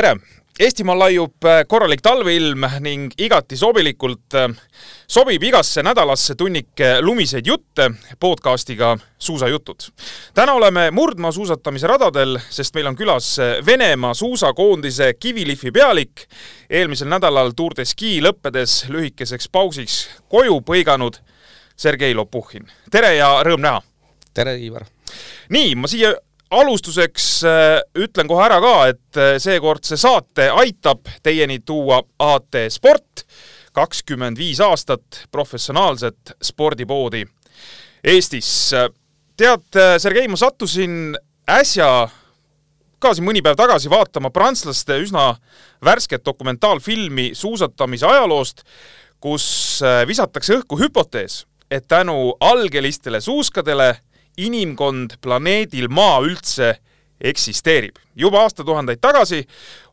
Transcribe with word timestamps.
tere! 0.00 0.16
Eestimaal 0.60 0.98
laiub 0.98 1.44
äh, 1.44 1.62
korralik 1.68 2.02
talveilm 2.04 2.64
ning 2.84 3.12
igati 3.20 3.56
sobilikult 3.56 4.34
äh, 4.36 4.46
sobib 5.08 5.42
igasse 5.44 5.82
nädalasse 5.84 6.34
tunnike 6.40 6.88
lumiseid 7.04 7.46
jutte 7.48 7.90
podcastiga 8.20 8.94
Suusajutud. 9.18 9.90
täna 10.34 10.52
oleme 10.52 10.90
murdmaasuusatamise 10.90 11.86
radadel, 11.86 12.38
sest 12.50 12.74
meil 12.74 12.88
on 12.88 12.96
külas 12.96 13.28
äh, 13.38 13.66
Venemaa 13.66 14.14
suusakoondise 14.14 15.14
kivilihvi 15.20 15.72
pealik, 15.72 16.24
eelmisel 16.70 17.08
nädalal 17.08 17.52
Tour 17.56 17.76
de 17.76 17.84
Ski 17.84 18.18
lõppedes 18.24 18.86
lühikeseks 18.88 19.48
pausiks 19.52 20.00
koju 20.28 20.60
põiganud 20.60 21.20
Sergei 21.76 22.14
Lopuhhin. 22.14 22.68
tere 22.90 23.14
ja 23.16 23.34
rõõm 23.44 23.64
näha! 23.68 23.84
tere, 24.34 24.56
Ivar! 24.64 24.88
nii, 25.48 25.74
ma 25.76 25.88
siia 25.88 26.14
alustuseks 26.50 27.44
äh, 27.44 27.80
ütlen 27.98 28.28
kohe 28.28 28.44
ära 28.44 28.58
ka, 28.62 28.74
et 28.90 29.18
äh, 29.18 29.34
seekordse 29.42 29.98
saate 30.00 30.50
aitab 30.50 31.08
teieni 31.22 31.60
tuua 31.66 32.00
AT 32.18 32.58
Sport, 32.72 33.24
kakskümmend 33.76 34.38
viis 34.38 34.60
aastat 34.64 35.24
professionaalset 35.30 36.34
spordipoodi 36.42 37.24
Eestis. 38.04 38.72
tead, 39.36 39.68
äh, 39.76 39.96
Sergei, 39.98 40.28
ma 40.28 40.36
sattusin 40.36 41.14
äsja 41.48 42.08
ka 43.00 43.14
siin 43.14 43.28
mõni 43.28 43.44
päev 43.44 43.56
tagasi 43.56 43.90
vaatama 43.90 44.32
prantslaste 44.34 44.98
üsna 45.00 45.34
värsket 45.84 46.24
dokumentaalfilmi 46.26 47.30
suusatamise 47.34 48.06
ajaloost, 48.06 48.66
kus 49.20 49.80
visatakse 50.08 50.58
õhku 50.58 50.76
hüpotees, 50.80 51.44
et 51.70 51.86
tänu 51.88 52.34
algelistele 52.40 53.20
suuskadele 53.20 53.94
inimkond 54.46 55.18
planeedil 55.20 55.88
Maa 55.88 56.20
üldse 56.24 56.76
eksisteerib. 57.20 57.96
juba 58.16 58.40
aastatuhandeid 58.40 58.98
tagasi 59.00 59.46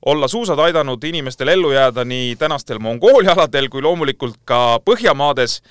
olla 0.05 0.27
suusad 0.27 0.59
aidanud 0.59 1.03
inimestel 1.03 1.47
ellu 1.47 1.71
jääda 1.71 2.05
nii 2.05 2.35
tänastel 2.35 2.79
Mongoolia 2.79 3.31
aladel 3.31 3.69
kui 3.69 3.81
loomulikult 3.81 4.39
ka 4.45 4.79
Põhjamaades 4.85 5.61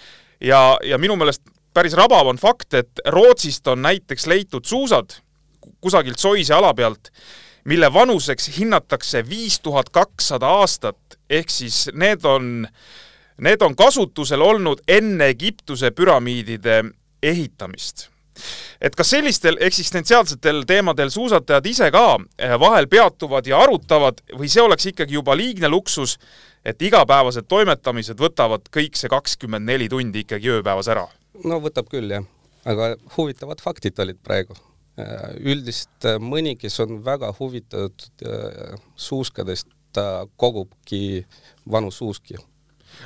ja, 0.41 0.79
ja 0.85 0.99
minu 0.99 1.17
meelest 1.17 1.43
päris 1.75 1.93
rabav 1.93 2.27
on 2.27 2.37
fakt, 2.37 2.75
et 2.75 3.01
Rootsist 3.07 3.67
on 3.69 3.83
näiteks 3.83 4.27
leitud 4.27 4.65
suusad 4.65 5.19
kusagilt 5.81 6.19
soise 6.19 6.55
ala 6.55 6.75
pealt, 6.75 7.11
mille 7.65 7.93
vanuseks 7.93 8.59
hinnatakse 8.59 9.25
viis 9.29 9.61
tuhat 9.61 9.91
kakssada 9.91 10.49
aastat, 10.61 11.19
ehk 11.31 11.51
siis 11.51 11.91
need 11.93 12.25
on, 12.25 12.69
need 13.41 13.63
on 13.63 13.77
kasutusel 13.77 14.41
olnud 14.41 14.85
enne 14.89 15.29
Egiptuse 15.35 15.91
püramiidide 15.91 16.85
ehitamist 17.23 18.09
et 18.81 18.97
kas 18.97 19.11
sellistel 19.15 19.59
eksistentsiaalsetel 19.61 20.65
teemadel 20.69 21.11
suusatajad 21.13 21.67
ise 21.67 21.91
ka 21.95 22.05
eh, 22.39 22.55
vahel 22.61 22.89
peatuvad 22.93 23.47
ja 23.47 23.61
arutavad 23.65 24.23
või 24.35 24.51
see 24.53 24.65
oleks 24.65 24.91
ikkagi 24.93 25.19
juba 25.19 25.37
liigne 25.39 25.71
luksus, 25.73 26.17
et 26.65 26.83
igapäevased 26.83 27.49
toimetamised 27.49 28.21
võtavad 28.21 28.71
kõik 28.75 28.99
see 28.99 29.13
kakskümmend 29.13 29.69
neli 29.69 29.89
tundi 29.93 30.25
ikkagi 30.27 30.57
ööpäevas 30.59 30.91
ära? 30.93 31.07
no 31.45 31.61
võtab 31.65 31.91
küll, 31.93 32.11
jah. 32.11 32.25
aga 32.65 32.95
huvitavad 33.17 33.61
faktid 33.63 33.99
olid 34.03 34.21
praegu. 34.25 34.57
Eh, 34.97 35.31
üldiselt 35.53 36.09
eh, 36.09 36.21
mõni, 36.21 36.57
kes 36.61 36.81
on 36.85 37.01
väga 37.05 37.33
huvitatud 37.39 38.29
suuskadest, 38.97 39.69
ta 39.97 40.27
kogubki 40.37 41.25
vanu 41.73 41.89
suuski 41.91 42.37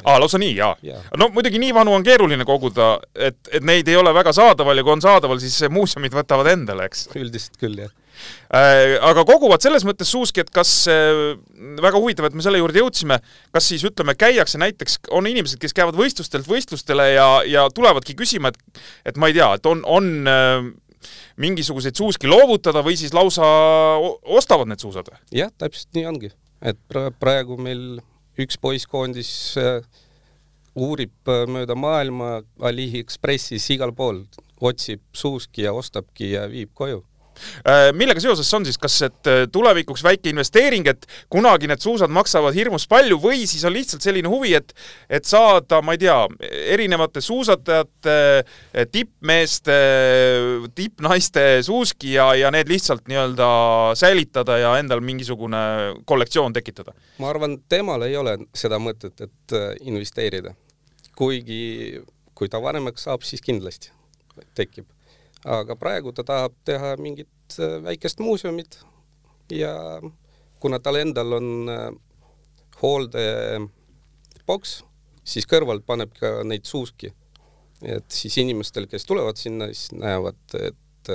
aa, 0.05 0.19
lausa 0.21 0.41
nii, 0.41 0.53
jaa 0.57 0.75
ja.? 0.87 1.01
no 1.19 1.31
muidugi 1.35 1.61
nii 1.63 1.73
vanu 1.77 1.95
on 1.97 2.05
keeruline 2.07 2.47
koguda, 2.49 2.93
et, 3.15 3.41
et 3.53 3.65
neid 3.67 3.89
ei 3.89 3.99
ole 4.01 4.13
väga 4.17 4.35
saadaval 4.37 4.81
ja 4.81 4.87
kui 4.87 4.95
on 4.97 5.05
saadaval, 5.05 5.41
siis 5.43 5.71
muuseumid 5.73 6.15
võtavad 6.17 6.53
endale, 6.53 6.91
eks? 6.91 7.09
üldiselt 7.19 7.59
küll, 7.61 7.79
jah 7.85 7.95
äh, 8.53 8.97
aga 9.07 9.25
koguvad 9.29 9.65
selles 9.65 9.87
mõttes 9.89 10.11
suuski, 10.13 10.45
et 10.45 10.53
kas, 10.55 10.75
äh, 10.93 11.23
väga 11.81 12.01
huvitav, 12.01 12.29
et 12.29 12.37
me 12.37 12.45
selle 12.45 12.61
juurde 12.61 12.83
jõudsime, 12.83 13.21
kas 13.55 13.71
siis 13.73 13.87
ütleme, 13.89 14.17
käiakse 14.19 14.61
näiteks, 14.61 15.01
on 15.17 15.29
inimesed, 15.31 15.61
kes 15.63 15.77
käivad 15.77 15.99
võistlustelt 15.99 16.49
võistlustele 16.51 17.11
ja, 17.15 17.31
ja 17.49 17.67
tulevadki 17.75 18.19
küsima, 18.19 18.53
et 18.53 18.81
et 19.11 19.19
ma 19.21 19.31
ei 19.31 19.37
tea, 19.37 19.49
et 19.57 19.67
on, 19.67 19.81
on 19.89 20.31
äh, 20.31 20.71
mingisuguseid 21.41 21.97
suuski 21.97 22.29
loovutada 22.31 22.83
või 22.85 22.97
siis 23.01 23.15
lausa 23.17 23.47
ostavad 24.37 24.69
need 24.71 24.83
suusad 24.83 25.09
või? 25.09 25.21
jah, 25.41 25.53
täpselt 25.59 25.93
nii 25.97 26.07
ongi. 26.11 26.33
et 26.61 26.81
praegu 27.21 27.57
meil 27.61 28.01
üks 28.45 28.59
poisskoondis 28.61 29.33
äh, 29.61 29.83
uurib 30.75 31.29
äh, 31.29 31.45
mööda 31.51 31.77
maailma 31.77 32.41
Aliekspressis 32.61 33.69
igal 33.75 33.93
pool, 33.97 34.25
otsib 34.61 35.03
suuski 35.13 35.67
ja 35.67 35.75
ostabki 35.77 36.35
ja 36.35 36.47
viib 36.51 36.75
koju 36.75 37.05
millega 37.97 38.23
seoses 38.23 38.49
on 38.55 38.67
siis, 38.67 38.79
kas 38.81 38.97
et 39.07 39.31
tulevikuks 39.53 40.03
väike 40.05 40.31
investeering, 40.33 40.87
et 40.91 41.07
kunagi 41.33 41.69
need 41.71 41.83
suusad 41.83 42.13
maksavad 42.13 42.57
hirmus 42.57 42.87
palju 42.91 43.19
või 43.23 43.45
siis 43.49 43.65
on 43.69 43.75
lihtsalt 43.75 44.05
selline 44.05 44.31
huvi, 44.31 44.55
et 44.59 44.75
et 45.11 45.27
saada, 45.27 45.81
ma 45.85 45.95
ei 45.97 46.01
tea, 46.03 46.17
erinevate 46.75 47.23
suusatajate, 47.25 48.17
tippmeeste, 48.93 49.79
tippnaiste 50.75 51.45
suuski 51.67 52.15
ja, 52.17 52.31
ja 52.39 52.53
need 52.55 52.71
lihtsalt 52.71 53.09
nii-öelda 53.11 53.51
säilitada 53.99 54.59
ja 54.61 54.77
endal 54.81 55.03
mingisugune 55.05 55.61
kollektsioon 56.05 56.57
tekitada? 56.57 56.95
ma 57.19 57.31
arvan, 57.33 57.59
temal 57.69 58.07
ei 58.07 58.17
ole 58.17 58.37
seda 58.57 58.81
mõtet, 58.83 59.17
et 59.21 59.57
äh, 59.57 59.75
investeerida. 59.89 60.55
kuigi 61.17 62.01
kui 62.41 62.49
ta 62.49 62.61
vanemaks 62.63 63.05
saab, 63.05 63.25
siis 63.29 63.43
kindlasti 63.45 63.93
tekib. 64.57 64.89
Aga 65.45 65.77
praegu 65.77 66.13
ta 66.13 66.25
tahab 66.27 66.55
teha 66.65 66.97
mingit 67.01 67.59
äh, 67.59 67.79
väikest 67.85 68.21
muuseumit 68.21 68.79
ja 69.53 70.01
kuna 70.61 70.79
tal 70.79 71.01
endal 71.01 71.33
on 71.39 71.71
äh, 71.73 71.89
hooldepoks, 72.83 74.81
siis 75.25 75.49
kõrval 75.49 75.81
paneb 75.87 76.13
ka 76.17 76.41
neid 76.45 76.65
suuski. 76.65 77.13
et 77.83 78.11
siis 78.13 78.37
inimestel, 78.39 78.87
kes 78.87 79.07
tulevad 79.09 79.37
sinna, 79.41 79.67
siis 79.73 79.93
näevad, 79.93 80.37
et 80.61 81.11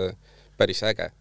päris 0.57 0.81
äge 0.83 1.11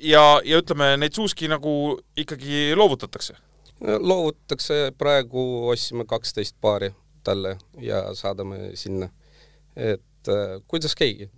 ja, 0.00 0.24
ja 0.44 0.58
ütleme, 0.60 0.96
neid 1.00 1.16
suuski 1.16 1.48
nagu 1.48 1.98
ikkagi 2.16 2.74
loovutatakse? 2.76 3.36
loovutatakse, 3.80 4.92
praegu 4.98 5.68
ostsime 5.68 6.04
kaksteist 6.08 6.56
paari 6.60 6.92
talle 7.24 7.56
ja 7.80 8.14
saadame 8.14 8.70
sinna. 8.78 9.08
et 9.76 10.02
äh, 10.32 10.58
kuidas 10.70 10.94
keegi, 10.98 11.28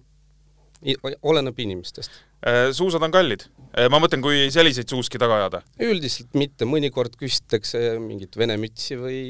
oleneb 1.22 1.58
inimestest. 1.58 2.20
Äh, 2.46 2.70
suusad 2.76 3.02
on 3.02 3.14
kallid? 3.14 3.46
Äh, 3.72 3.88
ma 3.92 4.00
mõtlen, 4.02 4.22
kui 4.24 4.46
selliseid 4.54 4.90
suuski 4.92 5.20
taga 5.20 5.40
ajada? 5.40 5.62
üldiselt 5.82 6.36
mitte, 6.38 6.68
mõnikord 6.68 7.16
küsitakse 7.20 7.96
mingit 8.02 8.36
vene 8.38 8.58
mütsi 8.60 8.98
või 9.00 9.20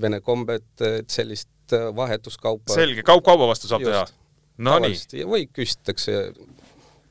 vene 0.00 0.20
kombet, 0.24 0.68
et 0.80 1.10
sellist 1.12 1.50
vahetuskaupa. 1.96 2.74
selge, 2.74 3.04
kaup 3.06 3.24
kauba 3.26 3.48
vastu 3.50 3.70
saab 3.70 3.84
Just. 3.84 3.92
teha? 3.92 4.20
Nonii. 4.64 5.24
või 5.26 5.48
küsitakse 5.50 6.28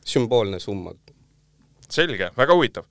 sümboolne 0.07 0.59
summa 0.63 0.93
selge, 1.93 2.29
väga 2.37 2.55
huvitav. 2.57 2.85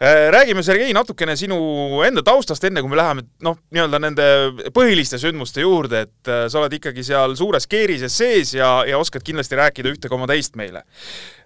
Äh, 0.00 0.28
räägime, 0.34 0.62
Sergei, 0.66 0.92
natukene 0.96 1.36
sinu 1.38 1.58
enda 2.06 2.24
taustast, 2.26 2.64
enne 2.68 2.82
kui 2.84 2.92
me 2.92 2.98
läheme 3.00 3.26
noh, 3.44 3.58
nii-öelda 3.74 4.00
nende 4.02 4.28
põhiliste 4.76 5.20
sündmuste 5.20 5.64
juurde, 5.64 6.04
et 6.08 6.30
äh, 6.32 6.44
sa 6.50 6.62
oled 6.62 6.78
ikkagi 6.78 7.04
seal 7.06 7.36
suures 7.38 7.68
keerises 7.70 8.18
sees 8.18 8.54
ja, 8.56 8.70
ja 8.88 9.00
oskad 9.00 9.26
kindlasti 9.26 9.58
rääkida 9.58 9.92
ühte 9.92 10.12
koma 10.12 10.28
teist 10.30 10.58
meile. 10.60 10.84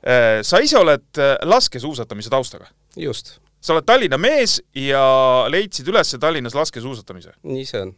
Äh, 0.02 0.40
sa 0.46 0.62
ise 0.62 0.78
oled 0.80 1.22
laskesuusatamise 1.42 2.32
taustaga? 2.32 2.70
just. 2.96 3.38
sa 3.62 3.76
oled 3.76 3.86
Tallinna 3.86 4.18
mees 4.20 4.58
ja 4.76 5.02
leidsid 5.50 5.88
üles 5.88 6.16
Tallinnas 6.20 6.56
laskesuusatamise? 6.58 7.36
nii 7.46 7.66
see 7.68 7.84
on 7.86 7.94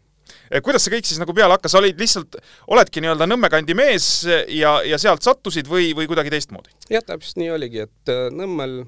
kuidas 0.64 0.84
see 0.84 0.94
kõik 0.94 1.08
siis 1.08 1.20
nagu 1.20 1.34
peale 1.36 1.56
hakkas, 1.56 1.74
olid 1.78 2.00
lihtsalt, 2.00 2.38
oledki 2.72 3.02
nii-öelda 3.04 3.28
Nõmme 3.28 3.50
kandi 3.52 3.76
mees 3.76 4.08
ja, 4.52 4.76
ja 4.86 4.98
sealt 5.00 5.24
sattusid 5.26 5.68
või, 5.70 5.92
või 5.96 6.08
kuidagi 6.10 6.32
teistmoodi? 6.34 6.74
jah, 6.92 7.04
täpselt 7.06 7.40
nii 7.42 7.50
oligi, 7.54 7.84
et 7.88 8.12
äh, 8.12 8.26
Nõmmel 8.34 8.82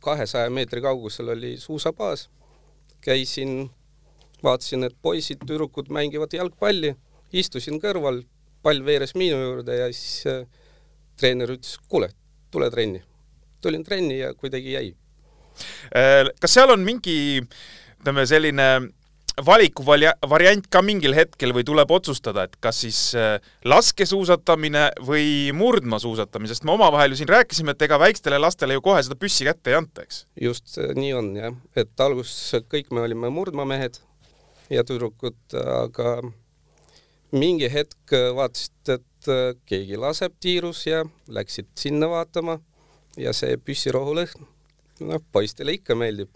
kahesaja 0.00 0.50
meetri 0.50 0.80
kaugusel 0.80 1.34
oli 1.34 1.56
suusabaas, 1.60 2.28
käisin, 3.04 3.66
vaatasin, 4.44 4.86
et 4.88 4.96
poisid-tüdrukud 5.02 5.90
mängivad 5.92 6.32
jalgpalli, 6.32 6.94
istusin 7.36 7.80
kõrval, 7.82 8.22
pall 8.64 8.84
veeres 8.86 9.14
minu 9.18 9.36
juurde 9.36 9.76
ja 9.76 9.90
siis 9.92 10.46
treener 11.20 11.52
ütles, 11.56 11.76
kuule, 11.88 12.10
tule 12.50 12.70
trenni. 12.70 13.02
tulin 13.60 13.84
trenni 13.84 14.18
ja 14.18 14.34
kuidagi 14.34 14.72
jäi. 14.72 14.94
kas 16.40 16.54
seal 16.54 16.70
on 16.70 16.84
mingi 16.84 17.42
ütleme, 18.00 18.26
selline 18.26 18.68
valikuvariant 19.44 20.68
ka 20.72 20.80
mingil 20.84 21.12
hetkel 21.16 21.52
või 21.56 21.64
tuleb 21.68 21.90
otsustada, 21.92 22.46
et 22.46 22.56
kas 22.62 22.80
siis 22.84 23.00
äh, 23.18 23.36
laskesuusatamine 23.68 24.86
või 25.04 25.52
murdmaasuusatamine, 25.56 26.48
sest 26.52 26.64
me 26.64 26.72
omavahel 26.76 27.12
ju 27.12 27.20
siin 27.20 27.32
rääkisime, 27.32 27.74
et 27.76 27.84
ega 27.84 27.98
väikestele 28.00 28.40
lastele 28.40 28.78
ju 28.78 28.84
kohe 28.84 29.02
seda 29.04 29.18
püssi 29.20 29.48
kätte 29.48 29.72
ei 29.72 29.78
anta, 29.80 30.06
eks? 30.06 30.24
just 30.40 30.78
nii 30.96 31.12
on 31.18 31.30
jah, 31.36 31.60
et 31.76 31.92
alguses 32.00 32.64
kõik 32.72 32.88
me 32.96 33.04
olime 33.04 33.30
murdmamehed 33.34 34.00
ja 34.72 34.84
tüdrukud, 34.86 35.38
aga 35.52 36.16
mingi 37.36 37.68
hetk 37.72 38.16
vaatasid, 38.36 38.96
et 38.96 39.30
äh, 39.32 39.52
keegi 39.68 40.00
laseb 40.00 40.36
tiirus 40.40 40.86
ja 40.88 41.04
läksid 41.28 41.68
sinna 41.78 42.08
vaatama 42.10 42.60
ja 43.20 43.32
see 43.36 43.56
püssirohulõhn 43.60 44.46
noh, 45.04 45.22
poistele 45.32 45.76
ikka 45.76 45.96
meeldib. 45.98 46.30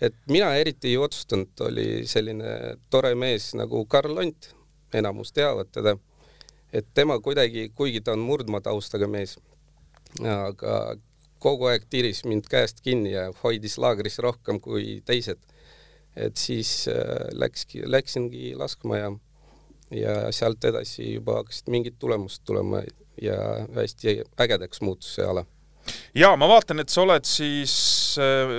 Et 0.00 0.14
mina 0.30 0.54
eriti 0.58 0.92
ei 0.92 0.96
otsustanud, 0.96 1.52
oli 1.68 2.06
selline 2.06 2.76
tore 2.90 3.14
mees 3.14 3.52
nagu 3.58 3.84
Karl 3.86 4.18
Ont, 4.18 4.50
enamus 4.94 5.32
teavad 5.32 5.70
teda, 5.74 5.96
et 6.72 6.86
tema 6.94 7.18
kuidagi, 7.22 7.68
kuigi 7.74 8.00
ta 8.00 8.14
on 8.14 8.24
murdmaa 8.26 8.62
taustaga 8.64 9.08
mees, 9.10 9.36
aga 10.22 10.96
kogu 11.44 11.68
aeg 11.70 11.84
tiris 11.90 12.24
mind 12.28 12.48
käest 12.50 12.80
kinni 12.84 13.12
ja 13.12 13.28
hoidis 13.42 13.76
laagris 13.82 14.18
rohkem 14.24 14.60
kui 14.60 15.00
teised. 15.06 15.40
et 16.16 16.36
siis 16.38 16.86
äh, 16.86 17.24
läkski, 17.34 17.80
läksingi 17.90 18.52
laskma 18.54 19.00
ja, 19.00 19.08
ja 19.90 20.12
sealt 20.32 20.62
edasi 20.64 21.16
juba 21.16 21.40
hakkasid 21.40 21.72
mingid 21.74 21.96
tulemused 21.98 22.44
tulema 22.46 22.84
ja 23.22 23.38
hästi 23.74 24.20
ägedaks 24.38 24.80
muutus 24.80 25.16
see 25.16 25.26
ala. 25.26 25.42
ja 26.14 26.36
ma 26.36 26.48
vaatan, 26.48 26.80
et 26.80 26.88
sa 26.88 27.02
oled 27.02 27.26
siis 27.26 27.74
äh, 28.22 28.54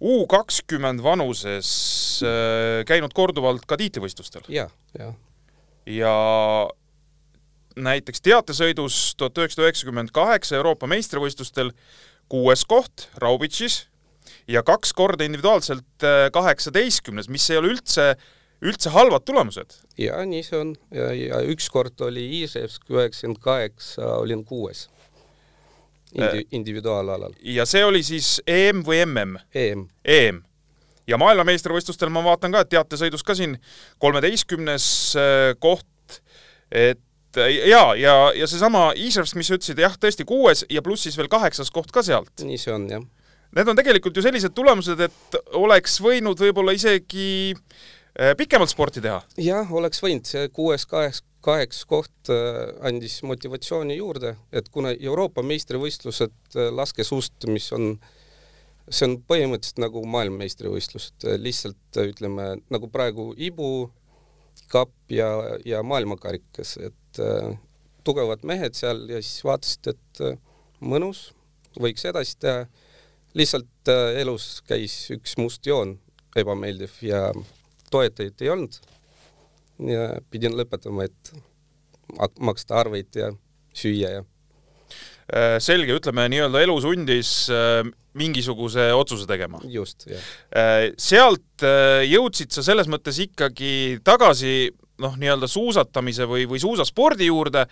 U 0.00 0.24
kakskümmend 0.30 1.02
vanuses 1.04 1.70
äh, 2.24 2.80
käinud 2.88 3.12
korduvalt 3.16 3.66
ka 3.68 3.76
tiitlivõistlustel. 3.80 4.46
ja, 4.48 4.68
ja. 4.98 5.12
ja 5.86 6.14
näiteks 7.76 8.24
teatesõidus 8.24 9.14
tuhat 9.20 9.38
üheksasada 9.38 9.68
üheksakümmend 9.68 10.12
kaheksa 10.16 10.56
Euroopa 10.56 10.88
meistrivõistlustel 10.90 11.72
kuues 12.32 12.64
koht 12.64 13.08
Raubitšis 13.20 13.82
ja 14.48 14.62
kaks 14.66 14.94
korda 14.96 15.26
individuaalselt 15.28 16.06
äh, 16.06 16.28
kaheksateistkümnes, 16.32 17.28
mis 17.28 17.50
ei 17.50 17.60
ole 17.60 17.74
üldse, 17.74 18.14
üldse 18.64 18.92
halvad 18.94 19.26
tulemused. 19.28 19.76
ja 19.98 20.24
nii 20.24 20.42
see 20.46 20.58
on 20.58 20.72
ja, 20.94 21.12
ja 21.12 21.42
ükskord 21.52 22.00
oli 22.08 22.24
Iisevsk 22.40 22.88
üheksakümmend 22.88 23.44
kaheksa, 23.44 24.16
olin 24.16 24.44
kuues 24.48 24.88
Indi, 26.14 26.42
äh, 26.42 26.46
individuaalalal. 26.56 27.34
ja 27.42 27.66
see 27.68 27.84
oli 27.84 28.02
siis 28.06 28.40
EM 28.46 28.82
või 28.86 29.02
MM? 29.06 29.36
EM. 29.54 29.84
EM 30.04 30.40
ja 31.10 31.18
maailmameistrivõistlustel 31.20 32.10
ma 32.12 32.22
vaatan 32.24 32.54
ka, 32.54 32.64
et 32.64 32.72
teatesõidus 32.74 33.24
ka 33.26 33.36
siin 33.38 33.56
kolmeteistkümnes 34.02 34.88
äh, 35.18 35.52
koht, 35.62 36.20
et 36.70 37.00
ja, 37.66 37.84
ja, 37.94 38.14
ja 38.34 38.46
seesama 38.50 38.90
Iisraelist, 38.98 39.38
mis 39.38 39.50
sa 39.50 39.58
ütlesid, 39.58 39.78
jah, 39.78 39.94
tõesti 40.02 40.26
kuues 40.26 40.64
ja 40.70 40.82
pluss 40.82 41.06
siis 41.06 41.18
veel 41.18 41.30
kaheksas 41.30 41.70
koht 41.70 41.92
ka 41.94 42.02
sealt. 42.06 42.32
nii 42.42 42.58
see 42.58 42.74
on, 42.74 42.90
jah. 42.90 43.06
Need 43.50 43.66
on 43.66 43.78
tegelikult 43.78 44.14
ju 44.14 44.22
sellised 44.22 44.54
tulemused, 44.54 45.00
et 45.02 45.38
oleks 45.58 45.96
võinud 46.02 46.38
võib-olla 46.38 46.74
isegi 46.76 47.30
äh, 47.54 47.88
pikemalt 48.36 48.72
sporti 48.72 49.00
teha. 49.04 49.20
jah, 49.40 49.70
oleks 49.72 50.02
võinud, 50.04 50.28
see 50.28 50.48
kuues, 50.52 50.86
kaheks, 50.88 51.22
kaheks 51.44 51.84
koht 51.88 52.32
äh, 52.32 52.72
andis 52.86 53.20
motivatsiooni 53.26 53.96
juurde, 53.96 54.34
et 54.52 54.68
kuna 54.72 54.92
Euroopa 54.92 55.44
meistrivõistlused 55.46 56.56
äh, 56.56 56.68
laskesuusatamist 56.74 57.72
on, 57.78 57.94
see 58.88 59.08
on 59.08 59.16
põhimõtteliselt 59.24 59.80
nagu 59.86 60.04
maailmameistrivõistlused, 60.16 61.26
lihtsalt 61.40 62.02
ütleme 62.04 62.52
nagu 62.68 62.92
praegu 62.92 63.30
Ibu 63.38 63.70
kapp 64.70 65.12
ja, 65.12 65.30
ja 65.64 65.82
maailmakarikas, 65.82 66.76
et 66.76 67.20
äh, 67.22 67.56
tugevad 68.04 68.44
mehed 68.46 68.76
seal 68.78 69.06
ja 69.10 69.20
siis 69.22 69.44
vaatasid, 69.46 69.92
et 69.94 70.22
äh, 70.26 70.36
mõnus, 70.80 71.30
võiks 71.80 72.04
edasi 72.08 72.36
teha. 72.40 72.66
lihtsalt 73.34 73.88
äh, 73.88 74.20
elus 74.20 74.60
käis 74.66 74.94
üks 75.14 75.36
must 75.38 75.66
joon, 75.66 75.98
ebameeldiv 76.36 76.96
ja 77.02 77.30
toetajaid 77.90 78.42
ei 78.44 78.50
olnud. 78.52 78.80
ja 79.90 80.10
pidin 80.30 80.56
lõpetama, 80.58 81.06
et 81.08 81.32
maksta 82.40 82.80
arveid 82.80 83.16
ja 83.16 83.30
süüa 83.76 84.10
ja 84.10 84.20
äh, 85.32 85.56
selge, 85.62 85.94
ütleme 85.96 86.26
nii-öelda 86.32 86.62
elu 86.64 86.76
sundis 86.82 87.32
äh, 87.54 87.80
mingisuguse 88.18 88.90
otsuse 88.96 89.28
tegema. 89.30 89.60
just, 89.64 90.06
jah. 90.10 90.28
Äh, 90.50 90.90
sealt 90.98 91.64
jõudsid 92.10 92.52
sa 92.54 92.64
selles 92.66 92.90
mõttes 92.90 93.20
ikkagi 93.22 94.00
tagasi 94.04 94.72
noh, 95.00 95.16
nii-öelda 95.20 95.48
suusatamise 95.48 96.28
või, 96.28 96.46
või 96.50 96.60
suusaspordi 96.60 97.30
juurde, 97.30 97.66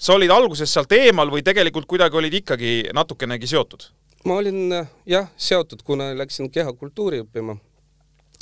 sa 0.00 0.16
olid 0.16 0.32
alguses 0.32 0.72
sealt 0.72 0.92
eemal 0.96 1.32
või 1.32 1.44
tegelikult 1.44 1.88
kuidagi 1.88 2.16
olid 2.16 2.40
ikkagi 2.42 2.74
natukenegi 2.96 3.50
seotud? 3.50 3.90
ma 4.28 4.36
olin 4.36 4.74
jah, 5.08 5.30
seotud, 5.40 5.80
kuna 5.84 6.10
läksin 6.12 6.50
kehakultuuri 6.52 7.22
õppima 7.24 7.56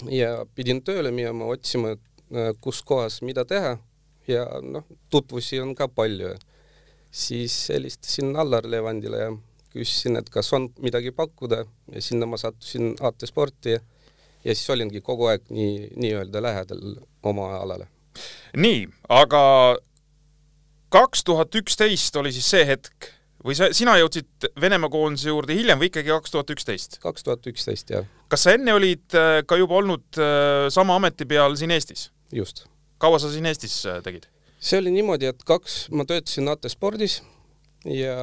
ja 0.06 0.45
pidin 0.55 0.83
tööle 0.85 1.11
minema, 1.15 1.49
otsima, 1.50 1.97
kus 2.61 2.83
kohas 2.87 3.21
mida 3.25 3.45
teha 3.49 3.77
ja 4.29 4.45
noh, 4.62 4.85
tutvusi 5.11 5.61
on 5.61 5.75
ka 5.75 5.89
palju. 5.89 6.37
siis 7.11 7.69
helistasin 7.73 8.37
Allar 8.37 8.67
Levandile 8.69 9.19
ja 9.19 9.31
küsisin, 9.73 10.19
et 10.19 10.29
kas 10.31 10.53
on 10.53 10.69
midagi 10.85 11.11
pakkuda 11.11 11.65
ja 11.93 12.03
sinna 12.03 12.27
ma 12.27 12.37
sattusin 12.37 12.95
AT 13.00 13.25
Sporti 13.25 13.71
ja, 13.71 13.81
ja 14.45 14.55
siis 14.55 14.71
olingi 14.71 15.00
kogu 15.00 15.27
aeg 15.27 15.49
nii, 15.49 15.89
nii-öelda 15.97 16.43
lähedal 16.43 16.99
oma 17.23 17.55
alale. 17.56 17.89
nii, 18.56 18.87
aga 19.09 19.43
kaks 20.89 21.25
tuhat 21.25 21.55
üksteist 21.55 22.17
oli 22.17 22.33
siis 22.33 22.50
see 22.50 22.67
hetk 22.67 23.12
või 23.44 23.56
sa, 23.58 23.69
sina 23.76 23.94
jõudsid 23.99 24.49
Venemaa 24.61 24.90
koondise 24.93 25.31
juurde 25.31 25.56
hiljem 25.56 25.81
või 25.81 25.90
ikkagi 25.93 26.11
kaks 26.11 26.35
tuhat 26.35 26.50
üksteist? 26.55 26.99
kaks 27.02 27.26
tuhat 27.26 27.46
üksteist, 27.50 27.93
jah. 27.94 28.06
kas 28.31 28.46
sa 28.46 28.55
enne 28.56 28.75
olid 28.75 29.19
äh, 29.19 29.40
ka 29.46 29.58
juba 29.61 29.79
olnud 29.79 30.20
äh, 30.20 30.67
sama 30.75 30.99
ameti 30.99 31.26
peal 31.29 31.56
siin 31.58 31.75
Eestis? 31.75 32.08
just. 32.35 32.67
kaua 32.99 33.20
sa 33.23 33.31
siin 33.32 33.46
Eestis 33.46 33.81
äh, 33.87 34.00
tegid? 34.05 34.26
see 34.58 34.81
oli 34.82 34.93
niimoodi, 34.94 35.31
et 35.31 35.44
kaks, 35.46 35.87
ma 35.94 36.06
töötasin 36.08 36.50
AT 36.50 36.67
Spordis 36.73 37.20
ja 37.87 38.17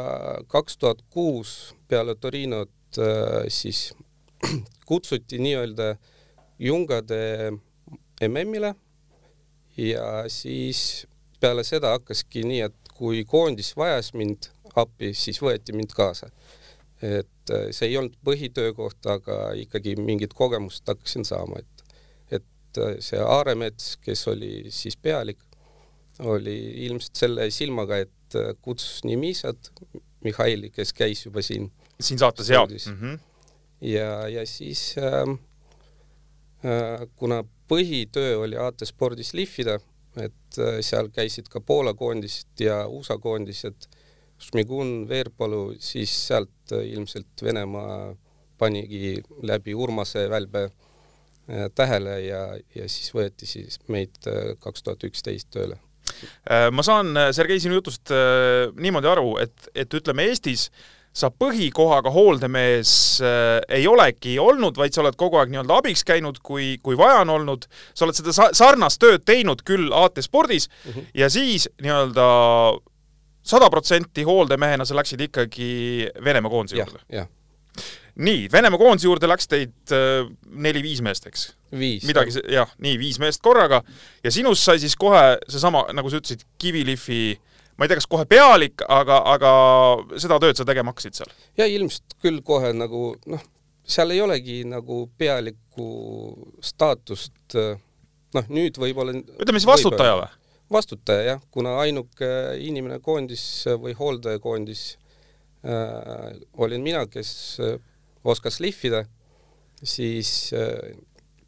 kaks 0.51 0.77
tuhat 0.77 1.03
kuus 1.09 1.75
peale 1.87 2.17
Torinot 2.19 2.71
siis 3.51 3.89
kutsuti 4.89 5.39
nii-öelda 5.39 5.95
jungade 6.59 7.51
MM-ile 8.23 8.73
ja 9.77 10.23
siis 10.31 11.05
peale 11.39 11.63
seda 11.67 11.91
hakkaski 11.95 12.43
nii, 12.47 12.61
et 12.67 12.93
kui 12.95 13.23
koondis 13.27 13.73
vajas 13.77 14.13
mind 14.15 14.49
appi, 14.75 15.13
siis 15.13 15.41
võeti 15.41 15.75
mind 15.75 15.93
kaasa. 15.95 16.29
et 17.01 17.51
äh, 17.51 17.69
see 17.75 17.89
ei 17.91 17.97
olnud 17.99 18.15
põhitöökoht, 18.25 19.03
aga 19.11 19.51
ikkagi 19.59 19.95
mingit 19.99 20.33
kogemust 20.33 20.87
hakkasin 20.87 21.25
saama, 21.27 21.59
et, 21.59 21.83
et 22.39 22.79
äh, 22.81 22.95
see 23.03 23.19
Aaremets, 23.19 23.97
kes 24.01 24.27
oli 24.31 24.71
siis 24.71 24.95
pealik, 24.97 25.41
oli 26.23 26.55
ilmselt 26.87 27.19
selle 27.19 27.49
silmaga, 27.51 27.97
et 27.99 28.15
et 28.33 28.59
kutsus 28.61 29.03
nii 29.05 29.17
Miisat, 29.19 29.71
Mihhaili, 30.25 30.71
kes 30.73 30.93
käis 30.93 31.25
juba 31.25 31.43
siin. 31.45 31.71
siin 32.01 32.19
saates, 32.19 32.49
jaa. 32.49 32.65
Mm 32.65 32.99
-hmm. 33.01 33.19
ja, 33.81 34.27
ja 34.27 34.45
siis 34.45 34.95
äh, 34.97 35.29
äh, 36.65 37.07
kuna 37.15 37.43
põhitöö 37.67 38.37
oli 38.37 38.57
AT 38.57 38.79
Spordis 38.83 39.33
lihvida, 39.33 39.79
et 40.17 40.59
äh, 40.59 40.79
seal 40.81 41.09
käisid 41.09 41.47
ka 41.49 41.61
Poola 41.61 41.93
koondised 41.93 42.59
ja 42.59 42.87
USA 42.87 43.17
koondised, 43.17 43.87
Šmigun, 44.41 45.05
Veerpalu, 45.09 45.75
siis 45.79 46.11
sealt 46.27 46.73
äh, 46.75 46.85
ilmselt 46.91 47.43
Venemaa 47.43 48.15
panigi 48.59 49.17
läbi 49.43 49.75
Urmase 49.75 50.27
välbe 50.29 50.67
äh, 50.67 51.69
tähele 51.75 52.19
ja, 52.25 52.43
ja 52.75 52.89
siis 52.91 53.13
võeti 53.15 53.47
siis 53.49 53.79
meid 53.87 54.19
äh, 54.27 54.55
kaks 54.59 54.83
tuhat 54.83 55.07
üksteist 55.07 55.51
tööle 55.55 55.79
ma 56.71 56.83
saan, 56.85 57.17
Sergei, 57.33 57.57
sinu 57.59 57.79
jutust 57.79 58.11
niimoodi 58.77 59.09
aru, 59.09 59.31
et, 59.41 59.65
et 59.73 59.95
ütleme, 59.97 60.27
Eestis 60.29 60.67
sa 61.15 61.29
põhikohaga 61.31 62.11
hooldemees 62.11 62.91
äh, 63.23 63.61
ei 63.77 63.87
olegi 63.87 64.35
olnud, 64.41 64.75
vaid 64.79 64.95
sa 64.95 65.01
oled 65.03 65.15
kogu 65.19 65.39
aeg 65.39 65.53
nii-öelda 65.53 65.77
abiks 65.79 66.03
käinud, 66.07 66.41
kui, 66.43 66.75
kui 66.83 66.97
vaja 66.99 67.21
on 67.23 67.31
olnud. 67.37 67.69
sa 67.95 68.05
oled 68.05 68.17
seda 68.17 68.33
sa 68.35 68.49
sarnast 68.55 68.99
tööd 68.99 69.23
teinud 69.27 69.63
küll 69.67 69.93
AT 69.95 70.19
Spordis 70.23 70.67
mm 70.67 70.91
-hmm. 70.91 71.07
ja 71.23 71.29
siis 71.29 71.69
nii-öelda 71.81 72.27
sada 73.45 73.69
protsenti 73.69 74.25
hooldemehena 74.27 74.85
sa 74.85 74.97
läksid 74.97 75.21
ikkagi 75.27 75.69
Venemaa 76.23 76.51
koondise 76.51 76.79
juurde. 76.79 77.27
nii, 78.15 78.47
Venemaa 78.51 78.79
koondise 78.81 79.07
juurde 79.09 79.29
läks 79.29 79.49
teid 79.51 79.93
äh, 79.93 80.27
neli-viis 80.49 81.01
meest, 81.05 81.27
eks? 81.29 81.49
midagi, 82.07 82.37
jah, 82.51 82.69
nii, 82.79 82.95
viis 82.99 83.19
meest 83.19 83.43
korraga 83.43 83.81
ja 84.23 84.31
sinust 84.31 84.63
sai 84.63 84.79
siis 84.79 84.95
kohe 84.95 85.35
seesama, 85.49 85.85
nagu 85.93 86.09
sa 86.09 86.21
ütlesid, 86.21 86.45
Kivilihvi 86.61 87.35
ma 87.75 87.85
ei 87.85 87.91
tea, 87.91 87.99
kas 87.99 88.07
kohe 88.09 88.25
pealik, 88.29 88.83
aga, 88.87 89.19
aga 89.35 89.51
seda 90.21 90.39
tööd 90.43 90.59
sa 90.59 90.67
tegema 90.67 90.93
hakkasid 90.93 91.19
seal? 91.19 91.33
ja 91.59 91.67
ilmselt 91.67 92.15
küll 92.23 92.39
kohe 92.45 92.71
nagu 92.75 93.09
noh, 93.31 93.43
seal 93.85 94.15
ei 94.15 94.21
olegi 94.23 94.61
nagu 94.69 95.05
pealiku 95.19 95.89
staatust, 96.63 97.57
noh 98.35 98.49
nüüd 98.51 98.79
võib-olla 98.81 99.15
ütleme 99.15 99.61
siis 99.61 99.69
vastutaja 99.69 100.17
või? 100.21 100.31
Vastutaja 100.71 101.35
jah, 101.35 101.41
kuna 101.51 101.77
ainuke 101.83 102.27
inimene 102.61 102.99
koondis 103.03 103.43
või 103.81 103.93
hooldajakoondis 103.97 104.85
äh, 105.65 106.33
olin 106.57 106.83
mina, 106.85 107.05
kes 107.11 107.31
äh, 107.61 107.77
oskas 108.25 108.59
lihvida, 108.63 109.05
siis 109.83 110.51
äh, 110.57 110.97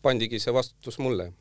pandigi 0.02 0.40
see 0.40 0.54
vastutus 0.54 1.00
mulle. 1.02 1.32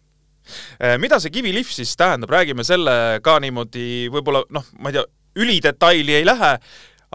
Äh, 0.80 0.97
mida 1.02 1.18
see 1.21 1.35
kivilihv 1.35 1.71
siis 1.73 1.97
tähendab, 1.99 2.33
räägime 2.33 2.64
selle 2.66 3.21
ka 3.25 3.38
niimoodi 3.42 4.06
võib-olla 4.14 4.45
noh, 4.54 4.68
ma 4.80 4.92
ei 4.92 4.99
tea, 4.99 5.06
ülidetaili 5.37 6.16
ei 6.16 6.26
lähe, 6.26 6.54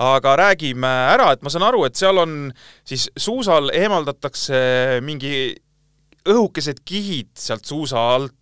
aga 0.02 0.36
räägime 0.40 0.92
ära, 1.12 1.32
et 1.34 1.42
ma 1.44 1.52
saan 1.52 1.66
aru, 1.68 1.86
et 1.88 1.98
seal 2.00 2.22
on 2.22 2.36
siis 2.88 3.08
suusal 3.18 3.72
eemaldatakse 3.76 5.02
mingi 5.06 5.56
õhukesed 6.30 6.84
kihid 6.86 7.32
sealt 7.40 7.66
suusa 7.66 8.02
alt, 8.16 8.36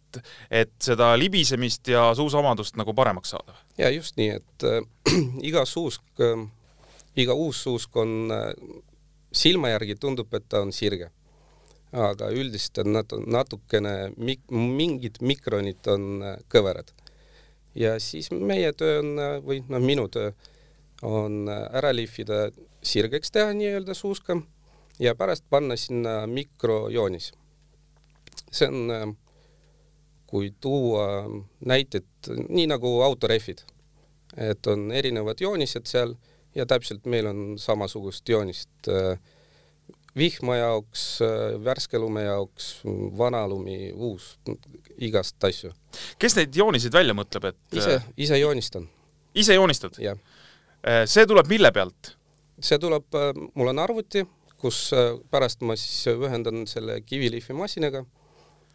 et 0.51 0.71
seda 0.81 1.11
libisemist 1.19 1.87
ja 1.87 2.09
suusaomadust 2.15 2.77
nagu 2.79 2.93
paremaks 2.93 3.35
saada? 3.35 3.55
ja 3.77 3.89
just 3.89 4.17
nii, 4.17 4.29
et 4.39 4.67
äh, 4.67 4.81
iga 5.49 5.65
suusk 5.65 6.23
äh,, 6.23 6.45
iga 7.15 7.33
uus 7.33 7.63
suusk 7.63 7.97
on 7.97 8.31
äh, 8.31 8.51
silma 9.31 9.69
järgi 9.69 9.95
tundub, 9.95 10.33
et 10.33 10.45
ta 10.49 10.61
on 10.61 10.73
sirge. 10.73 11.11
aga 11.89 12.27
üldiselt 12.29 12.77
on 12.83 12.91
nad 12.93 13.13
natukene 13.33 14.11
mik-, 14.21 14.51
mingid 14.53 15.15
mikronid 15.25 15.87
on 15.89 16.21
äh, 16.21 16.37
kõverad. 16.49 16.93
ja 17.75 17.99
siis 17.99 18.31
meie 18.31 18.73
töö 18.73 18.99
on 18.99 19.19
äh, 19.19 19.37
või 19.45 19.63
noh, 19.67 19.81
minu 19.81 20.07
töö 20.07 20.31
on 21.01 21.47
äh, 21.49 21.65
ära 21.73 21.93
lihvida, 21.95 22.49
sirgeks 22.83 23.31
teha 23.31 23.53
nii-öelda 23.53 23.93
suuska 23.93 24.37
ja 24.99 25.15
pärast 25.15 25.45
panna 25.49 25.75
sinna 25.75 26.27
mikrojoonis. 26.27 27.33
see 28.51 28.67
on 28.67 28.91
äh, 28.91 29.07
kui 30.29 30.51
tuua 30.61 31.25
näited, 31.65 32.05
nii 32.49 32.67
nagu 32.69 32.99
autorehvid, 33.01 33.63
et 34.37 34.67
on 34.69 34.91
erinevad 34.93 35.41
joonised 35.41 35.89
seal 35.89 36.13
ja 36.55 36.65
täpselt 36.69 37.05
meil 37.09 37.29
on 37.29 37.41
samasugust 37.61 38.29
joonist 38.29 38.89
äh, 38.89 39.17
vihma 40.17 40.59
jaoks, 40.59 41.05
äh, 41.25 41.57
värske 41.65 41.99
lume 42.01 42.27
jaoks, 42.27 42.69
vana 43.17 43.41
lumi, 43.49 43.91
uus, 43.93 44.35
igast 44.97 45.43
asju. 45.49 45.73
kes 46.21 46.37
neid 46.37 46.55
jooniseid 46.61 46.93
välja 46.93 47.17
mõtleb, 47.17 47.49
et 47.49 47.81
ise, 47.81 47.99
ise 48.17 48.39
joonistan. 48.39 48.85
ise 49.33 49.57
joonistad? 49.57 49.97
jah. 50.03 50.19
see 51.09 51.25
tuleb 51.25 51.49
mille 51.49 51.73
pealt? 51.73 52.13
see 52.61 52.77
tuleb, 52.77 53.17
mul 53.55 53.73
on 53.73 53.81
arvuti, 53.81 54.25
kus 54.59 54.89
pärast 55.31 55.65
ma 55.65 55.77
siis 55.79 56.13
ühendan 56.13 56.65
selle 56.67 57.01
kivilihvi 57.01 57.55
masinaga 57.55 58.03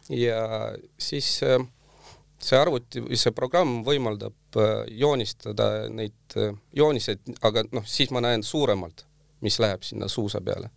ja 0.09 0.71
siis 0.97 1.29
see 1.39 2.57
arvuti 2.59 3.01
või 3.01 3.17
see 3.17 3.33
programm 3.33 3.79
võimaldab 3.85 4.59
joonistada 4.91 5.87
neid 5.89 6.35
jooniseid, 6.75 7.23
aga 7.47 7.63
noh, 7.71 7.85
siis 7.89 8.11
ma 8.13 8.21
näen 8.21 8.43
suuremalt, 8.43 9.05
mis 9.41 9.57
läheb 9.63 9.83
sinna 9.87 10.09
suusa 10.11 10.41
peale. 10.45 10.69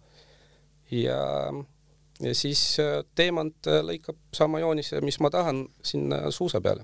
ja, 0.90 1.18
ja 2.22 2.34
siis 2.34 2.60
teemant 3.14 3.68
lõikab 3.86 4.16
sama 4.34 4.58
joonise, 4.62 5.00
mis 5.06 5.20
ma 5.22 5.30
tahan, 5.30 5.60
sinna 5.82 6.32
suusa 6.34 6.60
peale. 6.60 6.82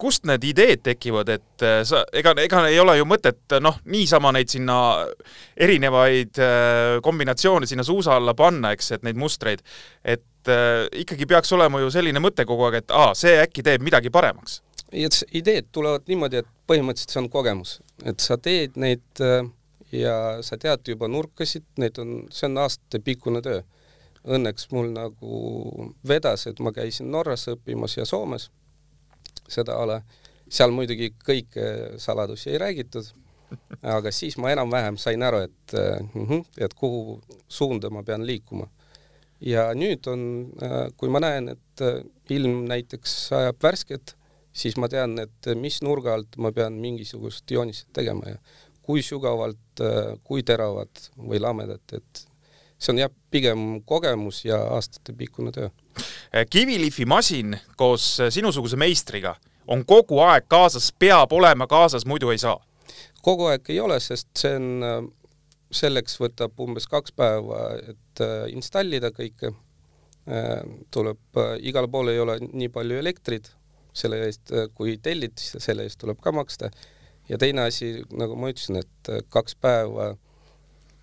kust 0.00 0.24
need 0.28 0.44
ideed 0.48 0.80
tekivad, 0.86 1.28
et 1.28 1.64
sa, 1.84 2.02
ega, 2.16 2.32
ega 2.40 2.62
ei 2.68 2.78
ole 2.80 2.96
ju 2.96 3.04
mõtet 3.08 3.58
noh, 3.60 3.76
niisama 3.92 4.32
neid 4.32 4.48
sinna 4.48 4.78
erinevaid 5.60 6.40
kombinatsioone 7.02 7.68
sinna 7.68 7.84
suusa 7.84 8.16
alla 8.16 8.34
panna, 8.34 8.72
eks, 8.72 8.92
et 8.96 9.06
neid 9.06 9.18
mustreid, 9.20 9.62
et 10.04 10.48
äh, 10.48 10.88
ikkagi 11.02 11.26
peaks 11.26 11.52
olema 11.56 11.80
ju 11.82 11.90
selline 11.92 12.22
mõte 12.22 12.46
kogu 12.48 12.66
aeg, 12.68 12.80
et 12.82 12.94
aa, 12.96 13.12
see 13.18 13.36
äkki 13.42 13.64
teeb 13.66 13.84
midagi 13.84 14.10
paremaks. 14.10 14.60
ideed 14.92 15.70
tulevad 15.72 16.08
niimoodi, 16.08 16.42
et 16.42 16.48
põhimõtteliselt 16.66 17.14
see 17.14 17.22
on 17.22 17.30
kogemus, 17.30 17.80
et 18.04 18.20
sa 18.20 18.36
teed 18.36 18.76
neid 18.76 19.22
äh, 19.22 19.44
ja 19.92 20.38
sa 20.42 20.58
tead 20.58 20.88
juba 20.88 21.08
nurkasid, 21.08 21.66
neid 21.78 21.98
on, 21.98 22.24
see 22.30 22.48
on 22.48 22.58
aastatepikkune 22.64 23.42
töö. 23.42 23.62
Õnneks 24.28 24.68
mul 24.74 24.90
nagu 24.92 25.92
vedas, 26.06 26.46
et 26.50 26.58
ma 26.60 26.74
käisin 26.76 27.08
Norras 27.12 27.46
õppimas 27.48 27.96
ja 27.96 28.04
Soomes 28.04 28.50
seda 29.50 29.78
ala, 29.80 30.00
seal 30.50 30.74
muidugi 30.74 31.12
kõike 31.24 31.96
saladusi 31.98 32.52
ei 32.52 32.60
räägitud, 32.60 33.08
aga 33.82 34.12
siis 34.14 34.36
ma 34.38 34.52
enam-vähem 34.52 34.98
sain 35.00 35.24
aru, 35.26 35.44
et, 35.48 35.74
äh, 35.74 36.36
et 36.58 36.74
kuhu 36.74 37.18
suunda 37.48 37.90
ma 37.90 38.04
pean 38.06 38.26
liikuma. 38.26 38.68
Ja 39.40 39.70
nüüd 39.72 40.04
on, 40.12 40.22
kui 41.00 41.08
ma 41.08 41.22
näen, 41.24 41.54
et 41.54 41.82
ilm 42.28 42.66
näiteks 42.68 43.14
sajab 43.30 43.62
värsket, 43.64 44.12
siis 44.52 44.76
ma 44.76 44.88
tean, 44.92 45.16
et 45.22 45.48
mis 45.56 45.80
nurga 45.80 46.12
alt 46.18 46.36
ma 46.36 46.50
pean 46.52 46.76
mingisugust 46.82 47.48
joonist 47.50 47.88
tegema 47.96 48.34
ja 48.34 48.36
kui 48.84 49.00
sügavalt, 49.06 49.80
kui 50.26 50.44
teravad 50.44 50.92
või 51.16 51.40
lamedad, 51.40 51.80
et 51.96 52.26
see 52.80 52.94
on 52.94 53.02
jah, 53.02 53.12
pigem 53.30 53.82
kogemus 53.84 54.44
ja 54.44 54.58
aastatepikkune 54.76 55.52
töö. 55.52 55.68
kivilihvi 56.50 57.04
masin 57.04 57.58
koos 57.76 58.16
sinusuguse 58.30 58.76
meistriga 58.76 59.36
on 59.68 59.84
kogu 59.86 60.18
aeg 60.24 60.48
kaasas, 60.48 60.90
peab 60.98 61.32
olema 61.32 61.66
kaasas, 61.66 62.06
muidu 62.06 62.30
ei 62.30 62.38
saa? 62.38 62.58
kogu 63.22 63.50
aeg 63.52 63.68
ei 63.68 63.80
ole, 63.80 64.00
sest 64.00 64.30
see 64.40 64.56
on 64.56 65.10
selleks 65.70 66.18
võtab 66.20 66.58
umbes 66.62 66.88
kaks 66.90 67.14
päeva, 67.16 67.62
et 67.92 68.22
äh, 68.24 68.46
installida 68.54 69.12
kõike. 69.14 69.52
Äh, 70.30 70.62
tuleb, 70.92 71.20
äh, 71.38 71.56
igal 71.70 71.88
pool 71.90 72.12
ei 72.12 72.20
ole 72.22 72.38
nii 72.42 72.70
palju 72.72 72.98
elektrit, 73.00 73.52
selle 73.96 74.20
eest, 74.26 74.52
kui 74.78 74.96
tellid, 75.02 75.38
siis 75.40 75.64
selle 75.64 75.86
eest 75.86 75.98
tuleb 76.02 76.20
ka 76.22 76.32
maksta. 76.34 76.70
ja 77.28 77.38
teine 77.38 77.62
asi, 77.62 78.02
nagu 78.10 78.36
ma 78.38 78.50
ütlesin, 78.50 78.80
et 78.80 79.10
kaks 79.30 79.54
päeva 79.54 80.12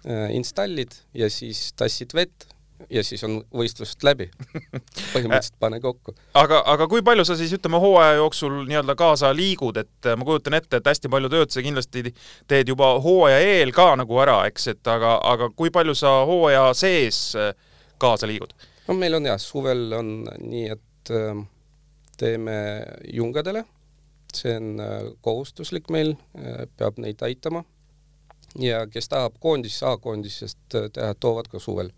installid 0.06 0.94
ja 1.18 1.28
siis 1.34 1.72
tassid 1.76 2.14
vett 2.16 2.46
ja 2.90 3.04
siis 3.04 3.24
on 3.26 3.38
võistlused 3.56 4.04
läbi 4.06 4.28
põhimõtteliselt 5.14 5.58
pane 5.60 5.80
kokku. 5.82 6.14
aga, 6.38 6.62
aga 6.74 6.88
kui 6.90 7.04
palju 7.06 7.26
sa 7.28 7.38
siis 7.40 7.54
ütleme 7.58 7.80
hooaja 7.82 8.18
jooksul 8.20 8.60
nii-öelda 8.70 8.96
kaasa 9.00 9.32
liigud, 9.36 9.80
et 9.82 10.10
ma 10.18 10.28
kujutan 10.28 10.58
ette, 10.60 10.80
et 10.80 10.90
hästi 10.92 11.12
palju 11.12 11.32
tööd 11.34 11.54
sa 11.54 11.64
kindlasti 11.66 12.06
teed 12.50 12.72
juba 12.74 12.94
hooaja 13.04 13.40
eel 13.44 13.74
ka 13.76 13.90
nagu 14.00 14.22
ära, 14.24 14.40
eks, 14.50 14.70
et 14.74 14.92
aga, 14.94 15.18
aga 15.34 15.50
kui 15.56 15.74
palju 15.74 15.96
sa 15.98 16.20
hooaja 16.30 16.70
sees 16.78 17.22
äh, 17.40 17.54
kaasa 18.02 18.30
liigud? 18.30 18.54
no 18.88 18.98
meil 18.98 19.18
on 19.18 19.32
jah, 19.32 19.42
suvel 19.42 19.90
on 19.98 20.12
nii, 20.44 20.68
et 20.78 21.14
äh, 21.16 21.42
teeme 22.18 22.60
jungadele, 23.14 23.66
see 24.34 24.54
on 24.60 24.78
äh, 24.84 25.00
kohustuslik 25.26 25.90
meil, 25.94 26.16
peab 26.78 27.02
neid 27.02 27.22
aitama 27.26 27.66
ja 28.60 28.86
kes 28.88 29.10
tahab 29.10 29.38
koondis 29.40 29.80
A-koondisest 29.84 30.60
teha, 30.94 31.14
toovad 31.20 31.50
ka 31.52 31.60
suvel 31.60 31.92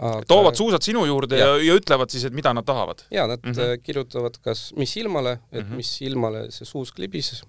aga... 0.00 0.24
toovad 0.28 0.56
suusad 0.58 0.84
sinu 0.84 1.04
juurde 1.06 1.38
ja. 1.38 1.46
ja, 1.46 1.62
ja 1.64 1.76
ütlevad 1.78 2.12
siis, 2.12 2.24
et 2.28 2.36
mida 2.36 2.52
nad 2.56 2.66
tahavad? 2.66 3.04
ja 3.10 3.26
nad 3.26 3.40
mm 3.44 3.52
-hmm. 3.52 3.82
kirjutavad, 3.82 4.38
kas, 4.42 4.72
mis 4.76 4.96
ilmale, 4.96 5.38
et 5.52 5.64
mm 5.64 5.72
-hmm. 5.72 5.76
mis 5.76 6.02
ilmale 6.02 6.50
see 6.50 6.66
suusk 6.66 6.98
libises 6.98 7.44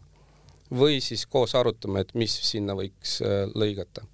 või 0.72 1.02
siis 1.02 1.26
koos 1.26 1.56
arutame, 1.56 2.02
et 2.02 2.14
mis 2.16 2.34
sinna 2.52 2.74
võiks 2.74 3.22
äh, 3.22 3.48
lõigata. 3.56 4.06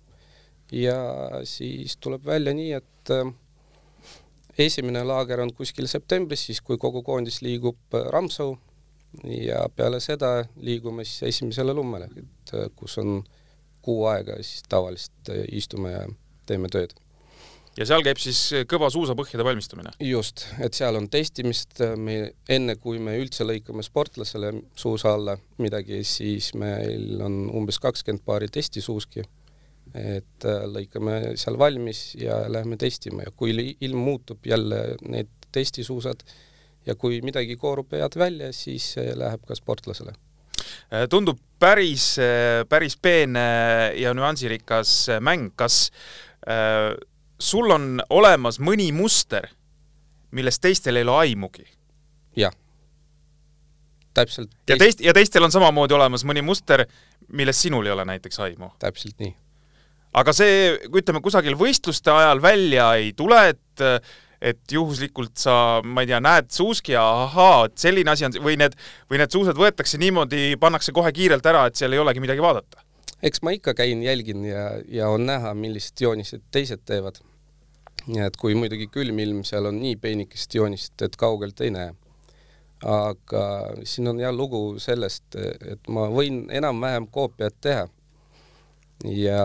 ja 0.71 0.97
siis 1.43 1.97
tuleb 1.97 2.25
välja 2.25 2.53
nii, 2.53 2.71
et 2.73 3.09
äh, 3.09 3.33
esimene 4.57 5.03
laager 5.03 5.39
on 5.39 5.53
kuskil 5.53 5.87
septembris, 5.87 6.45
siis 6.45 6.61
kui 6.61 6.77
kogu 6.77 7.03
koondis 7.03 7.41
liigub 7.41 7.77
Ramsau 8.09 8.57
ja 9.23 9.69
peale 9.75 9.99
seda 9.99 10.45
liigume 10.55 11.05
siis 11.05 11.23
esimesele 11.23 11.73
lummele, 11.73 12.09
et 12.17 12.73
kus 12.75 12.97
on 12.97 13.23
kuu 13.87 14.05
aega 14.11 14.37
siis 14.43 14.67
tavaliselt 14.69 15.35
istume 15.47 15.95
ja 15.95 16.05
teeme 16.47 16.69
tööd 16.71 16.95
ja 17.77 17.85
seal 17.85 18.03
käib 18.05 18.19
siis 18.21 18.39
kõva 18.69 18.89
suusapõhjade 18.93 19.45
valmistumine? 19.45 19.93
just, 20.03 20.45
et 20.63 20.77
seal 20.77 20.97
on 20.99 21.07
testimist, 21.13 21.79
me 21.97 22.17
enne 22.49 22.77
kui 22.81 23.01
me 23.03 23.17
üldse 23.21 23.45
lõikame 23.45 23.85
sportlasele 23.85 24.53
suusa 24.77 25.13
alla 25.17 25.37
midagi, 25.61 26.01
siis 26.07 26.53
meil 26.57 27.21
on 27.23 27.45
umbes 27.57 27.79
kakskümmend 27.83 28.25
paari 28.25 28.49
testisuuski. 28.53 29.25
et 29.97 30.45
äh, 30.45 30.65
lõikame 30.67 31.37
seal 31.39 31.57
valmis 31.57 32.11
ja 32.19 32.43
lähme 32.51 32.77
testima 32.77 33.23
ja 33.23 33.31
kui 33.31 33.53
ilm 33.55 34.03
muutub, 34.03 34.45
jälle 34.45 34.97
need 35.07 35.31
testisuusad 35.51 36.25
ja 36.85 36.95
kui 36.95 37.21
midagi 37.21 37.55
koorub 37.55 37.95
head 37.95 38.19
välja, 38.19 38.51
siis 38.53 38.95
läheb 38.97 39.45
ka 39.47 39.55
sportlasele 39.55 40.11
äh, 40.11 40.26
tundub 41.09 41.39
päris, 41.59 42.15
päris 42.69 42.97
peene 43.01 43.47
ja 43.97 44.13
nüansirikas 44.13 45.07
mäng, 45.25 45.51
kas 45.57 45.87
äh, 46.47 46.93
sul 47.39 47.71
on 47.73 47.97
olemas 48.09 48.59
mõni 48.59 48.89
muster, 48.95 49.49
millest 50.31 50.61
teistel 50.61 50.99
ei 50.99 51.05
ole 51.07 51.17
aimugi? 51.23 51.65
jah, 52.37 52.53
täpselt. 54.13 54.51
ja 54.69 54.77
teist, 54.77 55.01
ja 55.01 55.13
teistel 55.13 55.45
on 55.45 55.53
samamoodi 55.53 55.97
olemas 55.97 56.25
mõni 56.27 56.43
muster, 56.45 56.85
millest 57.33 57.65
sinul 57.65 57.85
ei 57.85 57.95
ole 57.95 58.05
näiteks 58.05 58.39
aimu? 58.45 58.71
täpselt 58.81 59.17
nii. 59.21 59.33
aga 60.21 60.33
see, 60.35 60.73
ütleme, 60.89 61.21
kusagil 61.25 61.57
võistluste 61.59 62.13
ajal 62.13 62.41
välja 62.41 62.91
ei 63.01 63.13
tule, 63.17 63.41
et 63.53 63.85
et 64.41 64.59
juhuslikult 64.71 65.37
sa, 65.41 65.81
ma 65.83 66.03
ei 66.03 66.09
tea, 66.11 66.19
näed 66.23 66.51
suuski 66.53 66.93
ja 66.93 67.03
ahaa, 67.23 67.65
et 67.69 67.77
selline 67.81 68.13
asi 68.13 68.27
on, 68.27 68.35
või 68.43 68.57
need, 68.61 68.75
või 69.09 69.21
need 69.21 69.33
suusad 69.33 69.57
võetakse 69.57 69.99
niimoodi, 70.01 70.51
pannakse 70.61 70.93
kohe 70.95 71.13
kiirelt 71.15 71.45
ära, 71.49 71.65
et 71.67 71.79
seal 71.79 71.95
ei 71.95 72.03
olegi 72.03 72.23
midagi 72.23 72.43
vaadata? 72.43 72.83
eks 73.25 73.41
ma 73.41 73.53
ikka 73.55 73.73
käin, 73.73 74.03
jälgin 74.05 74.45
ja, 74.45 74.69
ja 74.87 75.09
on 75.09 75.25
näha, 75.25 75.53
millised 75.57 76.01
joonised 76.01 76.43
teised 76.53 76.83
teevad. 76.85 77.21
nii 78.07 78.23
et 78.23 78.37
kui 78.39 78.53
muidugi 78.55 78.85
külm 78.87 79.17
ilm, 79.19 79.41
seal 79.43 79.65
on 79.67 79.79
nii 79.81 79.97
peenikest 79.99 80.53
joonist, 80.55 81.01
et 81.01 81.17
kaugelt 81.19 81.61
ei 81.65 81.73
näe. 81.73 81.95
aga 82.85 83.43
siin 83.89 84.07
on 84.07 84.19
jah 84.21 84.33
lugu 84.33 84.77
sellest, 84.79 85.35
et 85.35 85.89
ma 85.89 86.05
võin 86.13 86.45
enam-vähem 86.53 87.07
koopiat 87.09 87.57
teha, 87.61 87.87
ja 89.03 89.41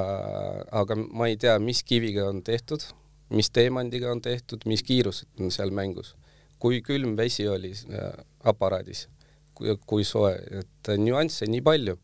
aga 0.70 0.96
ma 1.00 1.30
ei 1.32 1.38
tea, 1.40 1.56
mis 1.58 1.80
kiviga 1.82 2.28
on 2.28 2.42
tehtud, 2.44 2.84
mis 3.32 3.50
teemandiga 3.50 4.10
on 4.12 4.22
tehtud, 4.22 4.66
mis 4.68 4.84
kiirused 4.86 5.40
on 5.40 5.52
seal 5.54 5.72
mängus, 5.74 6.14
kui 6.62 6.82
külm 6.84 7.16
vesi 7.18 7.48
oli 7.48 7.72
äh, 7.72 8.12
aparaadis, 8.48 9.06
kui, 9.54 9.74
kui 9.86 10.06
soe, 10.06 10.34
et 10.62 10.92
nüansse 11.00 11.48
nii 11.50 11.64
palju, 11.64 11.98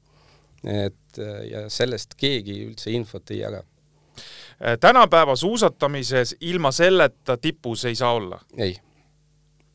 et 0.64 1.22
äh, 1.22 1.40
ja 1.52 1.66
sellest 1.72 2.16
keegi 2.18 2.62
üldse 2.66 2.94
infot 2.94 3.34
ei 3.34 3.42
jaga 3.44 3.64
tänapäeva 4.82 5.36
suusatamises 5.38 6.32
ilma 6.40 6.72
selleta 6.74 7.36
tipus 7.38 7.84
ei 7.86 7.94
saa 7.94 8.16
olla? 8.18 8.40
ei 8.58 8.72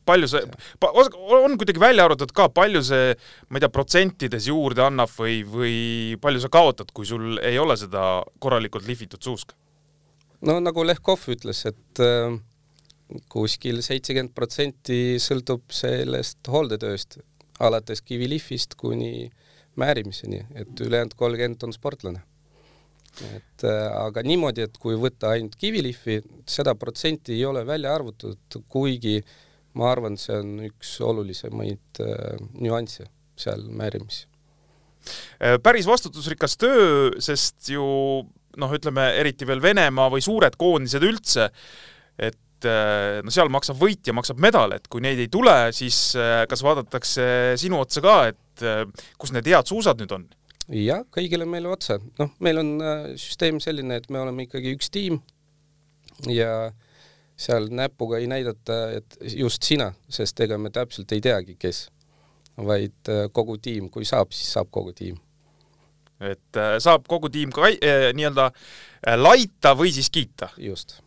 palju 0.04 0.28
see, 0.28 0.42
on 0.84 1.56
kuidagi 1.58 1.80
välja 1.80 2.04
arvatud 2.04 2.32
ka, 2.36 2.48
palju 2.52 2.82
see, 2.84 3.12
ma 3.48 3.58
ei 3.58 3.64
tea, 3.64 3.72
protsentides 3.72 4.48
juurde 4.50 4.84
annab 4.84 5.12
või, 5.16 5.40
või 5.48 5.76
palju 6.22 6.44
sa 6.44 6.50
kaotad, 6.52 6.92
kui 6.94 7.08
sul 7.08 7.38
ei 7.42 7.58
ole 7.60 7.76
seda 7.80 8.22
korralikult 8.42 8.88
lihvitud 8.88 9.22
suuska? 9.24 9.56
No 10.42 10.58
nagu 10.60 10.84
Lehkov 10.86 11.28
ütles, 11.32 11.64
et 11.70 12.02
äh, 12.02 12.34
kuskil 13.30 13.82
seitsekümmend 13.84 14.34
protsenti 14.34 15.16
sõltub 15.22 15.70
sellest 15.74 16.46
hooldetööst, 16.50 17.18
alates 17.62 18.02
kivilihvist 18.02 18.74
kuni 18.80 19.30
määrimiseni, 19.78 20.44
et 20.54 20.80
ülejäänud 20.80 21.14
kolmkümmend 21.18 21.66
on 21.66 21.74
sportlane. 21.74 22.22
et 23.30 23.62
äh, 23.62 23.92
aga 23.94 24.24
niimoodi, 24.26 24.64
et 24.66 24.78
kui 24.82 24.96
võtta 24.98 25.30
ainult 25.36 25.54
kivilihvi, 25.54 26.16
seda 26.50 26.74
protsenti 26.74 27.36
ei 27.36 27.44
ole 27.46 27.62
välja 27.66 27.94
arvutatud, 27.94 28.64
kuigi 28.68 29.20
ma 29.78 29.90
arvan, 29.92 30.16
see 30.18 30.34
on 30.34 30.56
üks 30.66 30.96
olulisemaid 31.02 32.00
äh, 32.02 32.40
nüansse 32.58 33.06
seal 33.38 33.62
määrimis. 33.70 34.24
Äh, 35.38 35.60
päris 35.62 35.86
vastutusrikas 35.86 36.56
töö, 36.58 37.12
sest 37.22 37.70
ju 37.70 37.84
noh, 38.60 38.72
ütleme 38.76 39.08
eriti 39.20 39.46
veel 39.48 39.62
Venemaa 39.62 40.10
või 40.12 40.24
suured 40.24 40.56
koondised 40.60 41.04
üldse, 41.06 41.48
et 42.18 42.68
äh, 42.68 43.20
no 43.24 43.34
seal 43.34 43.50
maksab 43.52 43.78
võitja, 43.80 44.14
maksab 44.16 44.40
medal, 44.42 44.76
et 44.76 44.88
kui 44.90 45.04
neid 45.04 45.20
ei 45.22 45.30
tule, 45.32 45.54
siis 45.76 45.98
äh, 46.18 46.44
kas 46.50 46.64
vaadatakse 46.64 47.26
sinu 47.60 47.80
otsa 47.82 48.04
ka, 48.04 48.16
et 48.32 48.64
äh, 48.64 48.84
kus 49.20 49.34
need 49.34 49.50
head 49.50 49.70
suusad 49.70 50.00
nüüd 50.02 50.16
on? 50.16 50.26
jah, 50.72 51.02
kõigile 51.12 51.44
meile 51.48 51.68
otsa, 51.68 51.98
noh, 52.20 52.30
meil 52.44 52.62
on 52.62 52.70
süsteem 53.20 53.58
selline, 53.60 53.98
et 54.00 54.08
me 54.08 54.22
oleme 54.22 54.46
ikkagi 54.46 54.72
üks 54.72 54.88
tiim 54.94 55.18
ja 56.30 56.70
seal 57.36 57.68
näpuga 57.74 58.16
ei 58.22 58.30
näidata, 58.30 58.78
et 58.96 59.18
just 59.34 59.66
sina, 59.66 59.90
sest 60.08 60.40
ega 60.40 60.56
me 60.56 60.72
täpselt 60.72 61.12
ei 61.12 61.20
teagi, 61.20 61.58
kes, 61.60 61.88
vaid 62.56 63.12
kogu 63.36 63.58
tiim, 63.60 63.90
kui 63.92 64.08
saab, 64.08 64.32
siis 64.32 64.54
saab 64.56 64.70
kogu 64.72 64.94
tiim. 64.96 65.18
Et 66.24 66.60
äh, 66.60 66.76
saab 66.82 67.08
kogu 67.10 67.30
tiim 67.32 67.52
ka 67.54 67.68
äh, 67.70 68.08
nii-öelda 68.16 68.50
äh, 68.50 69.18
laita 69.18 69.74
või 69.78 69.92
siis 69.94 70.10
kiita? 70.12 70.50
just 70.60 71.00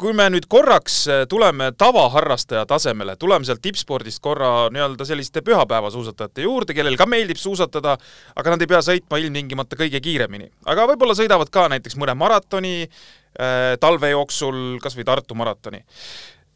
kui 0.00 0.14
me 0.16 0.30
nüüd 0.32 0.46
korraks 0.48 0.94
tuleme 1.28 1.66
tavaharrastaja 1.76 2.62
tasemele, 2.64 3.18
tuleme 3.20 3.44
sealt 3.44 3.60
tippspordist 3.60 4.22
korra 4.24 4.70
nii-öelda 4.72 5.04
selliste 5.04 5.42
pühapäevasuusatajate 5.44 6.46
juurde, 6.46 6.72
kellel 6.76 6.96
ka 6.96 7.04
meeldib 7.04 7.36
suusatada, 7.36 7.98
aga 8.32 8.54
nad 8.54 8.64
ei 8.64 8.70
pea 8.70 8.80
sõitma 8.86 9.20
ilmtingimata 9.20 9.76
kõige 9.76 10.00
kiiremini. 10.00 10.48
aga 10.72 10.88
võib-olla 10.88 11.18
sõidavad 11.18 11.52
ka 11.52 11.66
näiteks 11.74 12.00
mõne 12.00 12.16
maratoni 12.16 12.74
äh, 12.86 13.76
talve 13.84 14.14
jooksul, 14.14 14.80
kas 14.80 14.96
või 14.96 15.08
Tartu 15.12 15.36
maratoni 15.36 15.84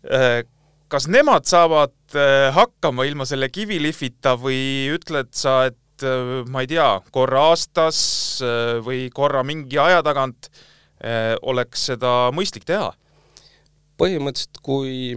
äh,. 0.09 0.40
kas 0.88 1.09
nemad 1.11 1.45
saavad 1.49 1.95
hakkama 2.55 3.05
ilma 3.09 3.25
selle 3.27 3.49
kivilihvita 3.51 4.37
või 4.38 4.92
ütled 4.95 5.33
sa, 5.35 5.64
et 5.66 5.79
äh, 6.02 6.42
ma 6.50 6.64
ei 6.64 6.70
tea, 6.70 6.88
korra 7.14 7.50
aastas 7.52 8.00
äh, 8.42 8.80
või 8.85 9.07
korra 9.14 9.44
mingi 9.46 9.78
aja 9.78 10.02
tagant 10.02 10.50
äh, 10.98 11.37
oleks 11.42 11.87
seda 11.92 12.33
mõistlik 12.35 12.66
teha? 12.66 12.90
põhimõtteliselt, 14.00 14.59
kui 14.64 15.14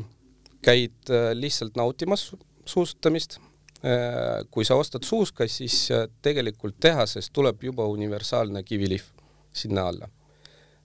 käid 0.68 1.12
äh, 1.12 1.32
lihtsalt 1.38 1.78
nautimas 1.80 2.32
suusatamist, 2.68 3.40
äh, 3.86 4.44
kui 4.52 4.66
sa 4.68 4.78
ostad 4.80 5.06
suuska, 5.08 5.48
siis 5.48 5.88
äh, 5.92 6.08
tegelikult 6.22 6.80
tehasest 6.84 7.34
tuleb 7.34 7.64
juba 7.70 7.88
universaalne 7.88 8.64
kivilihv 8.64 9.10
sinna 9.54 9.90
alla. 9.92 10.10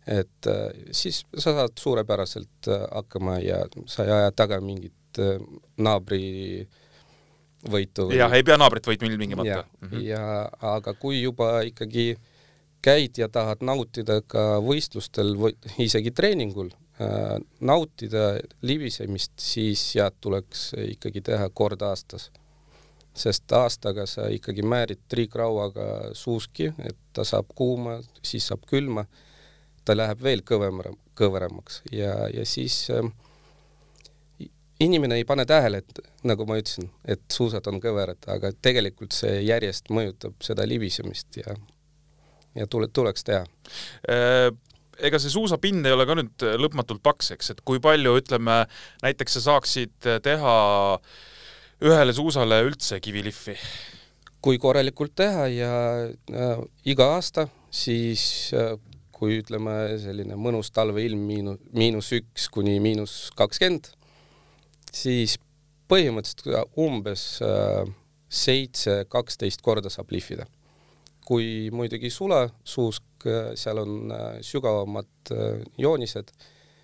et 0.03 0.47
siis 0.91 1.21
sa 1.39 1.53
saad 1.55 1.77
suurepäraselt 1.79 2.67
hakkama 2.91 3.37
ja 3.39 3.61
sa 3.87 4.03
ei 4.03 4.11
aja 4.11 4.33
taga 4.35 4.57
mingit 4.59 5.21
naabri 5.79 6.67
võitu. 7.71 8.11
jah, 8.15 8.33
ei 8.33 8.43
pea 8.43 8.59
naabrit 8.59 8.87
võitma 8.87 9.11
ilmtingimata. 9.11 9.65
Mm 9.81 9.89
-hmm. 9.89 10.05
ja 10.07 10.51
aga 10.75 10.95
kui 10.95 11.23
juba 11.23 11.63
ikkagi 11.69 12.17
käid 12.83 13.19
ja 13.19 13.29
tahad 13.29 13.63
nautida 13.63 14.21
ka 14.27 14.59
võistlustel 14.59 15.37
või 15.39 15.55
isegi 15.79 16.11
treeningul, 16.11 16.73
Äh, 17.03 17.39
nautida 17.61 18.37
libisemist, 18.63 19.33
siis 19.41 19.81
jah, 19.97 20.11
tuleks 20.21 20.73
ikkagi 20.93 21.23
teha 21.25 21.49
kord 21.55 21.83
aastas. 21.83 22.31
sest 23.13 23.53
aastaga 23.53 24.07
sa 24.09 24.31
ikkagi 24.33 24.63
määrid 24.65 25.01
triikrauaga 25.09 26.15
suuski, 26.17 26.71
et 26.81 26.97
ta 27.13 27.27
saab 27.29 27.51
kuuma, 27.55 27.99
siis 28.25 28.47
saab 28.49 28.65
külma, 28.71 29.05
ta 29.85 29.93
läheb 29.97 30.23
veel 30.25 30.41
kõvem, 30.49 30.81
kõveramaks 31.21 31.83
ja, 31.93 32.15
ja 32.33 32.47
siis 32.49 32.77
äh, 32.91 33.11
inimene 34.83 35.19
ei 35.21 35.27
pane 35.29 35.47
tähele, 35.49 35.83
et 35.83 36.03
nagu 36.29 36.47
ma 36.49 36.59
ütlesin, 36.61 36.91
et 37.09 37.23
suusad 37.33 37.67
on 37.71 37.81
kõverad, 37.83 38.21
aga 38.33 38.53
tegelikult 38.65 39.15
see 39.17 39.41
järjest 39.47 39.93
mõjutab 39.95 40.37
seda 40.45 40.67
libisemist 40.69 41.43
ja 41.43 41.57
ja 42.59 42.67
tule, 42.69 42.91
tuleks 42.93 43.25
teha 43.25 43.47
äh, 44.13 44.51
ega 45.03 45.19
see 45.23 45.33
suusapind 45.33 45.87
ei 45.89 45.95
ole 45.95 46.07
ka 46.09 46.17
nüüd 46.19 46.45
lõpmatult 46.61 47.03
paks, 47.05 47.33
eks, 47.37 47.55
et 47.55 47.63
kui 47.67 47.81
palju, 47.83 48.13
ütleme, 48.21 48.63
näiteks 49.03 49.39
sa 49.39 49.45
saaksid 49.49 50.11
teha 50.25 50.57
ühele 51.83 52.15
suusale 52.15 52.63
üldse 52.67 53.01
kivilihvi? 53.03 53.57
kui 54.43 54.59
korralikult 54.59 55.13
teha 55.15 55.45
ja 55.55 55.75
äh, 56.03 56.63
iga 56.91 57.13
aasta, 57.15 57.45
siis 57.71 58.51
äh, 58.59 58.73
kui 59.15 59.37
ütleme, 59.39 59.95
selline 60.03 60.35
mõnus 60.35 60.73
talveilm 60.75 61.21
miinus, 61.29 61.61
miinus 61.71 62.09
üks 62.17 62.49
kuni 62.51 62.81
miinus 62.83 63.31
kakskümmend, 63.39 63.93
siis 64.93 65.39
põhimõtteliselt 65.89 66.79
umbes 66.81 67.25
äh, 67.45 67.85
seitse, 68.33 69.03
kaksteist 69.09 69.63
korda 69.63 69.91
saab 69.93 70.13
lihvida. 70.13 70.47
kui 71.23 71.71
muidugi 71.71 72.11
sula 72.11 72.49
suusk 72.65 73.03
Äh, 73.27 73.53
seal 73.59 73.79
on 73.79 74.13
äh, 74.13 74.41
sügavamad 74.43 75.33
joonised, 75.79 76.33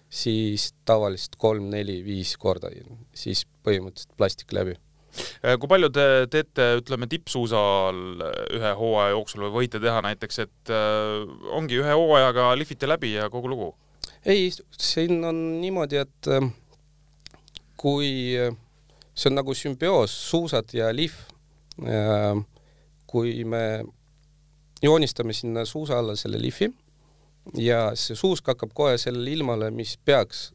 siis 0.08 0.72
tavaliselt 0.88 1.36
kolm-neli-viis 1.40 2.36
korda, 2.40 2.70
siis 3.14 3.44
põhimõtteliselt 3.66 4.14
plastik 4.16 4.54
läbi. 4.56 4.76
kui 5.42 5.68
palju 5.68 5.88
te 5.90 6.04
teete, 6.30 6.64
ütleme, 6.78 7.08
tippsuusal 7.10 7.98
ühe 8.54 8.72
hooaja 8.78 9.14
jooksul 9.16 9.46
või 9.46 9.54
võite 9.56 9.80
teha 9.82 10.02
näiteks, 10.04 10.38
et 10.44 10.72
ongi 11.56 11.80
ühe 11.80 11.96
hooajaga 11.96 12.52
lihvite 12.60 12.86
läbi 12.86 13.14
ja 13.16 13.26
kogu 13.32 13.50
lugu? 13.50 13.68
ei, 14.24 14.52
siin 14.78 15.24
on 15.24 15.40
niimoodi, 15.62 15.98
et 16.04 16.30
kui 17.78 18.10
äh, 18.38 18.54
see 19.14 19.30
on 19.30 19.38
nagu 19.38 19.54
sümbioos, 19.54 20.14
suusad 20.30 20.74
ja 20.76 20.90
lihv. 20.94 21.16
Äh,, 21.86 22.44
kui 23.08 23.44
me 23.48 23.84
joonistame 24.82 25.32
sinna 25.32 25.64
suusa 25.64 25.98
alla 25.98 26.16
selle 26.16 26.40
lihvi 26.42 26.68
ja 27.56 27.92
see 27.96 28.16
suusk 28.18 28.50
hakkab 28.50 28.74
kohe 28.76 28.98
sellele 29.00 29.32
ilmale, 29.32 29.70
mis 29.70 29.94
peaks 30.04 30.50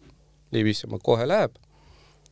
libisema, 0.53 0.99
kohe 1.01 1.25
läheb, 1.27 1.55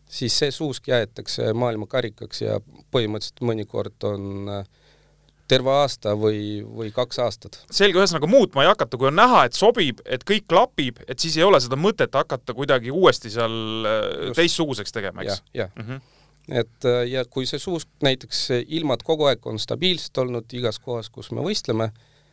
siis 0.06 0.36
see 0.38 0.52
suusk 0.54 0.92
jäetakse 0.92 1.54
maailmakarikaks 1.58 2.44
ja 2.44 2.60
põhimõtteliselt 2.94 3.42
mõnikord 3.48 4.08
on 4.12 4.54
äh, 4.60 4.70
terve 5.52 5.74
aasta 5.82 6.16
või, 6.20 6.62
või 6.64 6.94
kaks 6.96 7.20
aastat. 7.24 7.60
selge, 7.72 8.00
ühesõnaga 8.00 8.30
muutma 8.32 8.64
ei 8.66 8.72
hakata, 8.72 9.00
kui 9.00 9.12
on 9.12 9.20
näha, 9.20 9.44
et 9.50 9.58
sobib, 9.58 10.00
et 10.06 10.24
kõik 10.28 10.48
klapib, 10.50 11.04
et 11.08 11.20
siis 11.20 11.36
ei 11.40 11.46
ole 11.48 11.60
seda 11.64 11.80
mõtet 11.80 12.16
hakata 12.16 12.56
kuidagi 12.58 12.94
uuesti 12.96 13.34
seal 13.34 13.60
äh, 13.84 14.00
Just. 14.30 14.40
teistsuguseks 14.40 14.96
tegema, 14.96 15.28
eks? 15.28 15.44
jah, 15.52 15.68
jah 15.68 15.78
mm 15.78 15.88
-hmm 15.90 16.18
et 16.50 16.86
äh, 16.86 17.04
ja 17.08 17.26
kui 17.30 17.46
see 17.46 17.60
suusk 17.62 17.90
näiteks 18.04 18.48
ilmad 18.78 19.04
kogu 19.06 19.28
aeg 19.30 19.46
on 19.48 19.60
stabiilsed 19.62 20.18
olnud 20.24 20.54
igas 20.58 20.80
kohas, 20.84 21.10
kus 21.14 21.32
me 21.32 21.44
võistleme, 21.46 21.92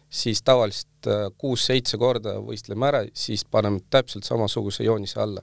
siis 0.09 0.43
tavaliselt 0.43 1.11
äh, 1.11 1.27
kuus-seitse 1.39 2.01
korda 2.01 2.39
võistleme 2.45 2.89
ära, 2.89 3.03
siis 3.13 3.45
paneme 3.45 3.83
täpselt 3.91 4.25
samasuguse 4.25 4.87
joonise 4.89 5.21
alla. 5.21 5.43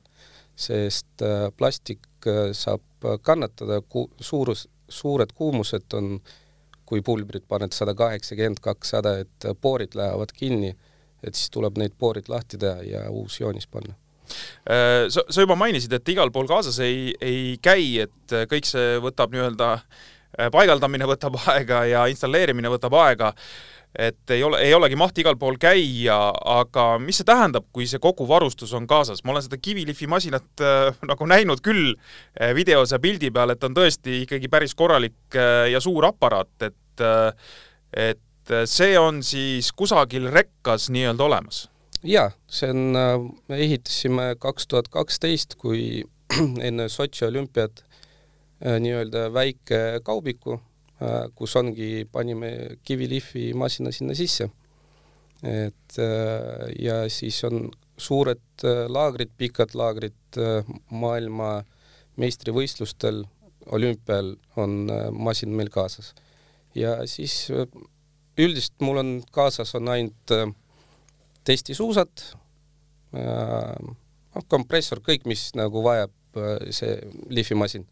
sest 0.56 1.22
äh, 1.22 1.50
plastik 1.58 2.08
saab 2.56 2.82
kannatada, 3.22 3.82
suurus, 4.20 4.68
suured 4.90 5.34
kuumused 5.36 5.94
on, 5.94 6.20
kui 6.86 7.02
pulbrid 7.02 7.48
paned 7.48 7.74
sada 7.74 7.95
kaheksakümmend, 7.98 8.62
kakssada, 8.62 9.17
et 9.26 9.52
poorid 9.62 9.98
lähevad 9.98 10.34
kinni, 10.38 10.76
et 11.24 11.36
siis 11.36 11.50
tuleb 11.54 11.78
neid 11.82 11.95
poorid 11.98 12.30
lahti 12.30 12.62
teha 12.62 12.84
ja 12.86 13.06
uus 13.10 13.39
joonis 13.41 13.67
panna 13.67 13.95
Äh, 14.69 15.06
sa, 15.10 15.24
sa 15.30 15.43
juba 15.43 15.58
mainisid, 15.60 15.93
et 15.93 16.10
igal 16.13 16.32
pool 16.34 16.48
kaasas 16.50 16.80
ei, 16.84 17.13
ei 17.21 17.56
käi, 17.63 18.06
et 18.06 18.36
kõik 18.50 18.67
see 18.67 18.98
võtab 19.04 19.34
nii-öelda, 19.36 19.69
äh, 20.39 20.50
paigaldamine 20.54 21.08
võtab 21.10 21.38
aega 21.54 21.84
ja 21.89 22.06
installeerimine 22.12 22.71
võtab 22.74 22.98
aega. 23.04 23.34
Et 23.99 24.31
ei 24.36 24.43
ole, 24.43 24.60
ei 24.63 24.73
olegi 24.73 24.97
mahti 24.99 25.23
igal 25.23 25.38
pool 25.39 25.58
käia, 25.62 26.17
aga 26.55 26.88
mis 27.01 27.21
see 27.21 27.27
tähendab, 27.27 27.67
kui 27.75 27.88
see 27.89 28.01
kogu 28.03 28.27
varustus 28.27 28.73
on 28.75 28.88
kaasas? 28.89 29.23
ma 29.23 29.34
olen 29.34 29.45
seda 29.45 29.60
kivilihvi 29.62 30.08
masinat 30.12 30.63
äh, 30.63 30.89
nagu 31.08 31.27
näinud 31.29 31.63
küll 31.65 31.93
äh, 31.93 32.51
videos 32.58 32.91
ja 32.91 32.99
pildi 32.99 33.31
peal, 33.36 33.55
et 33.55 33.63
on 33.63 33.77
tõesti 33.77 34.21
ikkagi 34.25 34.51
päris 34.51 34.75
korralik 34.75 35.38
äh, 35.39 35.69
ja 35.71 35.81
suur 35.84 36.10
aparaat, 36.12 36.53
et 36.67 37.05
äh, 37.05 37.31
et 37.95 38.53
see 38.69 38.93
on 38.99 39.23
siis 39.25 39.71
kusagil 39.73 40.27
rekkas 40.34 40.89
nii-öelda 40.93 41.25
olemas? 41.25 41.65
jaa, 42.05 42.29
see 42.51 42.69
on, 42.75 42.86
äh, 42.99 43.17
me 43.49 43.63
ehitasime 43.63 44.34
kaks 44.39 44.67
tuhat 44.67 44.91
kaksteist, 44.93 45.55
kui 45.62 46.03
enne 46.67 46.89
Sotši 46.91 47.29
olümpiat 47.29 47.84
äh, 47.86 48.79
nii-öelda 48.84 49.29
väike 49.34 50.01
kaubiku 50.03 50.60
Äh, 50.60 50.75
kus 51.36 51.55
ongi, 51.60 52.05
panime 52.12 52.77
kivilihvi 52.88 53.49
masina 53.58 53.91
sinna 53.91 54.15
sisse. 54.15 54.49
et 55.43 55.97
äh, 55.99 56.71
ja 56.79 57.10
siis 57.12 57.43
on 57.43 57.69
suured 57.97 58.63
äh, 58.63 58.86
laagrid, 58.88 59.34
pikad 59.38 59.75
laagrid 59.75 60.39
maailma 60.89 61.63
meistrivõistlustel, 62.19 63.25
olümpial 63.75 64.36
on 64.55 64.88
masin 65.12 65.51
meil 65.55 65.69
kaasas. 65.69 66.13
ja 66.75 67.05
siis 67.08 67.51
üldiselt 68.38 68.79
mul 68.81 68.97
on 68.97 69.12
kaasas 69.31 69.75
on 69.75 69.88
ainult 69.91 70.34
testisuusad, 71.45 72.23
noh, 73.13 74.45
kompressor, 74.47 74.99
kõik, 74.99 75.27
mis 75.29 75.51
nagu 75.55 75.84
vajab 75.86 76.12
see 76.75 76.97
lihvimasin 77.31 77.86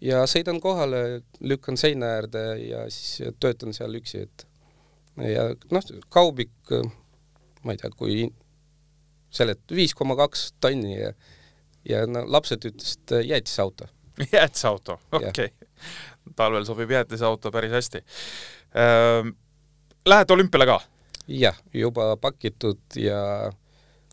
ja 0.00 0.24
sõidan 0.30 0.60
kohale, 0.60 1.22
lükkan 1.40 1.76
seina 1.80 2.14
äärde 2.18 2.44
ja 2.64 2.84
siis 2.90 3.34
töötan 3.40 3.74
seal 3.76 3.94
üksi, 3.98 4.24
et 4.26 4.46
ja 5.30 5.50
noh, 5.72 5.90
kaubik, 6.12 6.72
ma 7.64 7.74
ei 7.74 7.80
tea, 7.80 7.90
kui 7.96 8.22
selet 9.30 9.62
viis 9.74 9.94
koma 9.94 10.16
kaks 10.18 10.50
tonni 10.60 10.96
ja 10.98 11.12
ja 11.88 12.04
no 12.06 12.26
lapsed 12.28 12.64
ütlesid 12.68 13.14
jäätisauto. 13.24 13.86
jäätisauto, 14.32 14.98
okei 15.12 15.28
okay.. 15.30 15.48
talvel 16.36 16.64
sobib 16.68 16.90
jäätisauto 16.90 17.52
päris 17.52 17.72
hästi 17.72 18.04
ähm,. 18.76 19.36
Lähed 20.06 20.30
olümpiale 20.30 20.66
ka? 20.66 20.80
jah, 21.28 21.56
juba 21.74 22.16
pakitud 22.16 22.80
ja 22.96 23.52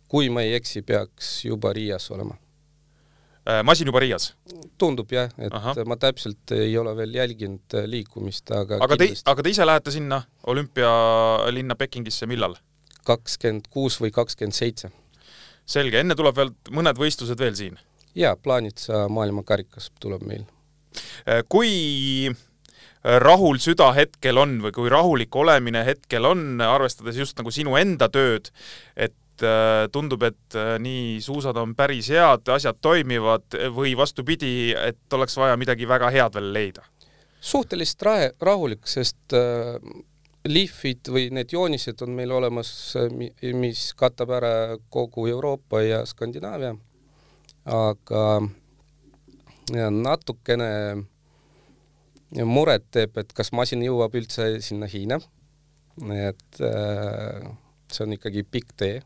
kui 0.07 0.29
ma 0.29 0.43
ei 0.43 0.53
eksi, 0.59 0.81
peaks 0.81 1.45
juba 1.45 1.73
Riias 1.73 2.11
olema 2.11 2.35
masin 3.63 3.87
juba 3.87 4.01
Riias? 4.03 4.31
tundub 4.77 5.11
jah, 5.11 5.31
et 5.41 5.53
Aha. 5.53 5.73
ma 5.87 5.97
täpselt 5.99 6.53
ei 6.55 6.75
ole 6.77 6.93
veel 6.97 7.15
jälginud 7.17 7.77
äh, 7.77 7.87
liikumist, 7.89 8.51
aga 8.53 8.79
aga 8.83 8.97
te, 8.99 9.09
aga 9.25 9.43
te 9.43 9.53
ise 9.53 9.65
lähete 9.65 9.93
sinna 9.93 10.21
olümpialinna 10.47 11.77
Pekingisse 11.79 12.29
millal? 12.29 12.57
kakskümmend 13.07 13.69
kuus 13.71 14.01
või 14.03 14.11
kakskümmend 14.11 14.55
seitse. 14.55 14.91
selge, 15.65 16.01
enne 16.03 16.15
tuleb 16.15 16.35
veel 16.37 16.51
mõned 16.71 16.99
võistlused 16.99 17.39
veel 17.39 17.55
siin? 17.55 17.79
jaa, 18.17 18.35
Plaanitsa 18.35 19.07
maailmakarikas 19.13 19.91
tuleb 20.01 20.25
meil. 20.27 20.43
Äh, 21.27 21.43
kui 21.49 22.31
rahul 23.07 23.61
süda 23.63 23.91
hetkel 23.95 24.37
on 24.41 24.57
või 24.61 24.73
kui 24.75 24.89
rahulik 24.91 25.35
olemine 25.35 25.85
hetkel 25.87 26.25
on, 26.27 26.59
arvestades 26.61 27.15
just 27.15 27.37
nagu 27.39 27.53
sinu 27.53 27.77
enda 27.79 28.09
tööd, 28.11 28.51
et 28.95 29.15
Äh, 29.43 29.85
tundub, 29.93 30.23
et 30.25 30.55
äh, 30.57 30.75
nii 30.81 31.19
suusad 31.21 31.57
on 31.61 31.75
päris 31.77 32.07
head, 32.09 32.47
asjad 32.49 32.79
toimivad 32.81 33.53
või 33.75 33.91
vastupidi, 33.97 34.73
et 34.73 35.13
oleks 35.13 35.35
vaja 35.37 35.57
midagi 35.61 35.85
väga 35.85 36.09
head 36.13 36.37
veel 36.39 36.53
leida? 36.53 36.85
suhteliselt 37.47 38.01
rahe, 38.01 38.29
rahulik, 38.41 38.87
sest 38.89 39.35
äh, 39.37 39.77
lihvid 40.49 41.11
või 41.13 41.27
need 41.37 41.53
joonised 41.53 42.01
on 42.01 42.15
meil 42.17 42.33
olemas, 42.33 42.71
mis 43.53 43.83
katab 43.95 44.33
ära 44.39 44.53
kogu 44.89 45.27
Euroopa 45.29 45.83
ja 45.85 45.99
Skandinaavia. 46.05 46.73
aga 47.65 48.23
ja 49.75 49.91
natukene 49.91 50.71
muret 52.43 52.89
teeb, 52.91 53.21
et 53.21 53.37
kas 53.37 53.53
masin 53.53 53.85
jõuab 53.85 54.17
üldse 54.17 54.57
sinna 54.65 54.89
Hiina. 54.89 55.21
et 56.25 56.59
äh, 56.61 57.53
see 57.91 58.03
on 58.03 58.17
ikkagi 58.17 58.43
pikk 58.43 58.73
tee 58.77 58.97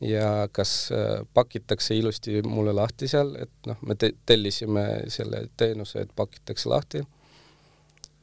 ja 0.00 0.48
kas 0.52 0.92
äh, 0.92 1.26
pakitakse 1.34 1.94
ilusti 1.96 2.42
mulle 2.42 2.72
lahti 2.72 3.08
seal, 3.08 3.34
et 3.40 3.68
noh, 3.68 3.78
me 3.86 3.96
te 3.98 4.12
tellisime 4.26 4.84
selle 5.12 5.46
teenuse, 5.56 6.04
et 6.04 6.12
pakitakse 6.16 6.68
lahti. 6.68 7.04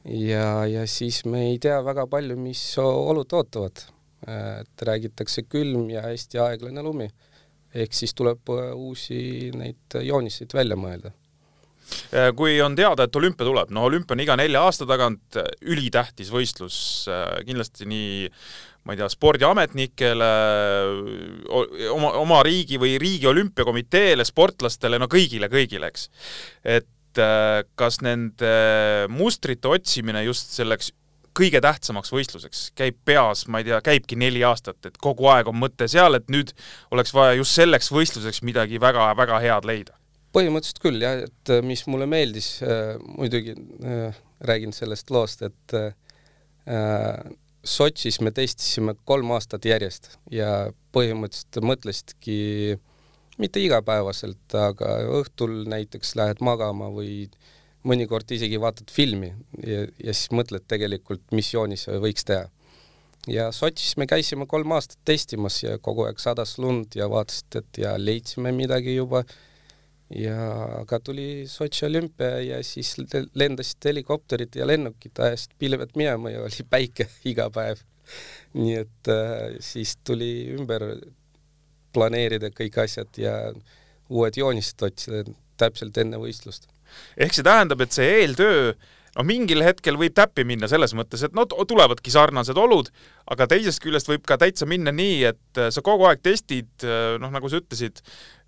ja, 0.04 0.66
ja 0.66 0.86
siis 0.86 1.24
me 1.24 1.46
ei 1.50 1.58
tea 1.58 1.80
väga 1.84 2.06
palju, 2.06 2.36
mis 2.36 2.62
olud 2.78 3.32
ootavad. 3.32 3.88
et 4.22 4.82
räägitakse 4.86 5.42
külm 5.50 5.88
ja 5.90 6.02
hästi 6.02 6.38
aeglane 6.38 6.82
lumi. 6.82 7.08
ehk 7.74 7.92
siis 7.92 8.14
tuleb 8.14 8.48
äh, 8.52 8.70
uusi 8.76 9.50
neid 9.56 9.96
jooniseid 10.02 10.52
välja 10.54 10.76
mõelda 10.76 11.10
äh, 12.12 12.30
kui 12.36 12.60
on 12.60 12.76
teada, 12.76 13.04
et 13.04 13.16
olümpia 13.16 13.46
tuleb, 13.46 13.70
no 13.70 13.86
olümpia 13.88 14.14
on 14.14 14.20
iga 14.20 14.36
nelja 14.36 14.62
aasta 14.62 14.86
tagant 14.86 15.40
ülitähtis 15.62 16.30
võistlus, 16.30 17.08
kindlasti 17.46 17.88
nii 17.88 18.28
ma 18.82 18.94
ei 18.94 18.98
tea, 18.98 19.08
spordiametnikele, 19.12 20.30
oma, 21.92 22.14
oma 22.18 22.40
riigi 22.46 22.80
või 22.82 22.96
riigi 23.02 23.28
olümpiakomiteele, 23.30 24.26
sportlastele, 24.26 24.98
no 24.98 25.06
kõigile, 25.10 25.46
kõigile, 25.52 25.92
eks. 25.92 26.08
et 26.64 27.22
äh, 27.22 27.62
kas 27.78 28.00
nende 28.02 28.56
mustrite 29.12 29.70
otsimine 29.70 30.24
just 30.26 30.56
selleks 30.56 30.90
kõige 31.36 31.62
tähtsamaks 31.64 32.12
võistluseks 32.12 32.66
käib 32.76 32.98
peas, 33.08 33.46
ma 33.48 33.62
ei 33.62 33.68
tea, 33.70 33.80
käibki 33.84 34.18
neli 34.20 34.42
aastat, 34.44 34.78
et 34.88 34.98
kogu 35.00 35.28
aeg 35.32 35.48
on 35.48 35.56
mõte 35.58 35.88
seal, 35.88 36.18
et 36.18 36.28
nüüd 36.32 36.52
oleks 36.92 37.14
vaja 37.16 37.38
just 37.38 37.56
selleks 37.56 37.90
võistluseks 37.92 38.42
midagi 38.46 38.80
väga-väga 38.82 39.40
head 39.44 39.68
leida? 39.68 39.96
põhimõtteliselt 40.32 40.80
küll 40.80 41.02
jah, 41.02 41.18
et 41.26 41.50
äh, 41.52 41.60
mis 41.64 41.82
mulle 41.92 42.06
meeldis 42.08 42.54
äh,, 42.64 42.94
muidugi 43.18 43.52
äh, 43.84 44.20
räägin 44.48 44.72
sellest 44.72 45.10
loost, 45.12 45.44
et 45.44 45.74
äh, 45.76 45.92
Sotšis 47.62 48.18
me 48.20 48.32
testisime 48.34 48.96
kolm 49.06 49.30
aastat 49.36 49.66
järjest 49.68 50.16
ja 50.34 50.72
põhimõtteliselt 50.94 51.60
mõtlesidki 51.62 52.38
mitte 53.38 53.62
igapäevaselt, 53.62 54.42
aga 54.58 54.96
õhtul 55.20 55.62
näiteks 55.70 56.16
lähed 56.18 56.42
magama 56.42 56.90
või 56.92 57.28
mõnikord 57.86 58.34
isegi 58.34 58.58
vaatad 58.62 58.90
filmi 58.90 59.30
ja, 59.62 59.86
ja 59.98 60.14
siis 60.14 60.32
mõtled 60.34 60.66
tegelikult, 60.70 61.22
mis 61.30 61.52
joonis 61.54 61.86
võiks 62.02 62.26
teha. 62.26 62.48
ja 63.30 63.50
Sotšis 63.54 63.96
me 63.96 64.06
käisime 64.10 64.46
kolm 64.50 64.74
aastat 64.74 64.98
testimas 65.04 65.62
ja 65.62 65.78
kogu 65.78 66.06
aeg 66.08 66.18
sadas 66.18 66.58
lund 66.58 66.98
ja 66.98 67.08
vaatasid, 67.10 67.62
et 67.62 67.82
ja 67.84 67.94
leidsime 67.98 68.52
midagi 68.52 68.96
juba 68.96 69.22
ja 70.18 70.36
aga 70.80 70.98
tuli 71.04 71.44
Sotši 71.48 71.86
olümpia 71.88 72.40
ja 72.44 72.60
siis 72.66 72.94
lendasid 73.38 73.88
helikopterid 73.90 74.56
ja 74.58 74.66
lennukid, 74.68 75.14
ajasid 75.18 75.56
pilved 75.58 75.96
minema 75.98 76.32
ja 76.34 76.44
oli 76.44 76.66
päike 76.70 77.08
iga 77.32 77.48
päev. 77.54 77.82
nii 78.58 78.74
et 78.76 79.08
äh, 79.08 79.54
siis 79.62 79.94
tuli 80.04 80.52
ümber 80.52 80.84
planeerida 81.94 82.50
kõik 82.52 82.80
asjad 82.82 83.20
ja 83.20 83.36
uued 84.12 84.36
joonised 84.36 84.82
otsida 84.84 85.22
täpselt 85.60 85.96
enne 86.02 86.18
võistlust. 86.20 86.68
ehk 87.16 87.36
see 87.36 87.46
tähendab, 87.46 87.80
et 87.80 87.94
see 87.94 88.08
eeltöö 88.20 88.74
no 89.16 89.24
mingil 89.28 89.64
hetkel 89.64 89.98
võib 90.00 90.14
täppi 90.16 90.44
minna 90.48 90.68
selles 90.70 90.94
mõttes, 90.96 91.24
et 91.26 91.34
no 91.36 91.44
tulevadki 91.46 92.12
sarnased 92.14 92.58
olud, 92.58 92.88
aga 93.30 93.48
teisest 93.50 93.82
küljest 93.84 94.08
võib 94.08 94.24
ka 94.28 94.38
täitsa 94.40 94.68
minna 94.68 94.94
nii, 94.94 95.18
et 95.32 95.60
äh, 95.60 95.72
sa 95.74 95.84
kogu 95.84 96.08
aeg 96.08 96.22
testid, 96.24 96.70
äh, 96.86 97.18
noh, 97.20 97.32
nagu 97.34 97.50
sa 97.52 97.60
ütlesid, 97.60 98.00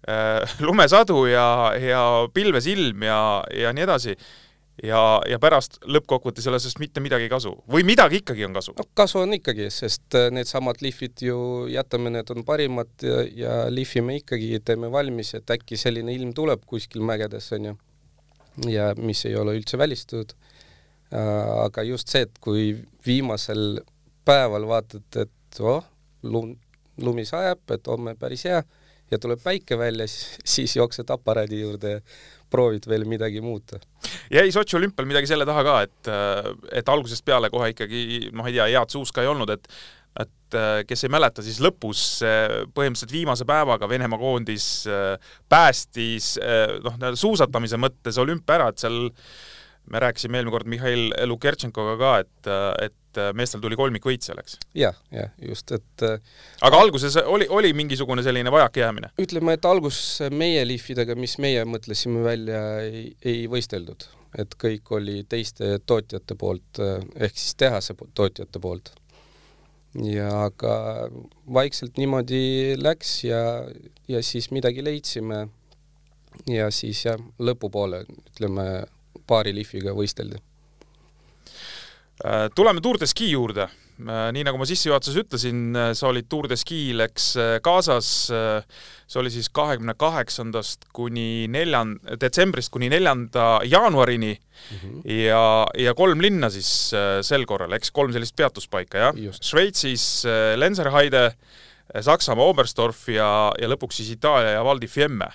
Äh, 0.09 0.49
lumesadu 0.67 1.27
ja, 1.27 1.73
ja 1.81 2.29
pilves 2.35 2.67
ilm 2.69 3.07
ja, 3.07 3.45
ja 3.57 3.71
nii 3.73 3.85
edasi 3.87 4.13
ja, 4.85 4.99
ja 5.25 5.39
pärast 5.41 5.79
lõppkokkuvõttes 5.89 6.45
ei 6.45 6.51
ole 6.51 6.59
sellest 6.61 6.83
mitte 6.83 7.01
midagi 7.01 7.31
kasu 7.33 7.55
või 7.73 7.87
midagi 7.89 8.21
ikkagi 8.21 8.45
on 8.45 8.53
kasu? 8.53 8.75
no 8.77 8.85
kasu 8.93 9.23
on 9.23 9.33
ikkagi, 9.39 9.71
sest 9.73 10.19
needsamad 10.35 10.83
lihvid 10.85 11.25
ju 11.25 11.39
jätame, 11.73 12.13
need 12.13 12.35
on 12.35 12.45
parimad 12.45 12.93
ja, 13.01 13.23
ja 13.33 13.55
lihvime 13.73 14.19
ikkagi, 14.21 14.59
teeme 14.61 14.93
valmis, 14.93 15.33
et 15.39 15.57
äkki 15.57 15.81
selline 15.81 16.13
ilm 16.13 16.37
tuleb 16.37 16.69
kuskil 16.69 17.01
mägedes 17.01 17.49
onju 17.57 17.73
ja 18.69 18.93
mis 19.01 19.25
ei 19.25 19.39
ole 19.41 19.57
üldse 19.57 19.81
välistatud. 19.81 20.37
Äh, 21.13 21.65
aga 21.67 21.85
just 21.85 22.11
see, 22.11 22.25
et 22.25 22.39
kui 22.43 22.71
viimasel 23.07 23.83
päeval 24.25 24.65
vaatad, 24.67 25.05
et 25.21 25.61
oh, 25.61 25.85
lum, 26.27 26.55
lumi 27.05 27.27
sajab, 27.29 27.61
et 27.75 27.91
homme 27.91 28.17
päris 28.19 28.47
hea 28.49 28.63
ja 29.13 29.21
tuleb 29.21 29.43
päike 29.45 29.79
välja, 29.79 30.09
siis 30.55 30.77
jooksed 30.79 31.13
aparaadi 31.15 31.61
juurde 31.61 31.99
ja 31.99 32.07
proovid 32.51 32.87
veel 32.89 33.05
midagi 33.11 33.43
muuta. 33.45 33.81
jäi 34.33 34.53
Sotši 34.53 34.79
olümpial 34.79 35.09
midagi 35.11 35.27
selle 35.27 35.47
taha 35.47 35.67
ka, 35.67 35.77
et, 35.85 36.11
et 36.81 36.89
algusest 36.89 37.25
peale 37.27 37.51
kohe 37.51 37.73
ikkagi, 37.75 38.31
noh, 38.33 38.47
ei 38.47 38.57
tea, 38.57 38.69
head 38.77 38.95
suuska 38.95 39.25
ei 39.25 39.31
olnud, 39.33 39.55
et 39.55 39.71
et 40.15 40.57
kes 40.87 41.01
ei 41.03 41.11
mäleta, 41.11 41.43
siis 41.43 41.57
lõpus 41.59 42.21
põhimõtteliselt 42.23 43.11
viimase 43.11 43.43
päevaga 43.49 43.89
Venemaa 43.91 44.21
koondis 44.21 44.67
päästis 45.51 46.37
noh, 46.85 47.01
suusatamise 47.19 47.81
mõttes 47.83 48.21
olümpia 48.23 48.61
ära, 48.61 48.69
et 48.71 48.79
seal 48.79 49.11
me 49.91 50.01
rääkisime 50.01 50.39
eelmine 50.39 50.55
kord 50.55 50.69
Mihhail 50.71 51.13
Lukertšenkoga 51.29 51.97
ka, 52.01 52.13
et, 52.25 52.51
et 52.87 53.21
meestel 53.37 53.63
tuli 53.63 53.77
kolmikvõit 53.79 54.25
selleks. 54.27 54.59
jah, 54.79 54.97
jah, 55.15 55.31
just, 55.43 55.73
et 55.77 56.05
aga 56.65 56.81
alguses 56.81 57.17
oli, 57.23 57.47
oli 57.49 57.73
mingisugune 57.77 58.25
selline 58.27 58.53
vajakajäämine? 58.55 59.13
ütleme, 59.23 59.57
et 59.59 59.69
alguses 59.69 60.31
meie 60.35 60.65
lihvidega, 60.67 61.17
mis 61.19 61.37
meie 61.43 61.65
mõtlesime 61.69 62.25
välja, 62.25 62.63
ei, 62.83 63.07
ei 63.25 63.47
võisteldud. 63.51 64.09
et 64.39 64.57
kõik 64.59 64.91
oli 64.97 65.23
teiste 65.29 65.79
tootjate 65.87 66.35
poolt, 66.39 66.83
ehk 67.15 67.39
siis 67.39 67.55
tehase 67.61 67.97
tootjate 68.15 68.61
poolt. 68.61 68.95
ja 70.03 70.31
aga 70.47 70.75
vaikselt 71.61 72.01
niimoodi 72.01 72.75
läks 72.81 73.19
ja, 73.29 73.43
ja 74.09 74.23
siis 74.23 74.51
midagi 74.51 74.85
leidsime 74.85 75.47
ja 76.51 76.71
siis 76.75 77.05
jah, 77.05 77.21
lõpupoole, 77.39 78.05
ütleme, 78.33 78.67
paari 79.27 79.55
lihviga 79.55 79.95
võisteldi. 79.97 80.41
Äh, 82.23 82.49
tuleme 82.55 82.81
Tour 82.81 82.99
de 83.01 83.07
Ski 83.11 83.33
juurde. 83.33 83.67
Äh, 83.95 84.29
nii 84.35 84.45
nagu 84.47 84.59
ma 84.59 84.67
sissejuhatuses 84.67 85.19
ütlesin, 85.25 85.75
äh, 85.75 85.91
sa 85.99 86.09
olid 86.13 86.29
Tour 86.31 86.47
de 86.51 86.57
Ski'l, 86.59 87.03
eks, 87.09 87.27
kaasas, 87.63 88.09
see 88.31 89.21
oli 89.21 89.31
siis 89.35 89.51
kahekümne 89.55 89.97
kaheksandast 89.99 90.89
kuni 90.95 91.47
neljan-, 91.51 91.97
detsembrist 92.23 92.73
kuni 92.75 92.89
neljanda 92.91 93.61
jaanuarini 93.67 94.33
mm 94.35 94.79
-hmm. 94.79 95.03
ja, 95.27 95.67
ja 95.79 95.95
kolm 95.95 96.23
linna 96.23 96.51
siis 96.51 96.95
sel 97.23 97.47
korral, 97.47 97.73
eks, 97.73 97.91
kolm 97.91 98.13
sellist 98.13 98.37
peatuspaika, 98.37 98.99
jah? 98.99 99.23
Šveitsis 99.41 100.25
Lenzerheide, 100.57 101.33
Saksamaa 102.01 102.45
Oberstdorf 102.45 103.09
ja, 103.09 103.53
ja 103.61 103.69
lõpuks 103.69 104.01
siis 104.01 104.11
Itaalia 104.17 104.57
ja 104.57 104.65
Val 104.65 104.81
di 104.81 104.87
Fiemme. 104.87 105.29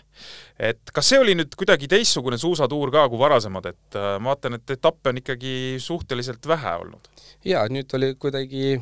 Et 0.60 0.92
kas 0.94 1.12
see 1.12 1.20
oli 1.22 1.36
nüüd 1.40 1.56
kuidagi 1.58 1.88
teistsugune 1.92 2.38
suusatuur 2.40 2.92
ka 2.92 3.06
kui 3.12 3.22
varasemad, 3.22 3.70
et 3.72 3.98
äh, 3.98 4.18
ma 4.20 4.34
vaatan, 4.34 4.60
et 4.60 4.76
etappe 4.76 5.14
on 5.14 5.22
ikkagi 5.22 5.54
suhteliselt 5.84 6.48
vähe 6.52 6.76
olnud? 6.84 7.10
jaa, 7.48 7.64
nüüd 7.72 7.96
oli 7.96 8.14
kuidagi 8.20 8.80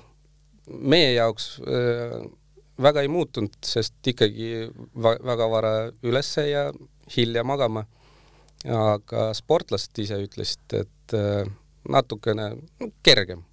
meie 0.67 1.11
jaoks 1.13 1.51
äh, 1.61 2.17
väga 2.81 3.03
ei 3.05 3.11
muutunud, 3.11 3.53
sest 3.65 4.09
ikkagi 4.09 4.67
va 5.03 5.15
väga 5.25 5.49
vara 5.49 5.75
ülesse 6.05 6.47
ja 6.49 6.67
hilja 7.15 7.43
magama. 7.47 7.85
aga 8.65 9.31
sportlased 9.37 9.99
ise 10.01 10.17
ütlesid, 10.17 10.73
et 10.73 11.13
äh, 11.13 11.45
natukene 11.89 12.49
kergem, 13.05 13.43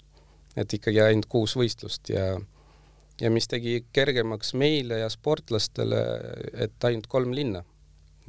et 0.56 0.72
ikkagi 0.72 1.02
ainult 1.04 1.28
kuus 1.28 1.56
võistlust 1.60 2.08
ja 2.08 2.38
ja 3.20 3.30
mis 3.30 3.46
tegi 3.46 3.84
kergemaks 3.94 4.56
meile 4.58 4.96
ja 5.04 5.08
sportlastele, 5.12 6.00
et 6.64 6.88
ainult 6.88 7.06
kolm 7.06 7.30
linna 7.36 7.62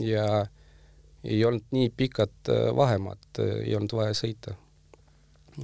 ja 0.02 0.46
ei 1.26 1.46
olnud 1.46 1.66
nii 1.72 1.90
pikad 1.98 2.50
äh, 2.50 2.70
vahemaad, 2.76 3.28
äh, 3.40 3.60
ei 3.66 3.76
olnud 3.76 3.96
vaja 3.98 4.16
sõita. 4.18 4.56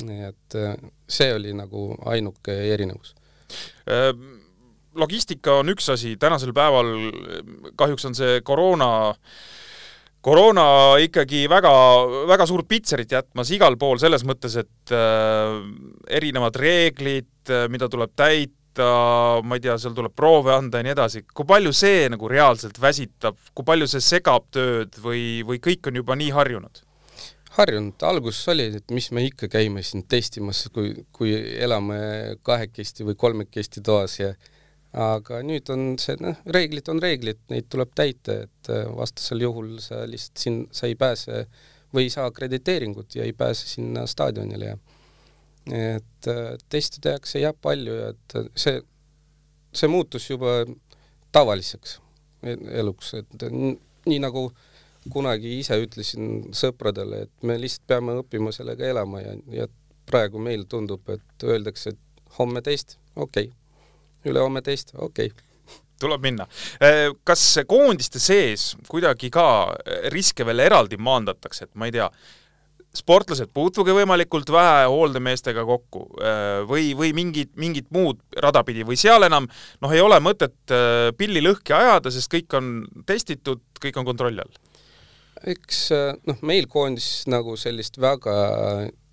nii 0.01 0.21
et 0.23 0.55
äh, 0.55 0.75
see 1.09 1.33
oli 1.35 1.51
nagu 1.53 1.91
ainuke 2.07 2.53
erinevus 2.73 3.15
logistika 4.95 5.57
on 5.59 5.71
üks 5.73 5.89
asi, 5.91 6.13
tänasel 6.19 6.53
päeval 6.55 6.87
kahjuks 7.75 8.05
on 8.07 8.15
see 8.15 8.39
koroona 8.47 8.87
koroona 10.23 10.65
ikkagi 11.03 11.43
väga, 11.51 11.73
väga 12.29 12.47
suurt 12.47 12.69
pitserit 12.69 13.11
jätmas 13.11 13.51
igal 13.51 13.75
pool 13.81 13.99
selles 13.99 14.23
mõttes, 14.23 14.55
et 14.63 14.95
äh, 14.95 15.59
erinevad 16.07 16.55
reeglid, 16.55 17.51
mida 17.73 17.89
tuleb 17.91 18.15
täita, 18.15 18.60
võtta, 18.71 19.41
ma 19.43 19.55
ei 19.55 19.61
tea, 19.61 19.77
seal 19.77 19.93
tuleb 19.95 20.13
proove 20.15 20.53
anda 20.53 20.79
ja 20.79 20.83
nii 20.85 20.93
edasi, 20.93 21.23
kui 21.33 21.45
palju 21.45 21.71
see 21.73 22.07
nagu 22.09 22.27
reaalselt 22.27 22.79
väsitab, 22.79 23.37
kui 23.53 23.65
palju 23.65 23.87
see 23.87 24.01
segab 24.01 24.47
tööd 24.51 24.95
või, 25.01 25.43
või 25.43 25.59
kõik 25.59 25.87
on 25.87 25.95
juba 25.95 26.15
nii 26.15 26.31
harjunud? 26.31 26.81
harjunud, 27.51 27.99
alguses 28.07 28.47
oli, 28.47 28.69
et 28.77 28.91
mis 28.95 29.09
me 29.11 29.25
ikka 29.25 29.49
käime 29.51 29.81
siin 29.83 30.05
testimas, 30.07 30.69
kui, 30.71 30.93
kui 31.11 31.33
elame 31.35 32.37
kahekesti 32.43 33.03
või 33.03 33.17
kolmekesti 33.19 33.81
toas 33.83 34.19
ja 34.21 34.29
aga 34.95 35.41
nüüd 35.43 35.67
on 35.69 35.97
see, 35.99 36.15
noh, 36.23 36.37
reeglid 36.47 36.87
on 36.87 37.01
reeglid, 37.03 37.41
neid 37.51 37.67
tuleb 37.67 37.91
täita, 37.91 38.45
et 38.45 38.71
äh, 38.71 38.87
vastasel 38.95 39.43
juhul 39.43 39.81
sa 39.83 40.05
lihtsalt 40.07 40.39
siin, 40.39 40.63
sa 40.71 40.87
ei 40.87 40.95
pääse 40.95 41.43
või 41.91 42.07
ei 42.07 42.13
saa 42.13 42.29
akrediteeringut 42.31 43.19
ja 43.19 43.27
ei 43.27 43.35
pääse 43.35 43.67
sinna 43.67 44.05
staadionile 44.07 44.71
ja 44.71 44.79
et 45.69 46.27
äh, 46.27 46.55
teste 46.69 47.01
tehakse 47.01 47.41
jah 47.41 47.53
palju 47.53 47.93
ja 47.93 48.09
et 48.15 48.35
äh, 48.39 48.47
see, 48.55 48.81
see 49.73 49.89
muutus 49.91 50.29
juba 50.29 50.63
tavaliseks 51.31 51.99
e-, 52.43 52.57
eluks, 52.81 53.13
et 53.19 53.45
nii 53.51 54.19
nagu 54.23 54.49
kunagi 55.11 55.57
ise 55.59 55.77
ütlesin 55.81 56.51
sõpradele, 56.55 57.25
et 57.25 57.45
me 57.47 57.57
lihtsalt 57.61 57.87
peame 57.89 58.17
õppima 58.21 58.53
sellega 58.53 58.89
elama 58.89 59.21
ja, 59.21 59.37
ja 59.53 59.69
praegu 60.09 60.41
meil 60.41 60.65
tundub, 60.69 61.07
et 61.13 61.45
öeldakse, 61.45 61.93
et 61.93 62.35
homme 62.39 62.61
test, 62.65 62.97
okei 63.15 63.49
okay., 63.49 64.29
ülehomme 64.29 64.61
test, 64.65 64.93
okei 64.97 65.31
okay 65.31 65.49
tuleb 66.01 66.23
minna. 66.25 66.47
Äh, 66.81 67.11
kas 67.27 67.43
koondiste 67.69 68.17
sees 68.17 68.71
kuidagi 68.89 69.29
ka 69.29 69.45
riske 70.09 70.45
veel 70.47 70.63
eraldi 70.65 70.97
maandatakse, 70.97 71.67
et 71.67 71.75
ma 71.77 71.85
ei 71.85 71.93
tea, 71.93 72.07
sportlased, 72.95 73.51
puutuge 73.55 73.93
võimalikult 73.95 74.49
vähe 74.51 74.87
hooldemeestega 74.91 75.63
kokku 75.67 76.03
äh, 76.19 76.61
või, 76.67 76.91
või 76.97 77.13
mingit, 77.15 77.53
mingit 77.59 77.87
muud 77.93 78.19
rada 78.43 78.65
pidi 78.67 78.83
või 78.87 78.97
seal 78.99 79.23
enam 79.27 79.47
noh, 79.81 79.93
ei 79.95 80.03
ole 80.03 80.19
mõtet 80.23 80.73
äh, 80.75 81.09
pilli 81.17 81.43
lõhki 81.43 81.75
ajada, 81.77 82.11
sest 82.11 82.31
kõik 82.33 82.57
on 82.59 82.73
testitud, 83.07 83.63
kõik 83.81 84.01
on 84.01 84.07
kontrolli 84.11 84.43
all? 84.43 84.59
eks 85.47 85.85
äh, 85.95 86.09
noh, 86.27 86.41
meil 86.47 86.67
koondis 86.71 87.23
nagu 87.31 87.55
sellist 87.59 88.01
väga 88.01 88.35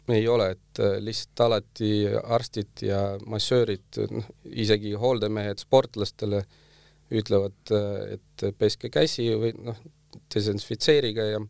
ei 0.08 0.24
ole, 0.24 0.54
et 0.56 0.80
lihtsalt 1.04 1.42
alati 1.44 1.92
arstid 2.08 2.80
ja 2.80 3.02
massöörid, 3.28 4.00
noh 4.08 4.24
isegi 4.48 4.94
hooldemehed 4.96 5.60
sportlastele 5.60 6.40
ütlevad, 7.12 7.72
et 8.14 8.44
peske 8.56 8.88
käsi 8.92 9.28
või 9.36 9.52
noh, 9.68 9.76
desinfitseerige 10.32 11.26
ja 11.28 11.42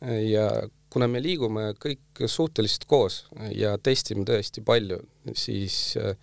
ja 0.00 0.44
kuna 0.90 1.08
me 1.08 1.22
liigume 1.22 1.70
kõik 1.80 2.24
suhteliselt 2.26 2.86
koos 2.90 3.22
ja 3.54 3.76
testime 3.78 4.24
tõesti 4.28 4.62
palju, 4.66 4.98
siis 5.38 5.96
äh, 6.00 6.16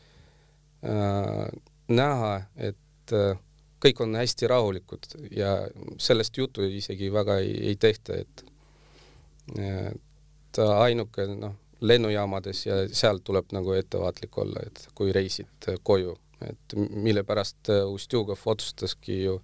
näha, 1.88 2.34
et 2.56 3.16
äh, 3.16 3.40
kõik 3.84 4.02
on 4.04 4.18
hästi 4.20 4.50
rahulikud 4.52 5.08
ja 5.32 5.54
sellest 6.02 6.38
juttu 6.38 6.66
isegi 6.68 7.12
väga 7.14 7.40
ei, 7.44 7.56
ei 7.72 7.80
tehta, 7.80 8.20
et 8.20 8.46
et 9.58 10.60
ainuke 10.60 11.24
noh, 11.30 11.54
lennujaamades 11.80 12.66
ja 12.66 12.80
seal 12.92 13.22
tuleb 13.24 13.54
nagu 13.56 13.72
ettevaatlik 13.78 14.38
olla, 14.42 14.64
et 14.66 14.82
kui 14.98 15.14
reisid 15.16 15.70
koju, 15.88 16.18
et 16.44 16.76
mille 16.76 17.24
pärast 17.24 17.72
Ustjugov 17.88 18.42
otsustaski 18.52 19.22
ju 19.22 19.38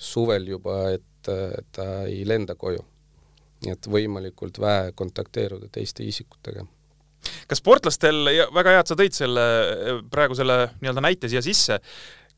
suvel 0.00 0.48
juba, 0.48 0.78
et 0.94 1.28
ta 1.76 1.88
ei 2.06 2.22
lenda 2.24 2.56
koju 2.56 2.80
nii 3.64 3.74
et 3.74 3.88
võimalikult 3.92 4.60
vähe 4.62 4.92
kontakteeruda 4.96 5.68
teiste 5.72 6.04
isikutega. 6.06 6.64
kas 7.48 7.60
sportlastel, 7.60 8.22
väga 8.54 8.76
hea, 8.76 8.84
et 8.84 8.92
sa 8.92 8.96
tõid 8.96 9.16
selle, 9.16 9.44
praegu 10.12 10.38
selle 10.38 10.62
nii-öelda 10.80 11.04
näite 11.04 11.28
siia 11.28 11.42
sisse, 11.44 11.80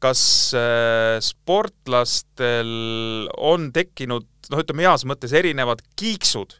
kas 0.02 0.22
äh, 0.58 1.20
sportlastel 1.22 2.72
on 3.38 3.70
tekkinud 3.74 4.26
noh, 4.50 4.62
ütleme 4.64 4.88
heas 4.88 5.06
mõttes 5.06 5.34
erinevad 5.38 5.84
kiiksud 5.98 6.58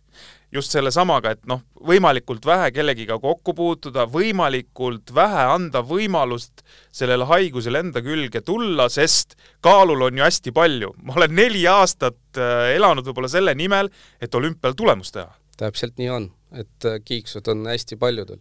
just 0.53 0.75
sellesamaga, 0.75 1.33
et 1.33 1.47
noh, 1.49 1.63
võimalikult 1.89 2.45
vähe 2.47 2.71
kellegiga 2.75 3.17
kokku 3.21 3.55
puutuda, 3.57 4.05
võimalikult 4.11 5.15
vähe 5.15 5.47
anda 5.55 5.83
võimalust 5.87 6.65
sellele 6.93 7.27
haigusele 7.31 7.81
enda 7.83 8.03
külge 8.05 8.43
tulla, 8.45 8.89
sest 8.93 9.37
kaalul 9.65 10.09
on 10.09 10.21
ju 10.21 10.27
hästi 10.27 10.53
palju. 10.53 10.93
ma 11.03 11.17
olen 11.17 11.35
neli 11.37 11.65
aastat 11.67 12.21
äh, 12.37 12.75
elanud 12.77 13.07
võib-olla 13.09 13.33
selle 13.33 13.55
nimel, 13.55 13.91
et 14.21 14.35
olümpial 14.35 14.77
tulemus 14.77 15.13
teha. 15.13 15.33
täpselt 15.57 15.99
nii 15.99 16.11
on, 16.11 16.31
et 16.53 16.89
äh, 16.89 17.01
kiiksud 17.05 17.49
on 17.49 17.67
hästi 17.67 17.97
paljudel 17.97 18.41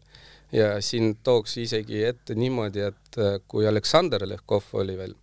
ja 0.51 0.81
siin 0.81 1.15
tooks 1.23 1.57
isegi 1.57 2.03
ette 2.03 2.35
niimoodi, 2.35 2.87
et 2.91 3.19
äh, 3.19 3.39
kui 3.47 3.67
Aleksander 3.67 4.27
Lehkov 4.27 4.73
oli 4.73 4.97
veel 4.97 5.15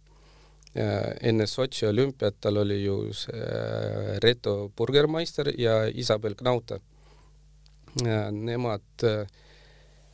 enne 1.22 1.46
Sotši 1.46 1.86
olümpiat 1.88 2.36
tal 2.40 2.60
oli 2.62 2.82
ju 2.82 2.98
see 3.16 3.34
äh, 3.34 4.18
Reto 4.22 4.70
Burgermeister 4.76 5.50
ja 5.58 5.84
Isabel 5.88 6.36
Knauta. 6.38 6.78
Nemad 8.30 9.04
äh, 9.04 9.26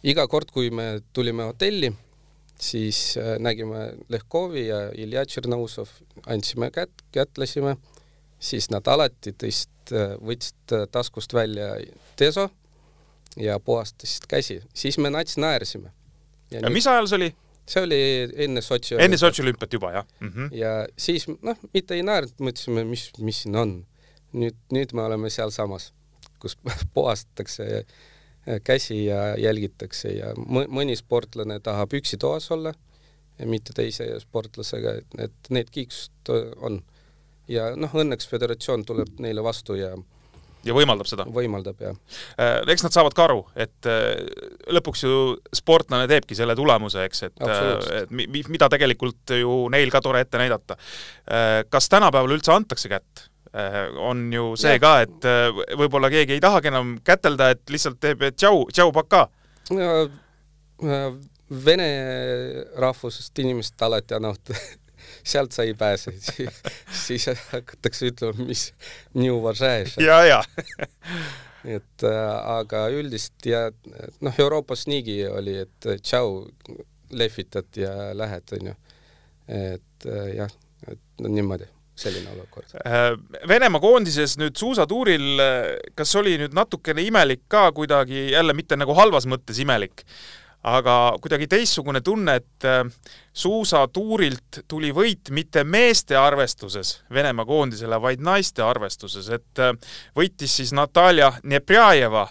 iga 0.07 0.27
kord, 0.31 0.53
kui 0.55 0.71
me 0.71 1.03
tulime 1.13 1.49
hotelli, 1.51 1.91
siis 2.61 3.17
äh, 3.19 3.35
nägime 3.43 3.91
Lehkovi 4.09 4.67
ja 4.69 4.87
Ilja 4.95 5.27
Tšernousov, 5.27 5.91
andsime 6.27 6.71
kätt, 6.71 7.05
kätlesime, 7.13 7.77
siis 8.39 8.71
nad 8.73 8.87
alati 8.89 9.35
tõst-, 9.37 9.71
võtsid 10.25 10.77
taskust 10.93 11.35
välja 11.37 11.75
deso 12.19 12.49
ja 13.37 13.59
puhastasid 13.61 14.29
käsi, 14.31 14.63
siis 14.75 14.99
me 14.99 15.11
nats 15.11 15.37
naersime. 15.37 15.91
ja, 16.51 16.61
ja 16.61 16.69
nüüd... 16.69 16.79
mis 16.79 16.87
ajal 16.87 17.11
see 17.11 17.21
oli? 17.21 17.35
See 17.69 17.83
oli 17.83 17.99
enne 18.47 18.63
Sotši 18.65 18.99
enne 19.01 19.19
Sotši 19.21 19.45
olümpiat 19.45 19.73
juba, 19.73 19.93
jah 19.93 20.07
mm? 20.21 20.31
-hmm. 20.31 20.49
ja 20.57 20.73
siis 20.97 21.27
noh, 21.29 21.59
mitte 21.75 21.97
ei 21.97 22.03
naernud, 22.07 22.37
mõtlesime, 22.39 22.85
mis, 22.89 23.11
mis 23.19 23.43
siin 23.45 23.57
on. 23.57 23.77
nüüd, 24.33 24.57
nüüd 24.73 24.93
me 24.93 25.03
oleme 25.03 25.31
sealsamas. 25.31 25.93
kus 26.41 26.59
puhastatakse 26.95 27.87
käsi 28.65 29.05
ja 29.07 29.37
jälgitakse 29.41 30.11
ja 30.13 30.35
mõni 30.37 30.97
sportlane 30.97 31.61
tahab 31.61 31.95
üksi 31.97 32.19
toas 32.21 32.51
olla, 32.53 32.75
mitte 33.45 33.73
teise 33.73 34.07
sportlasega, 34.21 34.99
et 35.19 35.51
need 35.51 35.71
kiiksud 35.73 36.33
on. 36.61 36.83
ja 37.49 37.75
noh, 37.77 37.93
õnneks 37.93 38.29
föderatsioon 38.29 38.85
tuleb 38.85 39.19
neile 39.21 39.43
vastu 39.45 39.75
ja 39.75 39.95
ja 40.65 40.77
võimaldab 40.77 41.09
seda? 41.09 41.27
võimaldab, 41.31 41.81
jah. 41.83 41.97
Äh, 42.41 42.57
eks 42.75 42.87
nad 42.87 42.95
saavad 42.95 43.17
ka 43.17 43.27
aru, 43.29 43.43
et 43.61 43.89
äh, 43.91 44.25
lõpuks 44.75 45.05
ju 45.05 45.19
sportlane 45.55 46.09
teebki 46.11 46.37
selle 46.39 46.57
tulemuse, 46.59 47.05
eks, 47.09 47.27
et, 47.29 47.45
äh, 47.45 47.69
et 48.03 48.15
mi-, 48.15 48.45
mida 48.53 48.69
tegelikult 48.73 49.35
ju 49.39 49.59
neil 49.73 49.93
ka 49.95 50.03
tore 50.05 50.25
ette 50.25 50.41
näidata. 50.41 50.77
Kas 51.71 51.89
tänapäeval 51.93 52.37
üldse 52.37 52.53
antakse 52.55 52.91
kätt? 52.93 53.29
on 54.03 54.33
ju 54.35 54.49
see 54.59 54.73
ja. 54.75 54.81
ka, 54.83 54.89
et 55.05 55.27
võib-olla 55.79 56.09
keegi 56.11 56.35
ei 56.35 56.41
tahagi 56.43 56.73
enam 56.73 56.97
kätelda, 57.07 57.53
et 57.55 57.71
lihtsalt 57.71 58.01
teeb 58.03 58.25
tšau, 58.35 58.65
tšau, 58.75 58.91
paka. 58.97 59.29
Vene 61.69 61.87
rahvusest 62.83 63.39
inimesed 63.45 63.85
alati 63.87 64.19
annavad 64.19 64.51
sealt 65.25 65.57
sa 65.57 65.65
ei 65.65 65.75
pääse 65.79 66.13
siis 67.07 67.27
hakatakse 67.53 68.13
ütlema, 68.13 68.47
mis 68.49 68.69
ja, 70.01 70.21
ja 70.29 70.41
et 71.77 72.07
äh, 72.07 72.25
aga 72.59 72.87
üldist 72.93 73.47
ja 73.49 73.67
noh, 74.21 74.35
Euroopas 74.39 74.87
niigi 74.91 75.23
oli, 75.29 75.57
et 75.65 75.89
tšau, 76.03 76.43
lehvitad 77.15 77.81
ja 77.81 77.95
lähed, 78.17 78.57
onju. 78.59 78.75
et 79.49 80.11
äh, 80.11 80.29
jah, 80.41 80.53
et 80.89 81.25
no 81.25 81.33
niimoodi 81.33 81.69
selline 81.97 82.31
olukord. 82.35 82.75
Äh, 82.87 83.13
Venemaa 83.49 83.81
koondises 83.83 84.37
nüüd 84.41 84.59
suusatuuril, 84.59 85.27
äh, 85.43 85.69
kas 85.99 86.15
oli 86.19 86.37
nüüd 86.41 86.57
natukene 86.57 87.05
imelik 87.07 87.45
ka 87.49 87.69
kuidagi, 87.77 88.31
jälle 88.35 88.57
mitte 88.57 88.79
nagu 88.79 88.97
halvas 88.99 89.29
mõttes 89.31 89.61
imelik, 89.63 90.03
aga 90.65 91.17
kuidagi 91.21 91.47
teistsugune 91.51 92.01
tunne, 92.01 92.39
et 92.41 92.65
äh, 92.69 92.85
suusatuurilt 93.33 94.63
tuli 94.69 94.93
võit 94.97 95.31
mitte 95.31 95.65
meeste 95.65 96.17
arvestuses 96.17 97.03
Venemaa 97.13 97.45
koondisele, 97.45 98.01
vaid 98.01 98.25
naiste 98.25 98.65
arvestuses, 98.65 99.29
et 99.29 99.61
äh, 99.61 99.75
võitis 100.17 100.57
siis 100.57 100.73
Natalja 100.73 101.33
Neprjajeva 101.45 102.29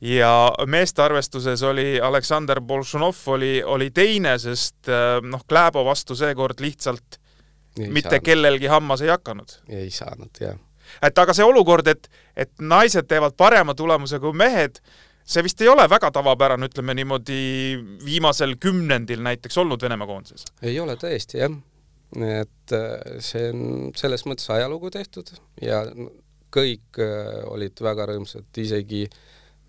ja 0.00 0.32
meeste 0.66 1.02
arvestuses 1.02 1.62
oli 1.62 2.00
Aleksander 2.00 2.60
Bolšunov 2.60 3.16
oli, 3.26 3.62
oli 3.64 3.90
teine, 3.90 4.38
sest 4.38 4.88
äh, 4.88 5.20
noh, 5.22 5.44
Kläbo 5.48 5.84
vastu 5.84 6.16
seekord 6.16 6.60
lihtsalt 6.60 7.20
ei 7.78 7.90
mitte 7.90 8.16
saanud. 8.16 8.24
kellelgi 8.24 8.66
hammas 8.66 9.02
ei 9.02 9.12
hakanud. 9.12 9.52
ei 9.68 9.90
saanud, 9.90 10.40
jah. 10.40 10.56
et 11.02 11.18
aga 11.18 11.36
see 11.36 11.44
olukord, 11.44 11.86
et, 11.92 12.08
et 12.36 12.52
naised 12.60 13.06
teevad 13.08 13.36
parema 13.36 13.74
tulemuse 13.74 14.18
kui 14.18 14.32
mehed, 14.32 14.80
see 15.30 15.44
vist 15.46 15.62
ei 15.62 15.70
ole 15.70 15.86
väga 15.90 16.10
tavapärane, 16.14 16.68
ütleme 16.70 16.94
niimoodi, 16.98 17.40
viimasel 18.04 18.56
kümnendil 18.62 19.22
näiteks 19.24 19.58
olnud 19.62 19.82
Venemaa 19.82 20.08
koondises? 20.10 20.46
ei 20.62 20.78
ole 20.82 20.96
tõesti, 21.00 21.40
jah. 21.42 21.54
et 22.40 22.74
äh, 22.76 23.18
see 23.22 23.50
on 23.52 23.64
selles 23.98 24.26
mõttes 24.26 24.50
ajalugu 24.52 24.90
tehtud 24.94 25.32
ja 25.62 25.84
kõik 26.54 26.98
äh, 27.02 27.42
olid 27.50 27.82
väga 27.86 28.08
rõõmsad, 28.10 28.48
isegi 28.58 29.04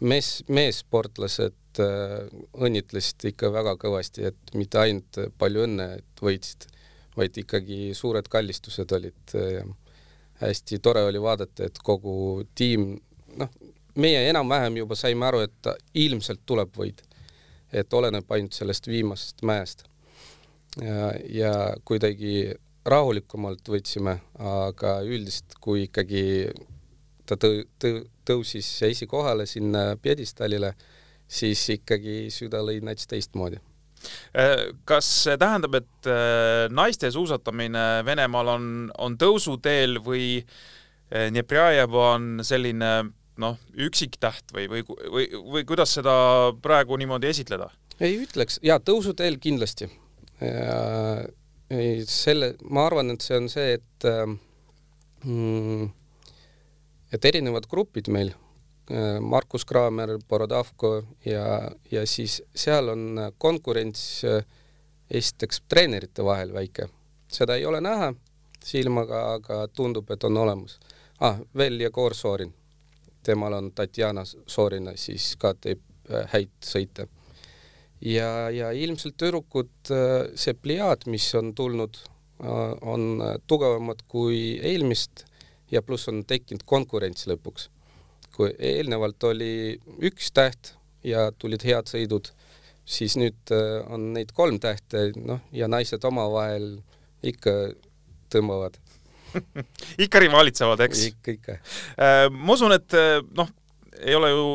mees, 0.02 0.40
meessportlased 0.50 1.84
äh, 1.84 2.18
õnnitlesid 2.58 3.30
ikka 3.34 3.54
väga 3.54 3.78
kõvasti, 3.82 4.26
et 4.32 4.56
mitte 4.58 4.82
ainult 4.82 5.22
palju 5.38 5.68
õnne, 5.68 5.92
et 6.02 6.26
võitsid, 6.26 6.66
vaid 7.18 7.38
ikkagi 7.38 7.92
suured 7.98 8.28
kallistused 8.32 8.92
olid 8.96 9.36
hästi 10.42 10.80
tore 10.82 11.04
oli 11.06 11.22
vaadata, 11.22 11.68
et 11.68 11.78
kogu 11.84 12.42
tiim, 12.58 12.96
noh, 13.38 13.52
meie 13.96 14.24
enam-vähem 14.30 14.78
juba 14.82 14.96
saime 14.96 15.26
aru, 15.28 15.46
et 15.48 15.72
ilmselt 15.94 16.42
tuleb 16.46 16.76
võit. 16.78 17.02
et 17.72 17.94
oleneb 17.94 18.32
ainult 18.32 18.54
sellest 18.54 18.88
viimasest 18.88 19.42
mäest. 19.48 19.84
ja, 20.82 21.12
ja 21.30 21.54
kuidagi 21.86 22.54
rahulikumalt 22.86 23.70
võtsime, 23.70 24.18
aga 24.40 25.02
üldiselt, 25.06 25.56
kui 25.62 25.86
ikkagi 25.86 26.24
ta 27.26 27.38
tõ-, 27.38 27.66
tõ-, 27.80 28.06
tõusis 28.26 28.68
esikohale 28.90 29.46
sinna 29.46 29.96
pjedestaalile, 30.02 30.74
siis 31.28 31.62
ikkagi 31.78 32.26
süda 32.34 32.64
lõi 32.66 32.82
nats 32.84 33.08
teistmoodi 33.08 33.62
äh, 34.36 34.72
kas 34.86 35.08
see 35.24 35.38
tähendab, 35.40 35.78
et 35.80 36.10
äh, 36.10 36.68
naiste 36.74 37.12
suusatamine 37.14 38.04
Venemaal 38.06 38.56
on, 38.58 38.68
on 38.98 39.16
tõusuteel 39.22 40.02
või 40.04 40.42
äh, 40.42 41.30
on 42.02 42.42
selline 42.44 42.92
noh, 43.42 43.58
üksiktäht 43.88 44.54
või, 44.56 44.68
või, 44.72 44.84
või, 44.88 45.28
või 45.56 45.66
kuidas 45.68 45.96
seda 45.98 46.14
praegu 46.62 46.98
niimoodi 47.00 47.32
esitleda? 47.32 47.72
ei 48.02 48.18
ütleks, 48.24 48.60
jaa, 48.66 48.80
tõusuteel 48.82 49.38
kindlasti. 49.42 49.90
selle, 52.10 52.56
ma 52.70 52.86
arvan, 52.88 53.14
et 53.14 53.22
see 53.22 53.38
on 53.38 53.50
see, 53.52 53.76
et 53.78 54.08
mm, 55.24 55.90
et 57.14 57.28
erinevad 57.30 57.68
grupid 57.70 58.10
meil, 58.10 58.34
Markus 59.22 59.64
Kraamer, 59.66 60.18
Borodavko 60.28 60.96
ja, 61.26 61.70
ja 61.92 62.06
siis 62.10 62.42
seal 62.56 62.90
on 62.92 63.22
konkurents 63.38 64.26
esiteks 65.12 65.62
treenerite 65.70 66.26
vahel 66.26 66.52
väike, 66.56 66.90
seda 67.32 67.56
ei 67.56 67.66
ole 67.70 67.80
näha 67.84 68.12
silmaga, 68.66 69.22
aga 69.36 69.68
tundub, 69.74 70.10
et 70.12 70.24
on 70.24 70.38
olemas. 70.38 70.80
ah, 71.20 71.38
veel 71.56 71.80
Jegor 71.80 72.16
Sorin 72.16 72.54
temal 73.24 73.54
on 73.54 73.72
Tatjana 73.76 74.24
Soorina, 74.26 74.96
siis 74.96 75.36
ka 75.40 75.54
teeb 75.54 75.82
äh, 76.10 76.28
häid 76.34 76.54
sõite. 76.66 77.08
ja, 78.02 78.50
ja 78.50 78.72
ilmselt 78.72 79.18
tüdrukud, 79.22 79.74
äh, 79.94 80.32
see 80.36 80.56
pliaad, 80.58 81.06
mis 81.12 81.28
on 81.36 81.54
tulnud, 81.56 82.02
äh, 82.42 82.62
on 82.82 83.22
tugevamad 83.48 84.04
kui 84.08 84.58
eelmist 84.58 85.26
ja 85.72 85.82
pluss 85.82 86.10
on 86.12 86.26
tekkinud 86.26 86.66
konkurents 86.66 87.28
lõpuks. 87.30 87.70
kui 88.32 88.54
eelnevalt 88.60 89.24
oli 89.28 89.80
üks 90.00 90.32
täht 90.32 90.76
ja 91.04 91.32
tulid 91.38 91.66
head 91.68 91.90
sõidud, 91.92 92.30
siis 92.86 93.18
nüüd 93.20 93.52
on 93.92 94.14
neid 94.16 94.32
kolm 94.34 94.60
tähte, 94.60 95.12
noh, 95.20 95.42
ja 95.52 95.68
naised 95.68 96.04
omavahel 96.08 96.78
ikka 97.28 97.52
tõmbavad 98.32 98.80
ikka 100.06 100.22
rivaalitsevad, 100.24 100.86
eks? 100.88 101.08
ikka, 101.12 101.36
ikka. 101.38 101.58
Äh, 101.98 102.28
ma 102.34 102.56
usun, 102.56 102.76
et 102.76 102.96
äh, 102.98 103.20
noh, 103.38 103.50
ei 104.02 104.16
ole 104.18 104.32
ju 104.32 104.46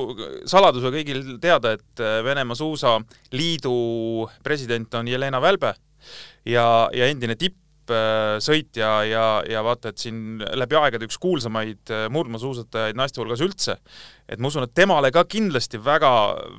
saladus 0.48 0.86
kõigil 0.88 1.36
teada, 1.42 1.76
et 1.76 2.02
äh, 2.02 2.18
Venemaa 2.26 2.58
Suusaliidu 2.58 3.76
president 4.44 4.98
on 4.98 5.10
Jelena 5.10 5.40
Välbe 5.42 5.74
ja, 6.48 6.66
ja 6.94 7.10
endine 7.10 7.36
tippsõitja 7.38 8.90
ja, 9.10 9.26
ja 9.46 9.62
vaata, 9.66 9.92
et 9.92 10.02
siin 10.02 10.42
läbi 10.58 10.78
aegade 10.78 11.06
üks 11.06 11.20
kuulsamaid 11.22 11.94
murdmaasuusatajaid 12.14 12.98
naiste 12.98 13.22
hulgas 13.22 13.44
üldse. 13.44 13.78
et 14.28 14.42
ma 14.42 14.50
usun, 14.50 14.66
et 14.66 14.74
temale 14.74 15.12
ka 15.14 15.24
kindlasti 15.30 15.78
väga, 15.82 16.12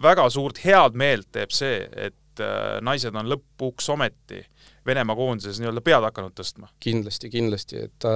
väga 0.04 0.30
suurt 0.32 0.64
head 0.64 0.96
meelt 0.96 1.32
teeb 1.36 1.52
see, 1.56 1.84
et 1.92 2.44
naised 2.86 3.16
on 3.18 3.28
lõpuks 3.32 3.88
ometi 3.90 4.44
Venemaa 4.88 5.16
koondises 5.16 5.60
nii-öelda 5.62 5.84
pead 5.84 6.04
hakanud 6.08 6.36
tõstma? 6.38 6.72
kindlasti, 6.84 7.30
kindlasti, 7.34 7.82
et 7.88 7.96
ta 8.00 8.14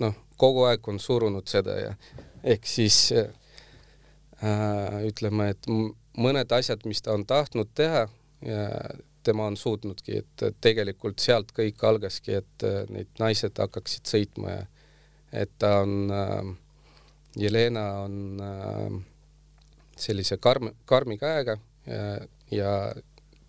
noh, 0.00 0.14
kogu 0.40 0.66
aeg 0.68 0.88
on 0.88 1.00
surunud 1.02 1.48
seda 1.50 1.78
ja 1.80 1.94
ehk 2.54 2.68
siis 2.68 2.98
äh, 3.16 3.30
ütleme, 5.08 5.50
et 5.54 5.70
mõned 6.18 6.52
asjad, 6.54 6.84
mis 6.86 7.02
ta 7.02 7.14
on 7.16 7.24
tahtnud 7.26 7.70
teha, 7.74 8.06
tema 9.24 9.46
on 9.46 9.56
suutnudki, 9.56 10.20
et 10.20 10.44
tegelikult 10.60 11.22
sealt 11.22 11.52
kõik 11.56 11.80
algaski, 11.88 12.38
et 12.42 12.66
äh, 12.66 12.84
need 12.92 13.10
naised 13.18 13.56
hakkaksid 13.58 14.10
sõitma 14.10 14.58
ja 14.58 14.62
et 15.44 15.50
ta 15.58 15.80
on 15.82 16.12
äh,, 16.14 16.52
Jelena 17.34 17.84
on 18.04 18.42
äh, 18.44 18.98
sellise 19.98 20.36
karm, 20.38 20.70
karmi 20.86 21.16
käega 21.18 21.56
ja, 21.86 22.04
ja 22.54 22.74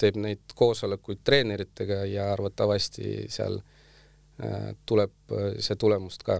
teeb 0.01 0.17
neid 0.21 0.55
koosolekuid 0.57 1.21
treeneritega 1.25 2.03
ja 2.09 2.31
arvatavasti 2.33 3.25
seal 3.31 3.59
äh, 3.59 4.73
tuleb 4.85 5.13
äh, 5.31 5.53
see 5.63 5.77
tulemust 5.79 6.25
ka, 6.27 6.39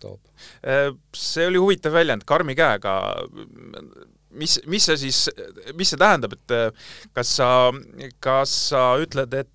toob. 0.00 0.20
Äh, 0.66 0.90
see 1.16 1.48
oli 1.50 1.60
huvitav 1.62 1.96
väljend, 1.96 2.26
karmi 2.28 2.56
käega. 2.58 2.96
mis, 4.36 4.58
mis 4.66 4.84
see 4.84 4.96
siis, 5.06 5.26
mis 5.74 5.92
see 5.92 6.00
tähendab, 6.00 6.36
et 6.36 6.56
kas 7.16 7.36
sa, 7.38 7.50
kas 8.20 8.56
sa 8.70 8.88
ütled, 9.00 9.32
et 9.32 9.52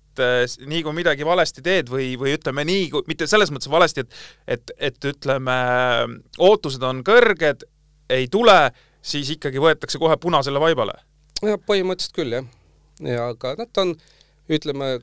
nii 0.66 0.82
kui 0.84 0.92
midagi 0.92 1.24
valesti 1.24 1.62
teed 1.64 1.88
või, 1.88 2.12
või 2.20 2.34
ütleme 2.36 2.64
nii, 2.68 2.88
mitte 3.08 3.28
selles 3.30 3.52
mõttes 3.54 3.70
valesti, 3.70 4.02
et 4.02 4.58
et, 4.58 4.72
et 4.90 5.06
ütleme, 5.12 5.54
ootused 6.38 6.82
on 6.84 7.04
kõrged, 7.06 7.64
ei 8.12 8.26
tule, 8.28 8.58
siis 9.00 9.30
ikkagi 9.36 9.62
võetakse 9.62 10.02
kohe 10.02 10.18
punasele 10.20 10.60
vaibale? 10.60 10.98
jah, 11.42 11.56
põhimõtteliselt 11.66 12.18
küll, 12.18 12.36
jah 12.36 12.50
ja 13.06 13.28
aga 13.32 13.56
noh, 13.58 13.68
ta 13.72 13.86
on, 13.86 13.96
ütleme, 14.52 14.94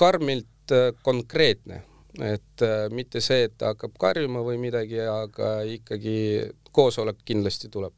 karmilt 0.00 0.72
äh, 0.74 0.90
konkreetne 1.02 1.82
et 2.18 2.62
äh, 2.62 2.88
mitte 2.90 3.20
see, 3.22 3.44
et 3.46 3.54
ta 3.58 3.74
hakkab 3.74 3.94
karjuma 4.00 4.42
või 4.42 4.58
midagi, 4.60 4.98
aga 5.04 5.60
ikkagi 5.76 6.16
koosolek 6.74 7.22
kindlasti 7.26 7.70
tuleb. 7.70 7.94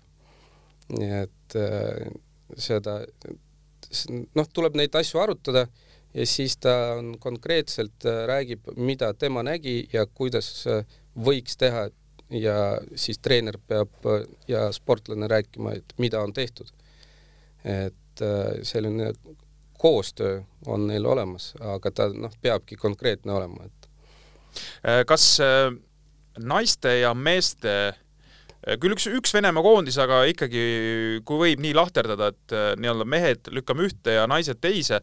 nii 0.92 1.14
et 1.22 1.56
äh, 1.56 2.10
seda, 2.58 2.98
noh, 4.36 4.48
tuleb 4.52 4.76
neid 4.76 4.94
asju 4.98 5.22
arutada 5.22 5.66
ja 6.12 6.26
siis 6.28 6.58
ta 6.60 6.98
on 6.98 7.14
konkreetselt 7.20 8.04
räägib, 8.28 8.68
mida 8.76 9.14
tema 9.14 9.42
nägi 9.46 9.86
ja 9.92 10.04
kuidas 10.06 10.66
võiks 11.16 11.56
teha 11.56 11.86
ja 12.32 12.56
siis 12.96 13.18
treener 13.18 13.56
peab 13.68 14.04
ja 14.48 14.66
sportlane 14.72 15.28
rääkima, 15.28 15.72
et 15.78 15.94
mida 15.98 16.20
on 16.20 16.32
tehtud. 16.32 16.68
et 17.64 17.94
selline 18.62 19.12
koostöö 19.78 20.42
on 20.66 20.86
neil 20.86 21.06
olemas, 21.06 21.52
aga 21.58 21.90
ta 21.90 22.08
noh, 22.12 22.32
peabki 22.42 22.76
konkreetne 22.76 23.32
olema, 23.32 23.64
et. 23.64 23.88
kas 25.06 25.24
naiste 26.38 26.92
ja 27.00 27.14
meeste 27.14 27.74
küll 28.78 28.94
üks, 28.94 29.08
üks 29.10 29.34
Venemaa 29.34 29.64
koondis, 29.64 29.98
aga 29.98 30.22
ikkagi, 30.30 30.64
kui 31.26 31.40
võib 31.40 31.62
nii 31.64 31.74
lahterdada, 31.74 32.30
et 32.30 32.56
nii-öelda 32.78 33.06
mehed 33.08 33.50
lükkame 33.50 33.88
ühte 33.88 34.18
ja 34.20 34.28
naised 34.30 34.60
teise, 34.62 35.00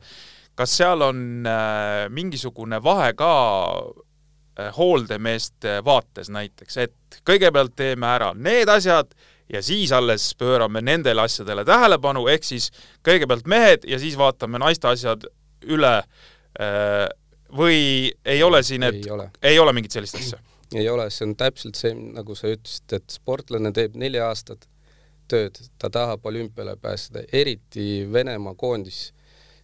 kas 0.59 0.75
seal 0.75 1.03
on 1.05 1.47
äh, 1.47 2.05
mingisugune 2.11 2.81
vahe 2.83 3.13
ka 3.17 3.33
äh, 3.79 4.71
hooldemeeste 4.75 5.79
vaates 5.85 6.31
näiteks, 6.33 6.79
et 6.83 7.19
kõigepealt 7.27 7.77
teeme 7.79 8.09
ära 8.09 8.33
need 8.35 8.69
asjad 8.71 9.13
ja 9.49 9.61
siis 9.65 9.91
alles 9.95 10.31
pöörame 10.37 10.81
nendele 10.81 11.21
asjadele 11.21 11.65
tähelepanu, 11.65 12.27
ehk 12.27 12.45
siis 12.47 12.69
kõigepealt 13.05 13.47
mehed 13.49 13.87
ja 13.89 13.99
siis 13.99 14.17
vaatame 14.17 14.61
naiste 14.61 14.87
asjad 14.87 15.25
üle 15.67 15.95
äh, 15.99 17.05
või 17.57 18.11
ei 18.25 18.43
ole 18.43 18.63
siin, 18.63 18.85
et 18.85 19.01
ei 19.05 19.11
ole, 19.11 19.29
ei 19.41 19.59
ole 19.59 19.73
mingit 19.73 19.95
sellist 19.97 20.19
asja? 20.19 20.41
ei 20.79 20.89
ole, 20.89 21.09
see 21.09 21.25
on 21.27 21.37
täpselt 21.37 21.79
see, 21.79 21.93
nagu 21.95 22.35
sa 22.37 22.51
ütlesid, 22.51 22.99
et 22.99 23.15
sportlane 23.15 23.73
teeb 23.73 23.97
neli 23.97 24.21
aastat 24.21 24.67
tööd, 25.29 25.57
ta 25.77 25.89
tahab 25.93 26.25
olümpiale 26.25 26.75
pääseda, 26.81 27.27
eriti 27.33 28.05
Venemaa 28.13 28.55
koondis 28.57 29.09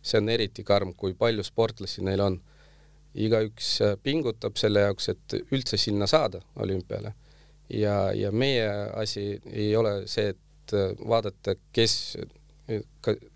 see 0.05 0.21
on 0.21 0.29
eriti 0.29 0.63
karm, 0.63 0.93
kui 0.97 1.15
palju 1.17 1.45
sportlasi 1.45 2.05
neil 2.05 2.23
on. 2.25 2.41
igaüks 3.15 3.67
äh, 3.79 3.93
pingutab 4.03 4.57
selle 4.59 4.81
jaoks, 4.83 5.05
et 5.13 5.33
üldse 5.55 5.77
sinna 5.79 6.03
saada 6.03 6.41
olümpiale. 6.59 7.13
Ja, 7.69 8.13
ja 8.13 8.31
meie 8.31 8.67
asi 8.93 9.41
ei 9.51 9.75
ole 9.75 10.03
see, 10.07 10.33
et 10.35 10.73
äh, 10.73 10.93
vaadata, 11.07 11.55
kes 11.73 12.17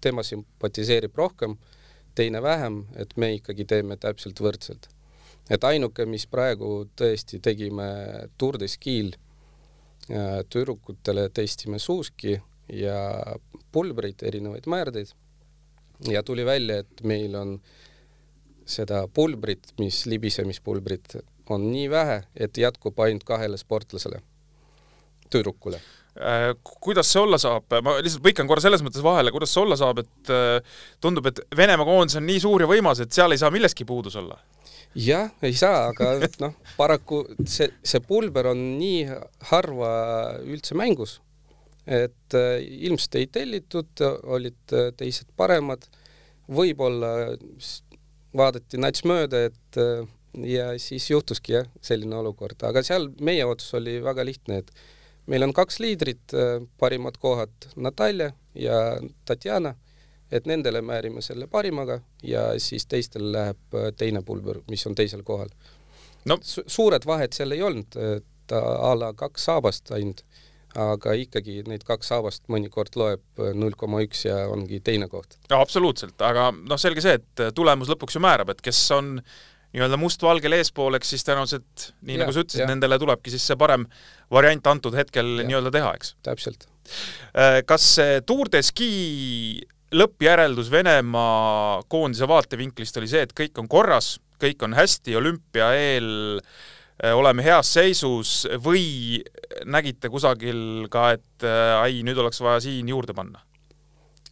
tema 0.02 0.24
sümpatiseerib 0.26 1.18
rohkem, 1.18 1.56
teine 2.18 2.42
vähem, 2.42 2.84
et 2.98 3.14
me 3.18 3.34
ikkagi 3.38 3.66
teeme 3.70 3.98
täpselt 3.98 4.42
võrdselt. 4.42 4.90
et 5.50 5.64
ainuke, 5.64 6.06
mis 6.06 6.28
praegu 6.30 6.88
tõesti 6.98 7.40
tegime 7.42 7.86
Tour 8.38 8.60
de 8.62 8.68
Ski'l 8.70 9.14
äh, 9.14 10.42
tüdrukutele 10.50 11.30
testima 11.34 11.80
suuski 11.80 12.36
ja 12.74 13.00
pulbreid, 13.72 14.22
erinevaid 14.22 14.68
määrdeid 14.70 15.14
ja 16.08 16.24
tuli 16.24 16.46
välja, 16.46 16.80
et 16.80 17.02
meil 17.04 17.36
on 17.36 17.56
seda 18.70 19.08
pulbrit, 19.14 19.74
mis 19.80 20.06
libisemispulbrit 20.06 21.18
on 21.56 21.70
nii 21.72 21.88
vähe, 21.92 22.20
et 22.36 22.58
jätkub 22.58 23.00
ainult 23.04 23.26
kahele 23.28 23.58
sportlasele, 23.58 24.22
tüdrukule. 25.30 25.80
Äh, 26.20 26.50
kuidas 26.82 27.12
see 27.14 27.22
olla 27.22 27.38
saab, 27.40 27.70
ma 27.86 27.96
lihtsalt 28.02 28.24
põikan 28.26 28.48
korra 28.50 28.64
selles 28.64 28.82
mõttes 28.84 29.04
vahele, 29.06 29.32
kuidas 29.32 29.54
see 29.54 29.62
olla 29.62 29.78
saab, 29.80 30.02
et 30.02 30.32
äh, 30.34 30.80
tundub, 31.02 31.30
et 31.30 31.40
Venemaa 31.56 31.88
koondis 31.88 32.18
on 32.20 32.26
nii 32.28 32.42
suur 32.44 32.66
ja 32.66 32.70
võimas, 32.70 33.00
et 33.04 33.14
seal 33.16 33.36
ei 33.36 33.42
saa 33.42 33.54
millestki 33.54 33.88
puudus 33.88 34.18
olla? 34.20 34.40
jah, 34.98 35.30
ei 35.46 35.54
saa, 35.54 35.92
aga 35.92 36.16
noh, 36.42 36.56
paraku 36.74 37.22
see, 37.46 37.70
see 37.86 38.02
pulber 38.02 38.50
on 38.50 38.64
nii 38.80 39.04
harva 39.52 39.92
üldse 40.42 40.74
mängus 40.78 41.20
et 41.86 42.38
äh, 42.38 42.58
ilmselt 42.90 43.16
ei 43.22 43.28
tellitud, 43.30 44.02
olid 44.30 44.78
teised 44.98 45.30
paremad, 45.38 45.86
võib-olla 46.50 47.14
vaadati 48.36 48.82
nats 48.82 49.06
mööda, 49.10 49.46
et 49.50 49.80
ja 50.34 50.72
siis 50.80 51.10
juhtuski 51.12 51.54
jah, 51.54 51.68
selline 51.82 52.16
olukord, 52.16 52.60
aga 52.68 52.84
seal 52.86 53.10
meie 53.22 53.46
otsus 53.46 53.74
oli 53.80 53.98
väga 54.04 54.26
lihtne, 54.26 54.62
et 54.64 54.72
meil 55.30 55.46
on 55.46 55.54
kaks 55.54 55.80
liidrit, 55.80 56.36
parimad 56.78 57.18
kohad 57.22 57.70
Natalja 57.76 58.32
ja 58.56 58.80
Tatjana, 59.26 59.76
et 60.32 60.46
nendele 60.46 60.82
määrime 60.86 61.22
selle 61.26 61.48
parimaga 61.48 62.00
ja 62.24 62.52
siis 62.60 62.86
teistel 62.86 63.32
läheb 63.34 63.80
teine 63.98 64.22
pulber, 64.22 64.62
mis 64.70 64.86
on 64.88 64.98
teisel 64.98 65.24
kohal 65.26 65.50
no.. 66.26 66.38
Su 66.42 66.64
suured 66.68 67.06
vahed 67.10 67.34
seal 67.34 67.56
ei 67.56 67.64
olnud, 67.66 67.98
et 68.18 68.54
a 68.54 68.94
la 68.98 69.14
kaks 69.18 69.50
saabast 69.50 69.92
ainult 69.98 70.26
aga 70.78 71.16
ikkagi 71.18 71.64
neid 71.70 71.84
kaks 71.88 72.12
saabast 72.12 72.44
mõnikord 72.52 72.94
loeb 73.00 73.42
äh, 73.42 73.54
null 73.58 73.74
koma 73.78 74.04
üks 74.06 74.26
ja 74.28 74.44
ongi 74.52 74.82
teine 74.86 75.10
koht. 75.10 75.40
absoluutselt, 75.50 76.20
aga 76.22 76.50
noh, 76.54 76.78
selge 76.78 77.02
see, 77.02 77.18
et 77.18 77.46
äh, 77.46 77.54
tulemus 77.56 77.90
lõpuks 77.90 78.18
ju 78.18 78.22
määrab, 78.24 78.54
et 78.54 78.62
kes 78.62 78.82
on 78.94 79.16
nii-öelda 79.76 80.00
mustvalgel 80.02 80.56
eespool, 80.58 80.98
eks 80.98 81.14
siis 81.14 81.26
tõenäoliselt 81.28 81.90
nii 82.02 82.18
ja, 82.18 82.24
nagu 82.24 82.34
sa 82.34 82.44
ütlesid, 82.46 82.66
nendele 82.70 82.98
tulebki 83.02 83.34
siis 83.34 83.46
see 83.46 83.58
parem 83.60 83.86
variant 84.34 84.72
antud 84.72 84.96
hetkel 84.98 85.44
nii-öelda 85.44 85.74
teha, 85.76 85.92
eks? 86.00 86.16
täpselt. 86.26 86.66
Äh, 87.38 87.60
kas 87.70 87.92
Tour 88.26 88.50
de 88.50 88.64
Ski 88.66 88.90
lõppjäreldus 89.96 90.70
Venemaa 90.72 91.82
koondise 91.90 92.28
vaatevinklist 92.30 92.98
oli 93.02 93.10
see, 93.10 93.24
et 93.26 93.34
kõik 93.38 93.58
on 93.62 93.70
korras, 93.72 94.18
kõik 94.42 94.62
on 94.66 94.76
hästi, 94.78 95.16
olümpia 95.18 95.72
eel 95.78 96.12
äh, 96.40 97.16
oleme 97.16 97.44
heas 97.46 97.72
seisus 97.74 98.44
või 98.64 99.22
nägite 99.66 100.12
kusagil 100.14 100.88
ka, 100.94 101.12
et 101.18 101.48
äh, 101.48 101.76
ai, 101.82 102.02
nüüd 102.06 102.20
oleks 102.22 102.42
vaja 102.44 102.62
siin 102.66 102.90
juurde 102.90 103.18
panna? 103.18 103.42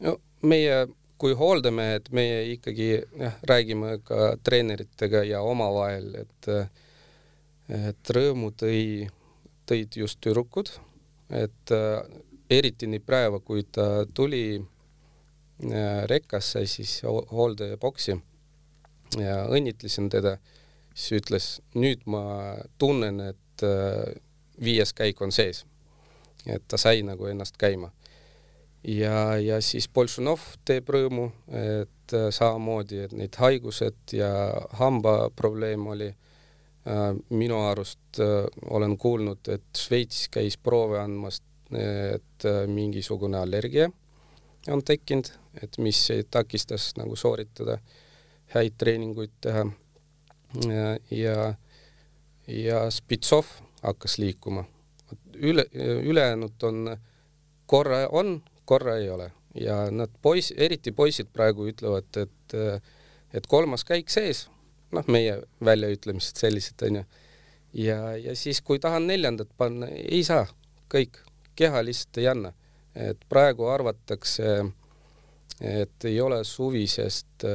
no 0.03 0.17
meie 0.45 0.85
kui 1.17 1.33
hooldemehed, 1.37 2.11
meie 2.13 2.43
ikkagi 2.53 2.89
jah, 2.95 3.39
räägime 3.49 3.97
ka 4.05 4.35
treeneritega 4.43 5.23
ja 5.25 5.41
omavahel, 5.41 6.13
et 6.23 6.51
et 7.67 8.09
rõõmu 8.15 8.53
tõi, 8.55 9.09
tõid 9.67 9.97
just 9.99 10.21
tüdrukud, 10.23 10.69
et 11.35 11.73
eriti 12.49 12.87
nii 12.87 13.01
praegu, 13.03 13.41
kui 13.43 13.65
ta 13.71 14.05
tuli 14.13 14.43
äh, 14.57 16.05
rekkasse, 16.07 16.65
siis 16.65 17.01
hooldeboksi 17.03 18.15
ja 19.19 19.41
õnnitlesin 19.51 20.09
teda 20.11 20.37
siis 20.97 21.21
ütles, 21.21 21.49
nüüd 21.77 22.05
ma 22.09 22.23
tunnen, 22.79 23.21
et 23.31 23.65
äh, 23.65 24.15
viies 24.63 24.93
käik 24.97 25.21
on 25.21 25.31
sees. 25.31 25.65
et 26.47 26.63
ta 26.67 26.77
sai 26.79 27.01
nagu 27.03 27.25
ennast 27.27 27.57
käima. 27.59 27.89
Ja, 28.87 29.37
ja 29.37 29.59
siis 29.61 29.89
Boltšanov 29.93 30.43
teeb 30.67 30.89
rõõmu, 30.93 31.27
et 31.51 32.15
äh, 32.15 32.29
samamoodi, 32.33 33.03
et 33.05 33.15
need 33.17 33.35
haigused 33.41 34.15
ja 34.15 34.31
hambaprobleem 34.79 35.87
oli 35.93 36.09
äh, 36.11 37.11
minu 37.29 37.61
arust 37.67 38.21
olen 38.69 38.97
kuulnud, 38.97 39.47
et 39.53 39.67
Šveitsis 39.77 40.31
käis 40.33 40.57
proove 40.57 40.99
andmas, 41.01 41.41
et 41.67 42.45
mingisugune 42.71 43.35
allergia 43.37 43.89
on 44.71 44.79
tekkinud, 44.87 45.27
et 45.61 45.75
mis 45.83 45.99
takistas 46.31 46.93
nagu 46.95 47.15
sooritada 47.19 47.75
häid 48.53 48.77
treeninguid 48.79 49.33
teha 49.43 49.65
ja, 51.11 51.53
ja 52.47 52.85
Spitsov 52.91 53.51
hakkas 53.83 54.17
liikuma. 54.17 54.63
üle, 55.35 55.65
ülejäänud 56.03 56.63
on, 56.63 56.97
korra 57.65 58.07
on, 58.07 58.41
korra 58.67 58.97
ei 58.99 59.09
ole 59.09 59.31
ja 59.59 59.91
nad 59.91 60.09
poiss, 60.21 60.53
eriti 60.57 60.91
poisid 60.91 61.29
praegu 61.33 61.67
ütlevad, 61.69 62.09
et, 62.21 62.57
et 63.33 63.47
kolmas 63.49 63.85
käik 63.87 64.11
sees, 64.13 64.45
noh, 64.95 65.07
meie 65.11 65.39
väljaütlemised 65.63 66.39
sellised 66.41 66.83
onju. 66.87 67.03
ja, 67.73 67.99
ja 68.17 68.35
siis, 68.35 68.61
kui 68.61 68.79
tahan 68.79 69.07
neljandat 69.07 69.49
panna, 69.57 69.89
ei 69.89 70.23
saa, 70.27 70.45
kõik, 70.93 71.21
keha 71.57 71.83
lihtsalt 71.85 72.21
ei 72.21 72.29
anna. 72.33 72.53
et 72.97 73.19
praegu 73.29 73.67
arvatakse, 73.69 74.45
et 75.61 76.05
ei 76.05 76.21
ole 76.21 76.43
suvisest 76.43 77.45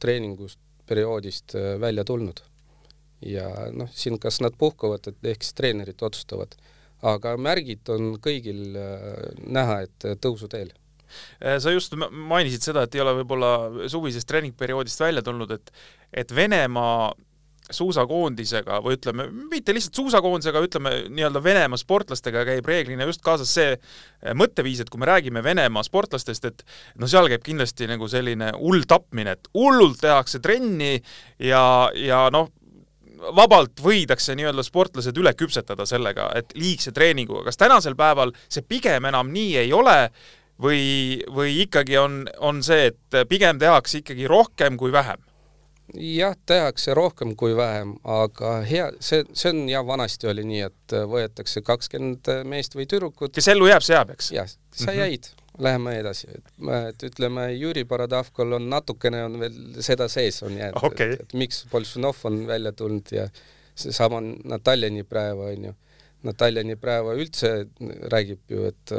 treeningust 0.00 0.58
perioodist 0.88 1.54
välja 1.80 2.04
tulnud. 2.04 2.40
ja 3.26 3.48
noh, 3.72 3.90
siin 3.94 4.18
kas 4.18 4.40
nad 4.40 4.56
puhkavad, 4.58 5.06
et 5.06 5.32
ehk 5.34 5.44
siis 5.44 5.54
treenerid 5.54 6.00
otsustavad, 6.02 6.56
aga 7.02 7.34
märgid 7.40 7.90
on 7.92 8.14
kõigil 8.22 8.78
äh, 8.78 9.18
näha, 9.46 9.82
et 9.88 10.08
äh, 10.08 10.16
tõusuteel. 10.22 10.72
Sa 11.60 11.68
just 11.68 11.92
mainisid 11.92 12.64
seda, 12.64 12.86
et 12.86 12.94
ei 12.96 13.02
ole 13.02 13.12
võib-olla 13.18 13.48
suvisest 13.92 14.24
treeningperioodist 14.30 15.02
välja 15.02 15.20
tulnud, 15.26 15.50
et 15.52 15.68
et 16.22 16.32
Venemaa 16.32 17.10
suusakoondisega 17.70 18.80
või 18.84 18.96
ütleme, 18.96 19.26
mitte 19.50 19.74
lihtsalt 19.74 19.98
suusakoondisega, 20.00 20.62
ütleme 20.66 20.94
nii-öelda 21.12 21.42
Venemaa 21.44 21.80
sportlastega 21.80 22.44
käib 22.48 22.68
reeglina 22.68 23.06
just 23.08 23.22
kaasas 23.24 23.52
see 23.54 23.76
mõtteviis, 24.38 24.82
et 24.82 24.90
kui 24.92 25.00
me 25.00 25.08
räägime 25.08 25.44
Venemaa 25.44 25.84
sportlastest, 25.86 26.48
et 26.48 26.64
no 27.00 27.08
seal 27.10 27.30
käib 27.32 27.44
kindlasti 27.46 27.88
nagu 27.90 28.08
selline 28.10 28.52
hull 28.58 28.86
tapmine, 28.88 29.36
et 29.36 29.52
hullult 29.56 30.02
tehakse 30.02 30.42
trenni 30.44 30.96
ja, 31.38 31.64
ja 31.96 32.26
noh, 32.34 32.50
vabalt 33.36 33.80
võidakse 33.82 34.36
nii-öelda 34.38 34.64
sportlased 34.66 35.18
üle 35.18 35.34
küpsetada 35.38 35.86
sellega, 35.88 36.30
et 36.38 36.54
liigse 36.58 36.92
treeninguga, 36.92 37.46
kas 37.48 37.60
tänasel 37.60 37.96
päeval 37.98 38.34
see 38.48 38.64
pigem 38.66 39.04
enam 39.10 39.32
nii 39.34 39.56
ei 39.64 39.72
ole 39.76 39.98
või, 40.62 41.20
või 41.32 41.60
ikkagi 41.64 41.98
on, 42.00 42.24
on 42.40 42.62
see, 42.66 42.90
et 42.92 43.20
pigem 43.28 43.60
tehakse 43.62 44.02
ikkagi 44.02 44.26
rohkem 44.30 44.78
kui 44.80 44.92
vähem? 44.92 45.22
jah, 45.92 46.36
tehakse 46.46 46.94
rohkem 46.96 47.34
kui 47.36 47.56
vähem, 47.56 47.96
aga 48.08 48.54
hea, 48.64 48.88
see, 49.02 49.26
see 49.36 49.50
on 49.52 49.66
jah, 49.68 49.84
vanasti 49.86 50.30
oli 50.30 50.44
nii, 50.48 50.62
et 50.70 50.94
võetakse 51.10 51.60
kakskümmend 51.66 52.30
meest 52.48 52.76
või 52.78 52.86
tüdrukut. 52.88 53.34
kes 53.34 53.50
ellu 53.52 53.68
jääb, 53.68 53.84
see 53.84 53.96
jääb, 53.98 54.14
eks? 54.16 54.32
jah, 54.32 54.48
sa 54.48 54.92
mm 54.92 54.98
-hmm. 54.98 55.41
Läheme 55.60 55.98
edasi, 56.00 56.30
et, 56.32 57.02
ütleme, 57.04 57.50
Jüri 57.52 57.82
Baradavkol 57.84 58.56
on 58.56 58.70
natukene 58.72 59.18
on 59.26 59.34
veel 59.42 59.82
seda 59.84 60.06
sees 60.08 60.38
on 60.46 60.54
jäänud 60.56 60.86
okay., 60.88 61.12
et, 61.12 61.26
et 61.26 61.34
miks 61.36 61.66
Bolsunov 61.68 62.22
on 62.24 62.38
välja 62.48 62.72
tulnud 62.72 63.12
ja 63.12 63.26
seesama 63.76 64.22
Nataljani 64.22 65.04
praegu 65.04 65.44
onju. 65.50 65.74
Nataljani 66.24 66.78
praegu 66.80 67.12
üldse 67.20 67.52
räägib 68.14 68.48
ju, 68.48 68.64
et 68.70 68.94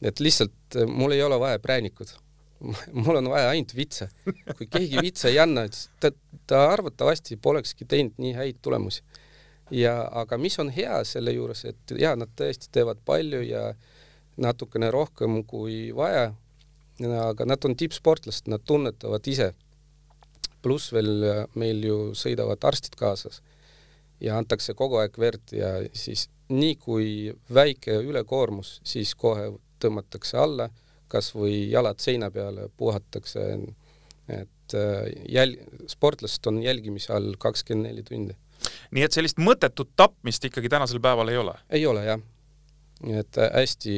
et 0.00 0.24
lihtsalt 0.24 0.80
mul 0.88 1.12
ei 1.12 1.22
ole 1.22 1.36
vaja 1.40 1.60
präänikut. 1.60 2.16
mul 3.04 3.20
on 3.20 3.28
vaja 3.28 3.52
ainult 3.52 3.76
vitse. 3.76 4.08
kui 4.56 4.66
keegi 4.66 5.04
vitse 5.04 5.28
ei 5.28 5.38
anna, 5.44 5.66
ta, 6.00 6.12
ta 6.46 6.66
arvatavasti 6.72 7.36
polekski 7.36 7.84
teinud 7.84 8.16
nii 8.16 8.32
häid 8.36 8.64
tulemusi. 8.64 9.04
ja 9.70 10.08
aga 10.24 10.38
mis 10.38 10.58
on 10.58 10.72
hea 10.72 11.04
selle 11.04 11.36
juures, 11.36 11.64
et 11.68 11.98
jaa, 12.00 12.16
nad 12.16 12.32
tõesti 12.36 12.72
teevad 12.72 13.04
palju 13.04 13.44
ja 13.44 13.68
äh, 13.68 13.89
natukene 14.40 14.90
rohkem 14.90 15.42
kui 15.44 15.90
vaja. 15.96 16.32
aga 17.00 17.46
nad 17.48 17.64
on 17.64 17.76
tippsportlased, 17.76 18.48
nad 18.52 18.60
tunnetavad 18.66 19.26
ise. 19.26 19.54
pluss 20.62 20.92
veel 20.92 21.24
äh, 21.24 21.46
meil 21.56 21.84
ju 21.84 22.10
sõidavad 22.12 22.60
arstid 22.68 22.92
kaasas 23.00 23.40
ja 24.20 24.36
antakse 24.36 24.74
kogu 24.76 24.98
aeg 25.00 25.14
verd 25.16 25.54
ja 25.56 25.70
siis 25.96 26.26
nii 26.52 26.74
kui 26.76 27.06
väike 27.54 27.96
ülekoormus, 28.04 28.80
siis 28.84 29.14
kohe 29.14 29.46
tõmmatakse 29.80 30.36
alla, 30.36 30.68
kas 31.08 31.32
või 31.34 31.70
jalad 31.70 32.02
seina 32.02 32.28
peale, 32.30 32.68
puhatakse, 32.76 33.46
et 34.28 34.76
äh, 34.76 35.08
jäl-, 35.32 35.56
sportlased 35.88 36.46
on 36.52 36.60
jälgimise 36.62 37.14
all 37.16 37.32
kakskümmend 37.38 37.88
neli 37.88 38.04
tundi. 38.04 38.36
nii 38.90 39.06
et 39.06 39.16
sellist 39.16 39.40
mõttetut 39.40 39.94
tapmist 39.96 40.44
ikkagi 40.44 40.68
tänasel 40.68 41.00
päeval 41.00 41.32
ei 41.32 41.40
ole? 41.40 41.56
ei 41.70 41.86
ole 41.86 42.04
jah 42.04 42.20
et 43.08 43.38
äh, 43.38 43.50
hästi 43.54 43.94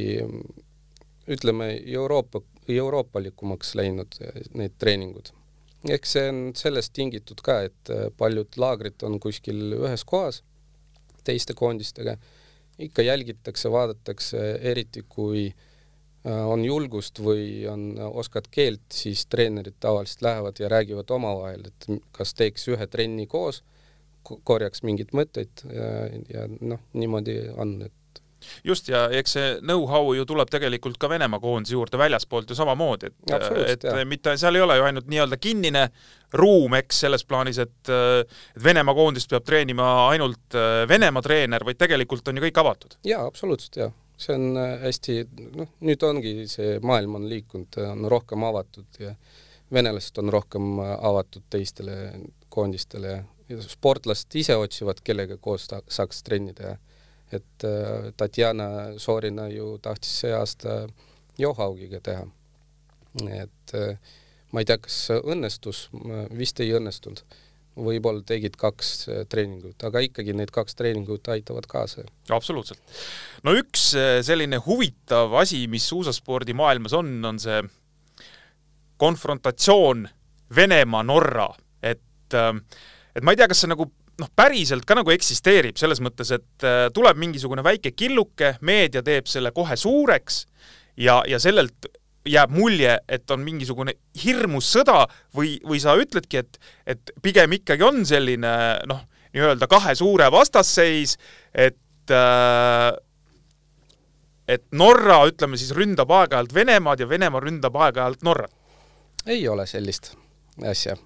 ütleme, 1.30 1.68
Euroopa, 1.86 2.42
euroopalikumaks 2.68 3.74
läinud 3.78 4.18
äh, 4.22 4.42
need 4.54 4.78
treeningud. 4.78 5.32
eks 5.90 6.12
see 6.14 6.28
on 6.30 6.40
sellest 6.54 6.92
tingitud 6.94 7.42
ka, 7.42 7.62
et 7.66 7.90
äh, 7.90 8.06
paljud 8.16 8.54
laagrid 8.56 9.02
on 9.02 9.18
kuskil 9.20 9.74
ühes 9.80 10.04
kohas 10.06 10.42
teiste 11.26 11.54
koondistega, 11.54 12.16
ikka 12.82 13.02
jälgitakse, 13.02 13.70
vaadatakse, 13.70 14.40
eriti 14.58 15.04
kui 15.08 15.52
on 16.24 16.64
julgust 16.64 17.18
või 17.22 17.62
on, 17.70 17.96
oskad 17.98 18.48
keelt, 18.50 18.84
siis 18.94 19.24
treenerid 19.30 19.74
tavaliselt 19.82 20.22
lähevad 20.22 20.58
ja 20.58 20.70
räägivad 20.70 21.10
omavahel, 21.14 21.68
et 21.70 21.86
kas 22.14 22.34
teeks 22.34 22.66
ühe 22.70 22.86
trenni 22.90 23.28
koos, 23.30 23.60
korjaks 24.22 24.82
mingeid 24.86 25.14
mõtteid 25.14 25.62
ja, 25.66 25.88
ja 26.30 26.46
noh, 26.58 26.82
niimoodi 26.94 27.36
on, 27.54 27.76
et 27.86 27.94
just, 28.64 28.88
ja 28.92 29.08
eks 29.10 29.36
see 29.38 29.52
know-how 29.60 30.14
ju 30.16 30.26
tuleb 30.28 30.50
tegelikult 30.52 30.98
ka 31.02 31.10
Venemaa 31.12 31.40
koondise 31.42 31.76
juurde 31.76 32.00
väljaspoolt 32.00 32.50
ju 32.50 32.56
samamoodi, 32.58 33.12
et, 33.12 33.46
et 33.66 33.86
jah. 33.88 34.02
mitte, 34.08 34.36
seal 34.40 34.56
ei 34.56 34.64
ole 34.64 34.78
ju 34.78 34.88
ainult 34.88 35.10
nii-öelda 35.10 35.38
kinnine 35.40 35.88
ruum, 36.32 36.72
eks, 36.78 37.02
selles 37.04 37.26
plaanis, 37.28 37.58
et 37.60 37.72
et 37.72 38.64
Venemaa 38.64 38.94
koondist 38.94 39.30
peab 39.30 39.44
treenima 39.46 39.88
ainult 40.10 40.56
äh, 40.58 40.84
Venemaa 40.88 41.22
treener, 41.22 41.64
vaid 41.64 41.80
tegelikult 41.80 42.28
on 42.28 42.38
ju 42.38 42.46
kõik 42.46 42.62
avatud. 42.62 42.96
jaa, 43.06 43.24
absoluutselt, 43.26 43.76
jah. 43.76 43.94
see 44.20 44.36
on 44.36 44.58
äh, 44.60 44.74
hästi, 44.86 45.18
noh, 45.58 45.72
nüüd 45.80 46.06
ongi 46.06 46.34
see 46.50 46.78
maailm 46.84 47.18
on 47.20 47.28
liikunud, 47.30 47.80
on 47.88 48.06
rohkem 48.12 48.44
avatud 48.48 49.02
ja 49.02 49.14
venelased 49.72 50.18
on 50.22 50.32
rohkem 50.32 50.78
äh, 50.82 50.94
avatud 51.10 51.46
teistele 51.50 51.98
koondistele 52.52 53.18
ja 53.48 53.60
sportlased 53.64 54.34
ise 54.38 54.56
otsivad, 54.56 55.02
kellega 55.04 55.38
koos 55.40 55.68
saaks 55.68 56.22
trenni 56.26 56.54
teha 56.56 56.76
et 57.32 57.64
äh, 57.64 58.10
Tatjana 58.16 58.98
Soorina 59.00 59.48
ju 59.52 59.76
tahtis 59.82 60.20
see 60.22 60.32
aasta 60.36 60.82
Johaugiga 61.38 62.00
teha. 62.04 62.26
et 63.32 63.74
äh, 63.74 63.96
ma 64.52 64.60
ei 64.60 64.68
tea, 64.68 64.78
kas 64.80 64.98
õnnestus, 65.20 65.86
vist 66.36 66.60
ei 66.60 66.74
õnnestunud. 66.76 67.24
võib-olla 67.72 68.20
tegid 68.28 68.58
kaks 68.60 68.88
äh, 69.08 69.22
treeningut, 69.28 69.80
aga 69.88 70.02
ikkagi 70.04 70.34
need 70.36 70.50
kaks 70.52 70.76
treeningut 70.76 71.28
aitavad 71.32 71.66
kaasa. 71.68 72.04
absoluutselt. 72.28 72.80
no 73.44 73.56
üks 73.56 73.92
selline 74.28 74.60
huvitav 74.66 75.32
asi, 75.40 75.66
mis 75.68 75.88
suusaspordi 75.88 76.52
maailmas 76.52 76.92
on, 76.92 77.14
on 77.24 77.40
see 77.40 77.62
konfrontatsioon 79.02 80.08
Venemaa-Norra, 80.52 81.48
et 81.82 82.36
et 82.36 83.24
ma 83.24 83.32
ei 83.32 83.36
tea, 83.36 83.48
kas 83.48 83.64
see 83.64 83.72
nagu 83.72 83.88
noh, 84.22 84.30
päriselt 84.36 84.86
ka 84.86 84.96
nagu 84.98 85.12
eksisteerib, 85.14 85.78
selles 85.80 86.00
mõttes, 86.04 86.30
et 86.36 86.66
äh, 86.66 86.86
tuleb 86.94 87.18
mingisugune 87.20 87.64
väike 87.66 87.94
killuke, 87.96 88.56
meedia 88.64 89.02
teeb 89.04 89.28
selle 89.30 89.52
kohe 89.54 89.76
suureks 89.78 90.44
ja, 91.00 91.20
ja 91.28 91.40
sellelt 91.42 91.90
jääb 92.28 92.52
mulje, 92.54 92.96
et 93.10 93.30
on 93.34 93.42
mingisugune 93.42 93.96
hirmus 94.22 94.68
sõda 94.76 95.04
või, 95.34 95.56
või 95.66 95.80
sa 95.82 95.96
ütledki, 95.98 96.44
et, 96.44 96.60
et 96.86 97.14
pigem 97.22 97.56
ikkagi 97.58 97.86
on 97.86 98.04
selline 98.06 98.52
noh, 98.86 99.02
nii-öelda 99.34 99.66
kahe 99.70 99.96
suure 99.98 100.28
vastasseis, 100.32 101.16
et 101.50 102.14
äh, 102.14 102.92
et 104.52 104.64
Norra, 104.74 105.20
ütleme 105.30 105.56
siis, 105.56 105.70
ründab 105.74 106.10
aeg-ajalt 106.12 106.50
Venemaad 106.54 107.00
ja 107.00 107.06
Venemaa 107.08 107.40
ründab 107.42 107.78
aeg-ajalt 107.78 108.26
Norrat? 108.26 108.54
ei 109.22 109.44
ole 109.48 109.68
sellist 109.70 110.16
asja. 110.66 110.96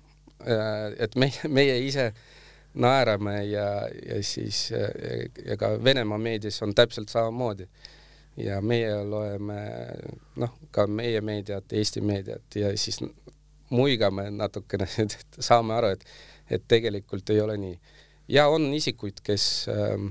Äh, 0.40 0.92
et 1.04 1.16
meie, 1.20 1.48
meie 1.52 1.76
ise 1.84 2.10
äh, 2.10 2.35
naerame 2.76 3.36
ja, 3.48 3.66
ja 3.88 4.22
siis 4.24 4.70
ja 5.44 5.56
ka 5.56 5.76
Venemaa 5.84 6.18
meedias 6.18 6.62
on 6.62 6.74
täpselt 6.74 7.08
samamoodi. 7.08 7.68
ja 8.36 8.60
meie 8.60 9.04
loeme 9.04 9.60
noh, 10.36 10.58
ka 10.70 10.86
meie 10.86 11.20
meediat, 11.20 11.72
Eesti 11.72 12.00
meediat 12.00 12.54
ja 12.54 12.76
siis 12.76 13.00
muigame 13.70 14.30
natukene, 14.30 14.88
et 15.04 15.16
saame 15.40 15.74
aru, 15.74 15.94
et, 15.96 16.04
et 16.50 16.64
tegelikult 16.68 17.30
ei 17.30 17.40
ole 17.40 17.56
nii. 17.56 17.78
ja 18.28 18.48
on 18.48 18.68
isikuid, 18.74 19.22
kes 19.24 19.66
ähm, 19.72 20.10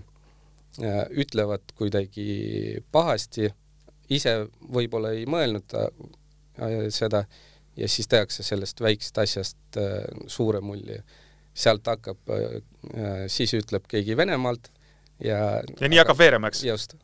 äh, 0.82 1.04
ütlevad 1.12 1.76
kuidagi 1.78 2.82
pahasti, 2.92 3.52
ise 4.10 4.38
võib-olla 4.74 5.14
ei 5.16 5.26
mõelnud 5.30 5.78
seda 6.94 7.26
ja 7.76 7.88
siis 7.90 8.08
tehakse 8.08 8.44
sellest 8.44 8.82
väiksest 8.82 9.18
asjast 9.18 9.80
äh, 9.82 10.04
suure 10.28 10.62
mulje 10.62 11.04
sealt 11.56 11.88
hakkab, 11.88 12.20
äh, 12.36 13.26
siis 13.32 13.54
ütleb 13.56 13.88
keegi 13.90 14.18
Venemaalt 14.18 14.70
ja 15.24 15.40
ja 15.80 15.90
nii 15.90 16.02
hakkab 16.02 16.20
veerema, 16.20 16.52
eks? 16.52 16.64
just. 16.68 16.96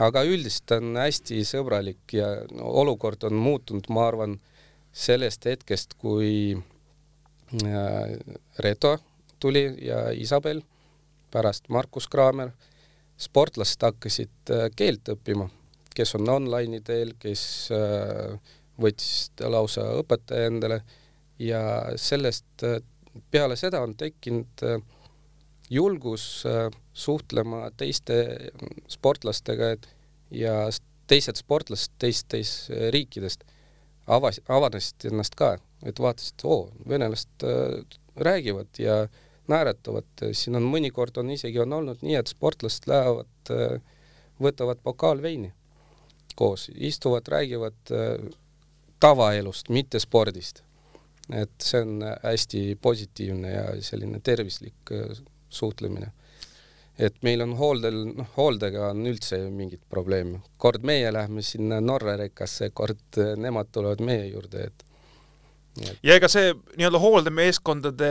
aga 0.00 0.22
üldiselt 0.24 0.76
on 0.78 0.96
hästi 1.00 1.42
sõbralik 1.46 2.14
ja 2.16 2.28
no, 2.54 2.70
olukord 2.82 3.24
on 3.28 3.34
muutunud, 3.36 3.90
ma 3.90 4.06
arvan, 4.08 4.38
sellest 4.92 5.48
hetkest, 5.48 5.96
kui 5.98 6.54
äh, 6.54 8.12
Reto 8.58 8.98
tuli 9.42 9.64
ja 9.82 10.10
Isabel, 10.14 10.62
pärast 11.32 11.68
Markus 11.68 12.06
Kraamer, 12.08 12.52
sportlased 13.18 13.82
hakkasid 13.82 14.54
äh, 14.54 14.68
keelt 14.76 15.10
õppima, 15.16 15.48
kes 15.92 16.14
on 16.16 16.30
online'i 16.38 16.80
teel, 16.86 17.16
kes 17.20 17.42
võttis 18.80 19.32
lausa 19.44 19.84
õpetaja 19.98 20.48
endale 20.48 20.78
ja 21.42 21.60
sellest 22.00 22.64
peale 23.30 23.56
seda 23.56 23.82
on 23.82 23.94
tekkinud 23.96 24.64
äh, 24.66 24.80
julgus 25.70 26.44
äh, 26.46 26.70
suhtlema 26.92 27.70
teiste 27.76 28.14
sportlastega 28.88 29.74
ja 30.30 30.54
teised 31.06 31.40
sportlased 31.40 31.92
teistest 32.00 32.70
riikidest 32.94 33.44
avas, 34.06 34.40
avanesid 34.48 35.10
ennast 35.10 35.36
ka, 35.38 35.56
et 35.86 36.00
vaatasid, 36.00 36.44
oo, 36.44 36.70
venelased 36.88 37.46
äh, 37.46 37.98
räägivad 38.16 38.80
ja 38.80 39.06
naeratavad, 39.48 40.08
siin 40.32 40.56
on 40.56 40.66
mõnikord 40.70 41.16
on 41.18 41.32
isegi 41.34 41.60
on 41.60 41.72
olnud 41.72 42.04
nii, 42.04 42.14
et 42.16 42.30
sportlased 42.30 42.86
lähevad, 42.86 43.50
võtavad 44.40 44.78
pokaal 44.84 45.22
veini 45.22 45.50
koos, 46.38 46.68
istuvad, 46.72 47.26
räägivad 47.28 47.90
tavaelust, 49.02 49.68
mitte 49.68 49.98
spordist 50.00 50.62
et 51.32 51.52
see 51.64 51.80
on 51.84 52.02
hästi 52.22 52.62
positiivne 52.82 53.52
ja 53.52 53.64
selline 53.84 54.20
tervislik 54.24 54.92
äh, 54.92 55.22
suhtlemine. 55.48 56.12
et 56.98 57.14
meil 57.24 57.40
on 57.40 57.54
hooldel, 57.56 58.02
noh, 58.18 58.26
hooldega 58.36 58.90
on 58.92 59.06
üldse 59.08 59.38
mingit 59.50 59.80
probleemi. 59.90 60.40
kord 60.58 60.84
meie 60.84 61.12
lähme 61.12 61.42
sinna 61.42 61.80
Norra 61.80 62.16
rekasse, 62.20 62.70
kord 62.70 63.18
äh, 63.18 63.36
nemad 63.36 63.72
tulevad 63.72 64.00
meie 64.04 64.26
juurde, 64.26 64.68
et 64.68 64.84
ja 65.80 66.16
ega 66.16 66.28
see 66.28 66.50
nii-öelda 66.76 67.00
hooldemeeskondade 67.00 68.10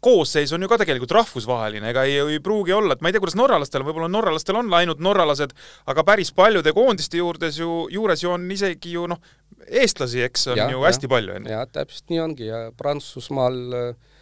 koosseis 0.00 0.52
on 0.56 0.64
ju 0.64 0.68
ka 0.70 0.78
tegelikult 0.80 1.12
rahvusvaheline, 1.18 1.90
ega 1.92 2.06
ei, 2.08 2.16
ei 2.36 2.40
pruugi 2.44 2.72
olla, 2.72 2.96
et 2.96 3.04
ma 3.04 3.10
ei 3.10 3.16
tea, 3.16 3.22
kuidas 3.22 3.36
norralastel, 3.38 3.84
võib-olla 3.84 4.08
norralastel 4.08 4.58
on 4.58 4.72
ainult 4.78 5.02
norralased, 5.04 5.52
aga 5.92 6.06
päris 6.08 6.32
paljude 6.36 6.72
koondiste 6.76 7.20
juurdes 7.20 7.60
ju, 7.60 7.84
juures 7.92 8.24
ju 8.24 8.32
on 8.32 8.48
isegi 8.50 8.96
ju 8.96 9.04
noh, 9.12 9.20
eestlasi, 9.68 10.24
eks, 10.24 10.48
on 10.54 10.62
ja, 10.62 10.70
ju 10.72 10.82
hästi 10.86 11.08
ja, 11.08 11.12
palju. 11.12 11.38
jaa, 11.52 11.68
täpselt 11.76 12.12
nii 12.12 12.24
ongi 12.24 12.48
ja 12.48 12.64
Prantsusmaal 12.76 13.62
äh, 13.76 14.18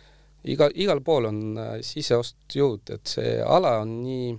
iga, 0.51 0.70
igal 0.74 1.03
pool 1.07 1.30
on 1.30 1.43
äh, 1.59 1.74
siseostjõud, 1.86 2.97
et 2.97 3.18
see 3.18 3.38
ala 3.45 3.78
on 3.84 4.01
nii 4.03 4.30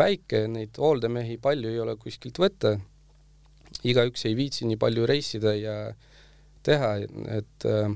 väike, 0.00 0.46
neid 0.48 0.78
hooldemehi 0.78 1.36
palju 1.42 1.70
ei 1.70 1.80
ole 1.82 1.96
kuskilt 1.98 2.38
võtta. 2.38 2.78
igaüks 3.84 4.24
ei 4.26 4.34
viitsi 4.36 4.66
nii 4.66 4.76
palju 4.76 5.06
reisida 5.06 5.54
ja 5.54 5.74
teha, 6.66 6.94
et 7.36 7.66
äh, 7.68 7.92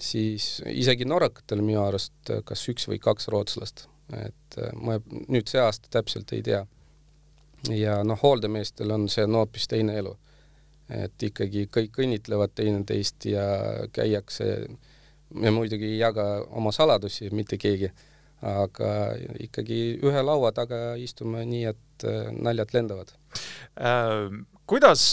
siis 0.00 0.62
isegi 0.70 1.06
norrakatel 1.08 1.62
minu 1.64 1.82
arust 1.84 2.32
kas 2.44 2.64
üks 2.72 2.88
või 2.90 3.00
kaks 3.02 3.28
rootslast, 3.32 3.86
et 4.12 4.58
äh, 4.60 4.72
ma 4.74 4.98
nüüd 5.28 5.48
see 5.50 5.62
aasta 5.62 5.92
täpselt 5.98 6.32
ei 6.36 6.42
tea. 6.46 6.64
ja 7.72 8.02
noh, 8.04 8.18
hooldemeestel 8.22 8.90
on 8.94 9.08
see 9.08 9.24
on 9.24 9.34
hoopis 9.34 9.68
teine 9.68 9.96
elu. 9.98 10.16
et 10.90 11.22
ikkagi 11.22 11.66
kõik 11.72 11.96
õnnitlevad 11.98 12.52
teineteist 12.54 13.24
ja 13.26 13.46
käiakse 13.92 14.68
ja 15.42 15.50
muidugi 15.50 15.84
ei 15.84 15.98
jaga 15.98 16.44
oma 16.46 16.70
saladusi 16.72 17.30
mitte 17.34 17.58
keegi 17.58 17.90
aga 18.44 18.90
ikkagi 19.40 19.98
ühe 20.04 20.22
laua 20.24 20.52
taga 20.52 20.96
istume 21.00 21.44
nii, 21.48 21.64
et 21.72 22.04
äh, 22.04 22.28
naljad 22.32 22.74
lendavad 22.76 23.14
äh,. 23.80 24.28
Kuidas, 24.66 25.10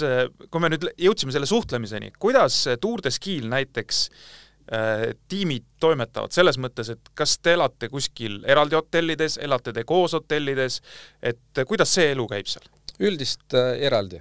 kui 0.49 0.61
me 0.63 0.71
nüüd 0.73 0.87
jõudsime 0.97 1.33
selle 1.35 1.49
suhtlemiseni, 1.49 2.13
kuidas 2.19 2.63
Tour 2.81 3.03
de 3.05 3.11
Ski'l 3.13 3.49
näiteks 3.51 4.03
äh, 4.09 5.07
tiimid 5.29 5.65
toimetavad 5.83 6.33
selles 6.35 6.59
mõttes, 6.61 6.93
et 6.93 7.13
kas 7.17 7.37
te 7.39 7.55
elate 7.57 7.89
kuskil 7.93 8.41
eraldi 8.49 8.79
hotellides, 8.79 9.37
elate 9.43 9.73
te 9.75 9.85
koos 9.87 10.15
hotellides, 10.17 10.81
et 11.21 11.63
kuidas 11.67 11.93
see 11.93 12.11
elu 12.15 12.27
käib 12.31 12.49
seal? 12.49 12.69
üldist 13.03 13.55
eraldi 13.57 14.19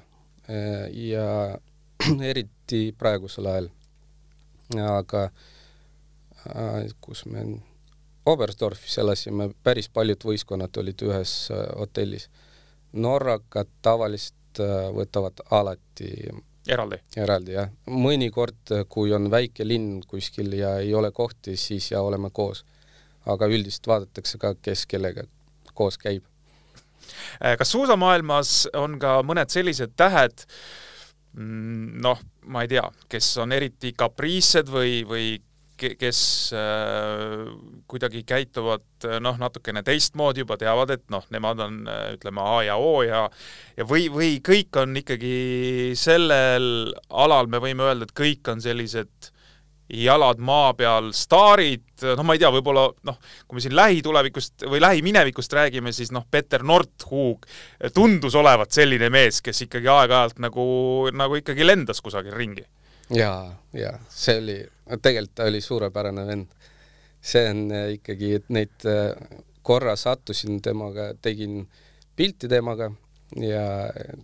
ja 0.97 1.27
eriti 2.31 2.87
praegusel 2.99 3.47
ajal. 3.47 3.69
aga 4.81 5.27
kus 7.01 7.27
me 7.27 7.45
Oberstdorfis 8.27 8.99
elasime, 9.03 9.49
päris 9.63 9.89
paljud 9.91 10.25
võistkonnad 10.25 10.77
olid 10.79 11.03
ühes 11.03 11.33
hotellis. 11.79 12.29
norrakad 12.93 13.69
tavaliselt 13.83 14.42
võtavad 14.97 15.41
alati 15.51 16.11
eraldi, 16.69 16.99
eraldi 17.17 17.57
jah, 17.57 17.71
mõnikord, 17.91 18.75
kui 18.93 19.13
on 19.15 19.31
väike 19.33 19.67
linn 19.67 20.03
kuskil 20.09 20.53
ja 20.59 20.77
ei 20.83 20.95
ole 20.95 21.13
kohti, 21.15 21.57
siis 21.57 21.91
ja 21.93 22.03
oleme 22.03 22.31
koos. 22.31 22.65
aga 23.27 23.47
üldiselt 23.47 23.87
vaadatakse 23.87 24.39
ka, 24.39 24.55
kes 24.59 24.81
kellega 24.91 25.23
koos 25.75 25.99
käib. 25.99 26.25
Äh, 27.39 27.55
kas 27.59 27.71
suusamaailmas 27.71 28.69
on 28.75 28.99
ka 28.99 29.21
mõned 29.23 29.51
sellised 29.51 29.95
tähed, 29.97 30.43
mm, 31.37 32.01
noh, 32.03 32.19
ma 32.51 32.65
ei 32.65 32.73
tea, 32.73 32.83
kes 33.09 33.37
on 33.39 33.55
eriti 33.55 33.93
kapriissed 33.95 34.71
või, 34.71 35.03
või 35.07 35.39
kes 35.99 36.21
äh, 36.57 37.51
kuidagi 37.91 38.23
käituvad 38.29 39.07
äh, 39.09 39.19
noh, 39.23 39.37
natukene 39.41 39.83
teistmoodi, 39.87 40.45
juba 40.45 40.59
teavad, 40.61 40.95
et 40.95 41.05
noh, 41.13 41.25
nemad 41.35 41.61
on 41.65 41.83
äh, 41.91 42.07
ütleme 42.17 42.45
A 42.45 42.63
ja 42.67 42.79
O 42.81 43.03
ja 43.07 43.27
ja 43.77 43.87
või, 43.89 44.09
või 44.13 44.33
kõik 44.45 44.77
on 44.83 44.97
ikkagi 45.03 45.93
sellel 45.99 46.93
alal, 47.09 47.51
me 47.51 47.63
võime 47.63 47.89
öelda, 47.89 48.09
et 48.09 48.17
kõik 48.17 48.53
on 48.53 48.63
sellised 48.65 49.33
jalad 49.93 50.41
maa 50.41 50.73
peal 50.77 51.11
staarid, 51.17 51.85
noh, 52.17 52.23
ma 52.25 52.37
ei 52.37 52.41
tea, 52.41 52.53
võib-olla 52.55 52.87
noh, 53.05 53.19
kui 53.47 53.59
me 53.59 53.65
siin 53.65 53.75
lähitulevikust 53.77 54.65
või 54.71 54.81
lähiminevikust 54.81 55.53
räägime, 55.59 55.93
siis 55.93 56.13
noh, 56.15 56.25
Peter 56.31 56.65
Nordhug 56.65 57.45
tundus 57.95 58.37
olevat 58.39 58.73
selline 58.73 59.11
mees, 59.13 59.43
kes 59.45 59.67
ikkagi 59.67 59.91
aeg-ajalt 59.93 60.41
nagu, 60.41 60.65
nagu 61.13 61.43
ikkagi 61.43 61.67
lendas 61.67 62.01
kusagil 62.05 62.37
ringi 62.39 62.65
ja, 63.15 63.55
ja 63.73 63.93
see 64.09 64.39
oli, 64.39 64.59
tegelikult 65.03 65.35
ta 65.35 65.49
oli 65.51 65.61
suurepärane 65.61 66.27
vend. 66.27 66.47
see 67.23 67.51
on 67.51 67.69
äh, 67.71 67.93
ikkagi, 67.95 68.35
et 68.35 68.49
neid 68.51 68.87
äh, 68.89 69.13
korra 69.63 69.95
sattusin 69.97 70.63
temaga, 70.63 71.13
tegin 71.23 71.69
pilti 72.17 72.49
temaga 72.51 72.91
ja 73.39 73.67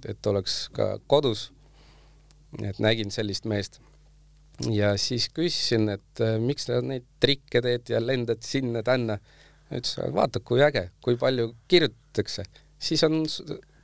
et 0.08 0.26
oleks 0.26 0.68
ka 0.74 0.98
kodus. 1.06 1.52
et 2.62 2.78
nägin 2.78 3.10
sellist 3.10 3.44
meest. 3.44 3.80
ja 4.70 4.96
siis 4.96 5.28
küsisin, 5.28 5.88
et 5.88 6.20
äh, 6.20 6.38
miks 6.40 6.66
sa 6.66 6.80
neid 6.82 7.06
trikke 7.20 7.62
teed 7.62 7.88
ja 7.88 8.00
lendad 8.00 8.42
sinna-tänna. 8.42 9.18
ütles, 9.70 9.98
vaata, 10.14 10.40
kui 10.40 10.62
äge, 10.64 10.90
kui 11.04 11.16
palju 11.16 11.52
kirjutatakse, 11.68 12.44
siis 12.78 13.04
on, 13.04 13.24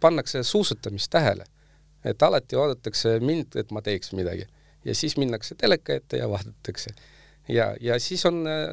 pannakse 0.01 0.43
suusatamist 0.43 1.11
tähele. 1.11 1.45
et 2.05 2.23
alati 2.23 2.57
oodatakse 2.57 3.21
mind, 3.21 3.57
et 3.57 3.71
ma 3.71 3.81
teeks 3.81 4.13
midagi 4.13 4.45
ja 4.85 4.95
siis 4.95 5.17
minnakse 5.17 5.55
teleka 5.55 5.95
ette 5.95 6.17
ja 6.17 6.29
vaadatakse. 6.31 6.91
ja, 7.49 7.75
ja 7.81 7.99
siis 8.01 8.27
on 8.27 8.47
äh, 8.47 8.69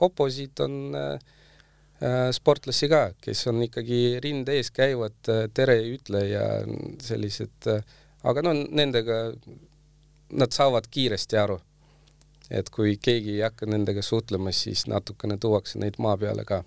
oposiit 0.00 0.60
on 0.60 0.94
äh, 0.94 1.12
äh, 2.02 2.30
sportlasi 2.32 2.88
ka, 2.88 3.10
kes 3.20 3.46
on 3.46 3.62
ikkagi 3.62 4.20
rinde 4.22 4.58
ees, 4.58 4.70
käivad, 4.70 5.16
tere 5.54 5.78
ei 5.82 5.94
ütle 5.96 6.24
ja 6.28 6.48
sellised, 7.02 7.70
aga 8.22 8.42
no 8.42 8.54
nendega, 8.54 9.22
nad 10.32 10.52
saavad 10.52 10.90
kiiresti 10.90 11.38
aru. 11.38 11.60
et 12.50 12.68
kui 12.70 12.98
keegi 13.00 13.38
ei 13.38 13.42
hakka 13.42 13.66
nendega 13.66 14.02
suhtlema, 14.02 14.52
siis 14.52 14.86
natukene 14.86 15.38
tuuakse 15.40 15.78
neid 15.80 15.96
maa 15.98 16.16
peale 16.16 16.44
ka 16.44 16.62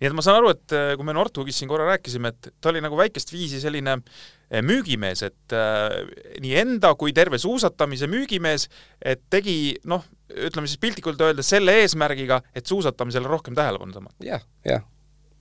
nii 0.00 0.08
et 0.08 0.14
ma 0.14 0.22
saan 0.22 0.40
aru, 0.40 0.50
et 0.50 0.74
kui 0.98 1.06
me 1.06 1.14
Northugist 1.14 1.60
siin 1.60 1.68
korra 1.70 1.86
rääkisime, 1.86 2.30
et 2.30 2.48
ta 2.60 2.70
oli 2.70 2.80
nagu 2.82 2.96
väikest 2.98 3.30
viisi 3.32 3.60
selline 3.62 3.94
äh, 3.94 4.34
müügimees, 4.64 5.22
et 5.26 5.54
äh, 5.56 5.96
nii 6.42 6.54
enda 6.60 6.92
kui 7.00 7.14
terve 7.16 7.40
suusatamise 7.40 8.08
müügimees, 8.10 8.68
et 9.00 9.22
tegi 9.32 9.74
noh, 9.90 10.04
ütleme 10.34 10.70
siis 10.70 10.80
piltlikult 10.82 11.20
öeldes 11.24 11.50
selle 11.54 11.76
eesmärgiga, 11.82 12.40
et 12.54 12.66
suusatamisele 12.70 13.30
rohkem 13.30 13.56
tähelepanu 13.56 13.96
tõmmata 13.96 14.26
ja,. 14.26 14.38
jah, 14.38 14.46
jah. 14.74 14.86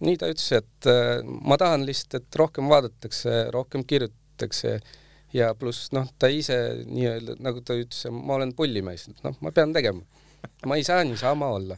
nii 0.08 0.20
ta 0.22 0.32
ütles, 0.34 0.50
et 0.60 0.90
äh, 0.90 1.16
ma 1.24 1.60
tahan 1.62 1.86
lihtsalt, 1.88 2.22
et 2.22 2.42
rohkem 2.42 2.72
vaadatakse, 2.72 3.40
rohkem 3.56 3.86
kirjutatakse 3.88 4.80
ja 5.34 5.54
pluss 5.58 5.92
noh, 5.96 6.10
ta 6.20 6.30
ise 6.32 6.60
nii-öelda, 6.88 7.40
nagu 7.44 7.64
ta 7.66 7.78
ütles, 7.78 8.06
ma 8.14 8.38
olen 8.40 8.54
pullimees, 8.58 9.10
noh, 9.26 9.40
ma 9.42 9.54
pean 9.56 9.74
tegema. 9.76 10.06
ma 10.68 10.76
ei 10.76 10.84
saa 10.84 11.04
niisama 11.08 11.48
olla 11.56 11.78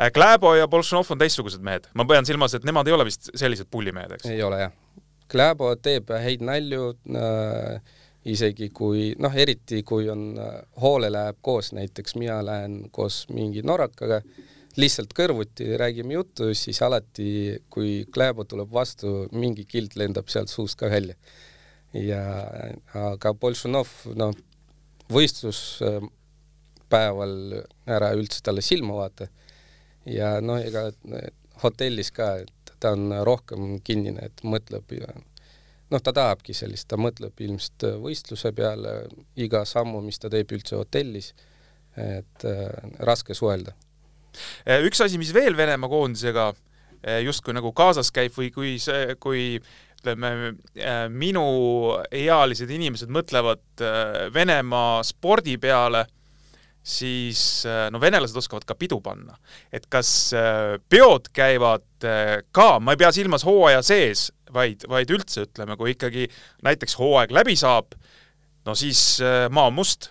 Äh, 0.00 0.10
Kläbo 0.12 0.54
ja 0.54 0.68
Boltšanov 0.68 1.10
on 1.10 1.20
teistsugused 1.20 1.62
mehed, 1.64 1.88
ma 1.94 2.06
pean 2.08 2.26
silmas, 2.26 2.54
et 2.56 2.66
nemad 2.68 2.88
ei 2.88 2.96
ole 2.96 3.06
vist 3.08 3.30
sellised 3.34 3.70
pullimehed, 3.72 4.16
eks? 4.16 4.28
ei 4.30 4.42
ole 4.44 4.60
jah. 4.64 4.74
Kläbo 5.34 5.74
teeb 5.82 6.14
häid 6.14 6.46
nalju 6.46 6.92
äh,, 7.18 7.82
isegi 8.24 8.70
kui 8.72 9.12
noh, 9.20 9.34
eriti 9.36 9.82
kui 9.86 10.08
on 10.12 10.38
äh, 10.40 10.62
hoole 10.80 11.10
läheb 11.12 11.36
koos, 11.44 11.72
näiteks 11.76 12.14
mina 12.20 12.44
lähen 12.46 12.90
koos 12.94 13.26
mingi 13.34 13.62
norrakaga, 13.66 14.20
lihtsalt 14.80 15.12
kõrvuti 15.16 15.64
räägime 15.78 16.12
juttu, 16.16 16.54
siis 16.56 16.82
alati, 16.82 17.26
kui 17.70 18.06
Kläbo 18.14 18.44
tuleb 18.48 18.70
vastu, 18.72 19.28
mingi 19.34 19.64
kild 19.68 19.92
lendab 20.00 20.28
sealt 20.32 20.50
suust 20.52 20.78
ka 20.80 20.86
välja. 20.90 21.14
ja 21.94 22.22
aga 22.98 23.34
Boltšanov, 23.38 23.88
noh, 24.18 24.34
võistluspäeval 25.14 27.34
ära 27.86 28.12
üldse 28.18 28.42
talle 28.42 28.62
silma 28.66 28.94
vaata 28.98 29.28
ja 30.06 30.40
noh, 30.42 30.58
ega 30.58 30.90
hotellis 31.62 32.10
ka, 32.14 32.36
et 32.42 32.50
ta 32.84 32.92
on 32.92 33.08
rohkem 33.24 33.78
kinnine, 33.84 34.28
et 34.28 34.44
mõtleb 34.44 34.92
noh, 35.90 36.02
ta 36.02 36.12
tahabki 36.14 36.54
sellist, 36.56 36.88
ta 36.90 36.98
mõtleb 37.00 37.40
ilmselt 37.46 37.86
võistluse 38.02 38.52
peale, 38.56 39.04
iga 39.40 39.64
sammu, 39.68 40.02
mis 40.04 40.20
ta 40.20 40.30
teeb 40.32 40.52
üldse 40.56 40.78
hotellis, 40.78 41.32
et 42.00 42.46
äh, 42.48 42.68
raske 43.06 43.36
suhelda. 43.36 43.74
Äh, 44.66 44.82
üks 44.88 45.02
asi, 45.04 45.18
mis 45.20 45.32
veel 45.34 45.56
Venemaa 45.56 45.90
koondisega 45.90 46.50
äh, 46.50 47.20
justkui 47.24 47.54
nagu 47.54 47.70
kaasas 47.76 48.10
käib 48.14 48.34
või 48.34 48.50
kui 48.54 48.76
see, 48.82 49.14
kui 49.22 49.44
ütleme, 50.04 50.52
minuealised 51.08 52.68
inimesed 52.68 53.08
mõtlevad 53.08 53.62
Venemaa 54.34 54.98
spordi 55.06 55.54
peale 55.56 56.02
siis 56.84 57.64
äh, 57.66 57.88
no 57.90 58.00
venelased 58.00 58.36
oskavad 58.36 58.66
ka 58.68 58.76
pidu 58.76 59.00
panna. 59.00 59.38
et 59.72 59.86
kas 59.90 60.08
äh, 60.36 60.76
peod 60.88 61.30
käivad 61.32 62.04
äh, 62.04 62.42
ka, 62.52 62.78
ma 62.80 62.92
ei 62.92 63.00
pea 63.00 63.12
silmas 63.16 63.46
hooaja 63.48 63.82
sees, 63.82 64.28
vaid, 64.52 64.84
vaid 64.88 65.10
üldse 65.10 65.46
ütleme, 65.48 65.78
kui 65.80 65.94
ikkagi 65.96 66.28
näiteks 66.62 66.98
hooaeg 67.00 67.32
läbi 67.32 67.56
saab, 67.56 67.96
no 68.68 68.76
siis 68.76 69.00
maa 69.50 69.70
on 69.72 69.78
must? 69.80 70.10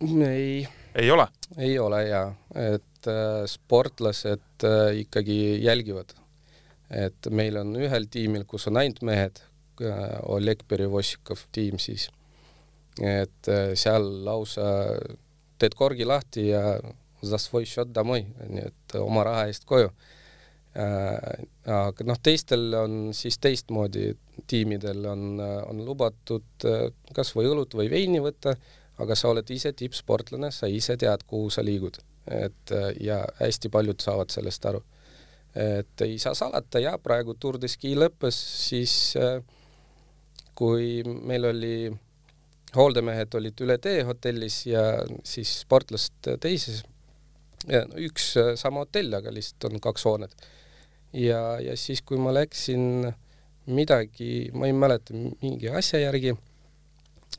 ei. 0.00 0.66
ei 0.94 1.10
ole? 1.10 1.28
ei 1.58 1.78
ole 1.78 2.00
jaa, 2.08 2.30
et 2.72 3.10
äh, 3.12 3.44
sportlased 3.46 4.64
äh, 4.64 4.96
ikkagi 5.02 5.60
jälgivad. 5.64 6.16
et 6.90 7.28
meil 7.30 7.56
on 7.60 7.76
ühel 7.76 8.08
tiimil, 8.10 8.48
kus 8.48 8.68
on 8.70 8.80
ainult 8.80 9.02
mehed 9.04 9.42
äh,, 9.82 10.16
Oleg 10.32 10.64
Perevossikov 10.68 11.44
tiim 11.52 11.76
siis, 11.82 12.08
et 13.02 13.48
seal 13.76 14.06
lausa 14.24 14.64
teed 15.58 15.74
korgi 15.74 16.04
lahti 16.04 16.48
ja 16.50 16.78
nii 18.48 18.64
et 18.66 18.96
oma 19.00 19.24
raha 19.24 19.46
eest 19.50 19.64
koju 19.68 19.90
Äh, 20.76 21.44
aga 21.72 22.04
noh, 22.04 22.18
teistel 22.20 22.74
on 22.76 22.96
siis 23.16 23.38
teistmoodi, 23.40 24.10
tiimidel 24.50 25.06
on, 25.08 25.38
on 25.40 25.78
lubatud 25.86 26.66
äh, 26.68 26.90
kas 27.16 27.30
või 27.36 27.48
õlut 27.48 27.76
või 27.78 27.88
veini 27.88 28.20
võtta, 28.20 28.52
aga 29.00 29.16
sa 29.16 29.30
oled 29.30 29.48
ise 29.54 29.72
tippsportlane, 29.76 30.50
sa 30.52 30.68
ise 30.68 30.98
tead, 31.00 31.24
kuhu 31.28 31.48
sa 31.54 31.64
liigud, 31.64 31.96
et 32.28 32.74
äh, 32.76 32.90
ja 33.08 33.22
hästi 33.40 33.72
paljud 33.72 34.04
saavad 34.04 34.34
sellest 34.34 34.68
aru. 34.68 34.82
et 35.56 36.02
ei 36.04 36.18
saa 36.20 36.34
salata 36.36 36.82
ja 36.82 36.98
praegu 37.00 37.32
Tour 37.40 37.56
de 37.56 37.68
Ski 37.72 37.94
lõppes, 37.96 38.36
siis 38.68 39.14
kui 40.54 41.00
meil 41.06 41.48
oli, 41.48 41.76
hooldemehed 42.76 43.34
olid 43.38 43.64
üle 43.64 43.78
tee 43.82 44.02
hotellis 44.06 44.62
ja 44.68 44.82
siis 45.24 45.60
sportlased 45.62 46.36
teises, 46.42 46.82
üks 47.98 48.34
sama 48.60 48.84
hotell, 48.84 49.16
aga 49.18 49.32
lihtsalt 49.34 49.70
on 49.70 49.82
kaks 49.82 50.04
hoonet 50.06 50.46
ja, 51.16 51.40
ja 51.60 51.76
siis, 51.76 52.02
kui 52.02 52.18
ma 52.20 52.34
läksin 52.34 53.08
midagi, 53.66 54.50
ma 54.54 54.68
ei 54.68 54.74
mäleta, 54.76 55.14
mingi 55.42 55.70
asja 55.70 56.00
järgi, 56.00 56.34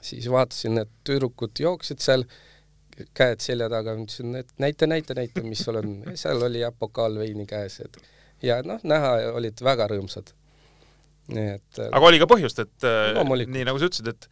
siis 0.01 0.27
vaatasin, 0.31 0.81
et 0.83 0.91
tüdrukud 1.07 1.59
jooksid 1.59 2.03
seal, 2.03 2.25
käed 3.17 3.43
selja 3.43 3.69
taga, 3.71 3.93
ütlesin, 3.95 4.35
et 4.39 4.51
näita, 4.61 4.89
näita, 4.89 5.15
näita, 5.17 5.43
mis 5.45 5.61
sul 5.63 5.79
on. 5.79 5.99
seal 6.17 6.41
oli 6.43 6.63
jah, 6.63 6.73
pokaal 6.73 7.19
veini 7.19 7.45
käes, 7.49 7.79
et 7.85 8.01
ja 8.43 8.59
noh, 8.65 8.81
näha 8.83 9.13
olid 9.37 9.63
väga 9.63 9.89
rõõmsad. 9.93 10.33
Nii 11.33 11.51
et 11.57 11.79
aga 11.87 12.07
oli 12.07 12.21
ka 12.21 12.29
põhjust, 12.29 12.63
et 12.63 12.87
äh, 12.87 13.19
nii 13.43 13.67
nagu 13.67 13.79
sa 13.79 13.89
ütlesid, 13.89 14.13
et 14.13 14.29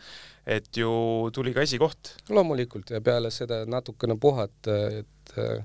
et 0.56 0.78
ju 0.78 0.90
tuli 1.34 1.54
ka 1.56 1.64
esikoht? 1.66 2.16
loomulikult 2.30 2.92
ja 2.94 3.02
peale 3.02 3.32
seda 3.34 3.64
natukene 3.70 4.18
puhata, 4.22 4.78
et 5.02 5.38
äh, 5.42 5.64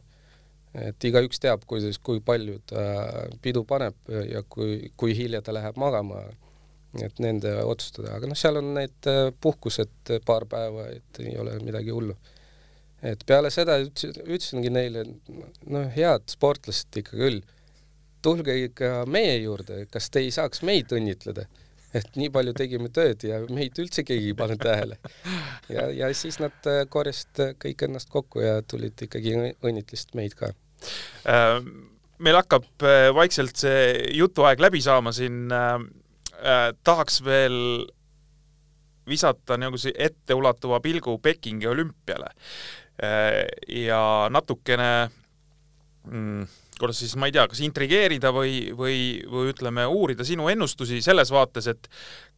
et 0.86 1.04
igaüks 1.04 1.42
teab, 1.42 1.64
kuidas, 1.66 1.98
kui 1.98 2.20
palju 2.22 2.60
ta 2.70 2.82
pidu 3.42 3.64
paneb 3.66 4.12
ja 4.30 4.44
kui, 4.46 4.92
kui 4.96 5.16
hilja 5.18 5.40
ta 5.42 5.54
läheb 5.54 5.78
magama, 5.82 6.22
et 7.02 7.22
nende 7.22 7.56
otsustada, 7.66 8.14
aga 8.16 8.30
noh, 8.30 8.38
seal 8.38 8.58
on 8.60 8.74
need 8.76 9.08
äh, 9.10 9.30
puhkused 9.42 10.14
paar 10.26 10.46
päeva, 10.50 10.88
et 10.94 11.22
ei 11.22 11.36
ole 11.38 11.58
midagi 11.62 11.94
hullu. 11.94 12.16
et 13.06 13.22
peale 13.26 13.50
seda 13.50 13.78
ütlesin, 13.80 14.18
ütlesingi 14.26 14.70
neile, 14.74 15.06
noh, 15.72 15.86
head 15.94 16.26
sportlased 16.28 16.98
ikka 17.00 17.16
küll, 17.16 17.40
tulge 18.22 18.54
ikka 18.66 19.04
meie 19.10 19.36
juurde, 19.42 19.84
kas 19.90 20.10
te 20.10 20.22
ei 20.24 20.30
saaks 20.34 20.62
meid 20.66 20.92
õnnitleda? 20.96 21.46
et 21.96 22.16
nii 22.18 22.30
palju 22.32 22.54
tegime 22.54 22.90
tööd 22.94 23.24
ja 23.26 23.40
meid 23.50 23.78
üldse 23.82 24.04
keegi 24.06 24.30
ei 24.30 24.38
pannud 24.38 24.62
tähele. 24.62 24.98
ja, 25.74 25.88
ja 25.90 26.10
siis 26.14 26.38
nad 26.42 26.54
äh, 26.70 26.84
korjasid 26.90 27.42
äh, 27.42 27.54
kõik 27.60 27.86
ennast 27.86 28.10
kokku 28.12 28.44
ja 28.44 28.60
tulid 28.62 28.98
ikkagi 29.06 29.34
õnnitlesid 29.58 30.14
meid 30.18 30.36
ka. 30.38 30.52
Äh, 31.28 31.58
meil 32.22 32.38
hakkab 32.38 32.68
vaikselt 33.16 33.58
see 33.58 34.12
jutuaeg 34.18 34.60
läbi 34.60 34.82
saama 34.84 35.12
siin. 35.16 35.48
tahaks 36.84 37.18
veel 37.24 37.86
visata 39.08 39.56
see 39.76 39.92
etteulatuva 39.96 40.80
pilgu 40.80 41.18
Pekingi 41.18 41.66
olümpiale 41.66 42.30
ja 43.68 44.28
natukene 44.30 45.10
mm, 46.04 46.46
kuidas 46.80 47.00
siis, 47.02 47.12
ma 47.20 47.28
ei 47.28 47.34
tea, 47.34 47.44
kas 47.50 47.60
intrigeerida 47.64 48.30
või, 48.34 48.54
või, 48.76 48.96
või 49.28 49.50
ütleme, 49.52 49.84
uurida 49.90 50.24
sinu 50.26 50.48
ennustusi 50.52 51.00
selles 51.04 51.32
vaates, 51.32 51.68
et 51.70 51.88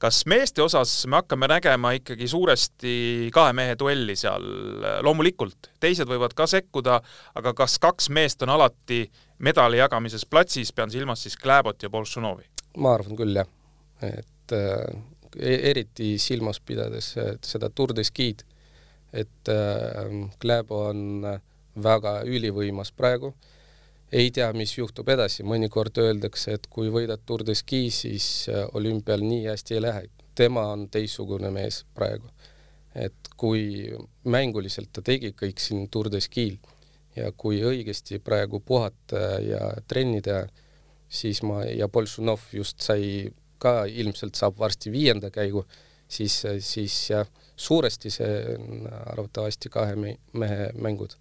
kas 0.02 0.22
meeste 0.30 0.64
osas 0.64 0.94
me 1.06 1.20
hakkame 1.20 1.48
nägema 1.50 1.92
ikkagi 1.98 2.26
suuresti 2.30 2.94
kahe 3.34 3.54
mehe 3.56 3.76
duelli 3.78 4.16
seal, 4.18 4.46
loomulikult, 5.06 5.70
teised 5.82 6.10
võivad 6.10 6.34
ka 6.38 6.48
sekkuda, 6.50 6.98
aga 7.38 7.54
kas 7.62 7.78
kaks 7.82 8.10
meest 8.14 8.42
on 8.42 8.54
alati 8.56 9.04
medali 9.46 9.78
jagamises 9.78 10.26
platsis, 10.26 10.74
pean 10.74 10.90
silmas 10.90 11.22
siis 11.22 11.38
Kläbot 11.38 11.82
ja 11.82 11.90
Boltšunovi? 11.90 12.48
ma 12.82 12.94
arvan 12.96 13.16
küll, 13.18 13.36
jah. 13.36 13.48
et 14.02 14.56
äh, 14.56 14.84
eriti 15.38 16.16
silmas 16.18 16.58
pidades 16.60 17.12
seda 17.44 17.70
Tour 17.70 17.92
de 17.94 18.04
Ski'd, 18.04 18.42
et 19.12 19.52
äh, 19.52 20.20
Kläbo 20.40 20.86
on 20.90 21.26
väga 21.82 22.18
ülivõimas 22.28 22.90
praegu 22.96 23.30
äh, 23.32 23.50
ei 24.12 24.30
tea, 24.30 24.50
mis 24.56 24.74
juhtub 24.76 25.08
edasi, 25.08 25.44
mõnikord 25.48 25.96
öeldakse, 26.02 26.56
et 26.58 26.66
kui 26.70 26.90
võidad 26.92 27.22
Tour 27.26 27.44
de 27.48 27.54
Ski, 27.56 27.86
siis 27.94 28.26
äh, 28.52 28.66
olümpial 28.76 29.24
nii 29.24 29.46
hästi 29.48 29.78
ei 29.78 29.86
lähe. 29.86 30.08
tema 30.34 30.62
on 30.72 30.86
teistsugune 30.88 31.50
mees 31.50 31.84
praegu. 31.94 32.28
et 32.94 33.28
kui 33.36 33.88
mänguliselt 34.24 34.90
ta 34.92 35.02
tegi 35.02 35.32
kõik 35.32 35.60
siin 35.60 35.88
Tour 35.88 36.10
de 36.12 36.20
Ski'l 36.20 36.58
ja 37.16 37.32
kui 37.32 37.62
õigesti 37.64 38.18
praegu 38.18 38.60
puhata 38.60 39.40
ja 39.40 39.60
trenni 39.88 40.20
teha, 40.22 40.46
siis 41.08 41.42
ma 41.42 41.64
ja 41.64 41.88
Boltšunov 41.88 42.40
just 42.52 42.80
sai 42.80 43.30
ka 43.58 43.84
ilmselt 43.86 44.36
saab 44.36 44.58
varsti 44.58 44.92
viienda 44.92 45.30
käigu, 45.30 45.64
siis, 46.08 46.42
siis 46.60 46.96
jah, 47.10 47.28
suuresti 47.56 48.10
see 48.10 48.56
on 48.58 48.86
arvatavasti 48.92 49.72
kahe 49.72 49.96
mehe 49.96 50.70
mängud. 50.76 51.16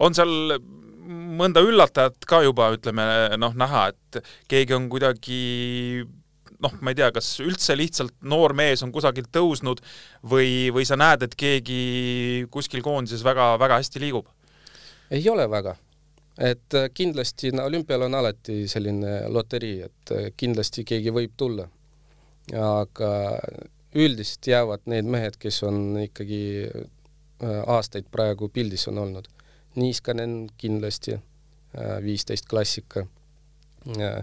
on 0.00 0.14
seal 0.14 0.58
mõnda 1.06 1.62
üllatajat 1.64 2.26
ka 2.28 2.42
juba, 2.44 2.70
ütleme 2.76 3.06
noh, 3.40 3.54
näha, 3.58 3.88
et 3.92 4.22
keegi 4.50 4.76
on 4.76 4.88
kuidagi 4.92 5.40
noh, 6.62 6.76
ma 6.80 6.92
ei 6.92 6.98
tea, 6.98 7.10
kas 7.14 7.28
üldse 7.44 7.76
lihtsalt 7.76 8.14
noor 8.26 8.54
mees 8.56 8.82
on 8.84 8.92
kusagilt 8.94 9.30
tõusnud 9.34 9.82
või, 10.30 10.70
või 10.74 10.86
sa 10.88 10.98
näed, 10.98 11.26
et 11.26 11.36
keegi 11.38 12.46
kuskil 12.52 12.84
koondises 12.84 13.24
väga-väga 13.26 13.80
hästi 13.82 14.02
liigub? 14.02 14.30
ei 15.10 15.22
ole 15.30 15.44
väga, 15.50 15.76
et 16.42 16.74
äh, 16.74 16.88
kindlasti 16.94 17.52
no, 17.54 17.68
olümpial 17.70 18.08
on 18.08 18.16
alati 18.18 18.64
selline 18.70 19.20
loterii, 19.30 19.78
et 19.86 20.14
äh, 20.16 20.28
kindlasti 20.36 20.84
keegi 20.88 21.14
võib 21.14 21.36
tulla. 21.38 21.68
aga 22.56 23.10
üldiselt 23.96 24.46
jäävad 24.46 24.84
need 24.86 25.06
mehed, 25.10 25.38
kes 25.38 25.62
on 25.66 25.96
ikkagi 26.02 26.42
äh, 26.66 27.62
aastaid 27.66 28.10
praegu 28.10 28.48
pildis 28.48 28.86
on 28.90 28.98
olnud 29.02 29.30
Niiskanen 29.76 30.48
kindlasti, 30.56 31.18
äh, 31.76 31.96
viisteist 32.02 32.48
klassika. 32.48 33.06
Äh, 33.96 34.22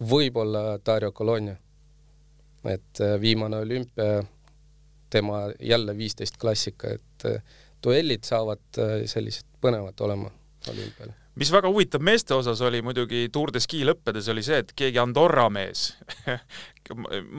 võib-olla 0.00 0.78
Dario 0.86 1.12
Colonia, 1.12 1.56
et 2.64 3.00
äh, 3.00 3.16
viimane 3.20 3.62
olümpia, 3.64 4.22
tema 5.10 5.44
jälle 5.60 5.96
viisteist 5.96 6.38
klassika, 6.38 6.90
et 6.90 7.26
duellid 7.84 8.24
saavad 8.26 8.80
sellised 9.06 9.46
põnevad 9.62 10.00
olema 10.02 10.30
olümpial 10.72 11.12
mis 11.40 11.50
väga 11.52 11.70
huvitav 11.70 12.02
meeste 12.04 12.34
osas 12.36 12.60
oli 12.64 12.82
muidugi 12.84 13.28
Tour 13.32 13.52
de 13.54 13.62
Ski 13.62 13.82
lõppedes, 13.86 14.28
oli 14.30 14.44
see, 14.46 14.60
et 14.62 14.72
keegi 14.76 15.00
Andorra 15.02 15.48
mees 15.52 15.90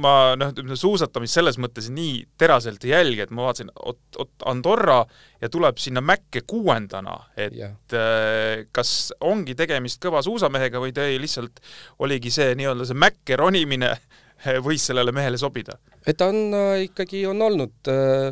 ma 0.03 0.33
noh, 0.39 0.51
suusatamist 0.73 1.37
selles 1.37 1.59
mõttes 1.61 1.91
nii 1.93 2.23
teraselt 2.39 2.83
ei 2.85 2.95
jälgi, 2.95 3.21
et 3.25 3.33
ma 3.35 3.45
vaatasin, 3.45 3.69
oot, 3.85 4.01
oot 4.17 4.45
Andorra 4.49 5.03
ja 5.41 5.49
tuleb 5.53 5.79
sinna 5.81 6.01
mäkke 6.01 6.41
kuuendana, 6.47 7.17
et 7.37 7.55
yeah. 7.55 7.75
Äh, 7.95 8.65
kas 8.75 9.13
ongi 9.23 9.55
tegemist 9.57 10.01
kõva 10.03 10.23
suusamehega 10.25 10.81
või 10.81 10.95
ta 10.95 11.05
lihtsalt 11.05 11.61
oligi 12.03 12.33
see 12.33 12.55
nii-öelda 12.57 12.89
see 12.89 12.97
mäkke 13.05 13.37
ronimine 13.39 13.93
võis 14.67 14.85
sellele 14.89 15.13
mehele 15.15 15.39
sobida? 15.41 15.77
et 16.05 16.17
ta 16.19 16.27
on 16.29 16.53
äh, 16.53 16.83
ikkagi, 16.85 17.23
on 17.29 17.41
olnud 17.41 17.89
äh, 17.89 18.29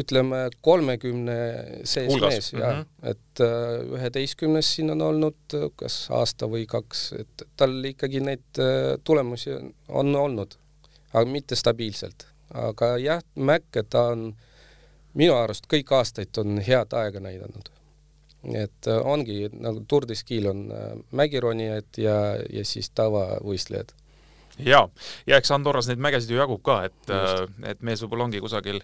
ütleme, 0.00 0.46
kolmekümne 0.64 1.36
sees 1.84 2.08
Hulgas. 2.08 2.34
mees 2.34 2.52
ja 2.52 2.70
mm 2.72 2.80
-hmm. 2.80 3.10
et 3.10 3.40
äh, 3.44 3.98
üheteistkümnes 3.98 4.74
siin 4.74 4.90
on 4.90 5.02
olnud 5.02 5.58
kas 5.76 6.06
aasta 6.10 6.48
või 6.48 6.66
kaks, 6.66 7.12
et 7.18 7.46
tal 7.56 7.84
ikkagi 7.84 8.20
neid 8.20 8.62
tulemusi 9.04 9.58
on 9.88 10.16
olnud, 10.16 10.56
aga 11.12 11.24
mitte 11.30 11.56
stabiilselt. 11.56 12.26
aga 12.54 12.96
jah, 12.98 13.22
Mäkke 13.34 13.82
ta 13.82 14.02
on 14.14 14.34
minu 15.14 15.34
arust 15.34 15.64
kõik 15.68 15.92
aastaid 15.92 16.38
on 16.38 16.58
head 16.58 16.92
aega 16.92 17.20
näidanud. 17.20 17.68
et 18.54 18.86
ongi 19.04 19.48
nagu 19.52 19.84
Tour 19.88 20.08
de 20.08 20.14
Ski'l 20.14 20.46
on 20.50 20.72
mägironijad 21.10 21.98
ja, 21.98 22.36
ja 22.50 22.64
siis 22.64 22.90
tavavõistlejad 22.90 23.92
ja, 24.58 24.86
ja 25.26 25.38
eks 25.38 25.52
Andorras 25.54 25.88
neid 25.88 26.02
mägesid 26.02 26.32
ju 26.32 26.40
jagub 26.40 26.62
ka, 26.64 26.82
et, 26.88 27.12
äh, 27.12 27.44
et 27.72 27.82
mees 27.84 28.02
võib-olla 28.04 28.28
ongi 28.28 28.42
kusagil 28.42 28.82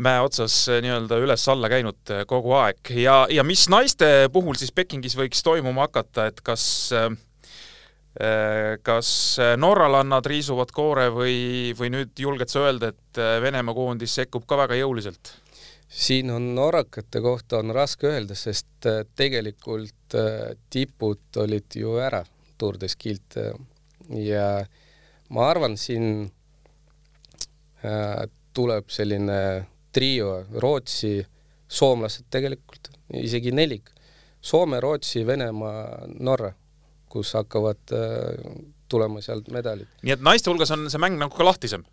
mäe 0.00 0.20
otsas 0.24 0.62
äh, 0.70 0.80
nii-öelda 0.84 1.18
üles-alla 1.24 1.70
käinud 1.72 2.14
äh, 2.14 2.24
kogu 2.28 2.54
aeg. 2.58 2.92
Ja, 2.96 3.24
ja 3.30 3.44
mis 3.46 3.66
naiste 3.72 4.30
puhul 4.32 4.58
siis 4.60 4.72
Pekingis 4.72 5.18
võiks 5.18 5.44
toimuma 5.46 5.88
hakata, 5.88 6.30
et 6.30 6.40
kas 6.44 6.68
kas 8.82 9.08
norralannad 9.62 10.26
riisuvad 10.26 10.72
koore 10.74 11.04
või, 11.14 11.70
või 11.78 11.92
nüüd 11.94 12.18
julged 12.18 12.50
sa 12.50 12.64
öelda, 12.66 12.88
et 12.90 13.20
Venemaa 13.40 13.70
koondis 13.72 14.16
sekkub 14.18 14.48
ka 14.50 14.58
väga 14.64 14.80
jõuliselt? 14.80 15.30
siin 15.90 16.32
on 16.34 16.48
norrakate 16.56 17.22
kohta 17.22 17.60
on 17.62 17.70
raske 17.74 18.10
öelda, 18.10 18.34
sest 18.34 18.88
tegelikult 19.16 20.18
tipud 20.74 21.38
olid 21.38 21.78
ju 21.78 21.94
ära 22.02 22.24
Tour 22.58 22.82
de 22.82 22.90
Skilt 22.90 23.38
ja 24.18 24.64
ma 25.30 25.48
arvan, 25.50 25.76
siin 25.78 26.30
äh, 27.84 28.24
tuleb 28.56 28.90
selline 28.90 29.66
trio 29.94 30.34
Rootsi, 30.62 31.18
soomlased 31.70 32.26
tegelikult, 32.30 32.90
isegi 33.20 33.52
nelik. 33.54 33.90
Soome, 34.40 34.80
Rootsi, 34.80 35.22
Venemaa, 35.26 36.06
Norra, 36.18 36.52
kus 37.10 37.34
hakkavad 37.36 37.94
äh, 37.94 38.54
tulema 38.90 39.22
sealt 39.22 39.50
medalid. 39.54 39.90
nii 40.02 40.14
et 40.16 40.22
naiste 40.24 40.50
hulgas 40.50 40.72
on 40.74 40.88
see 40.90 41.02
mäng 41.02 41.18
nagu 41.20 41.34
ka 41.36 41.46
lahtisem? 41.46 41.84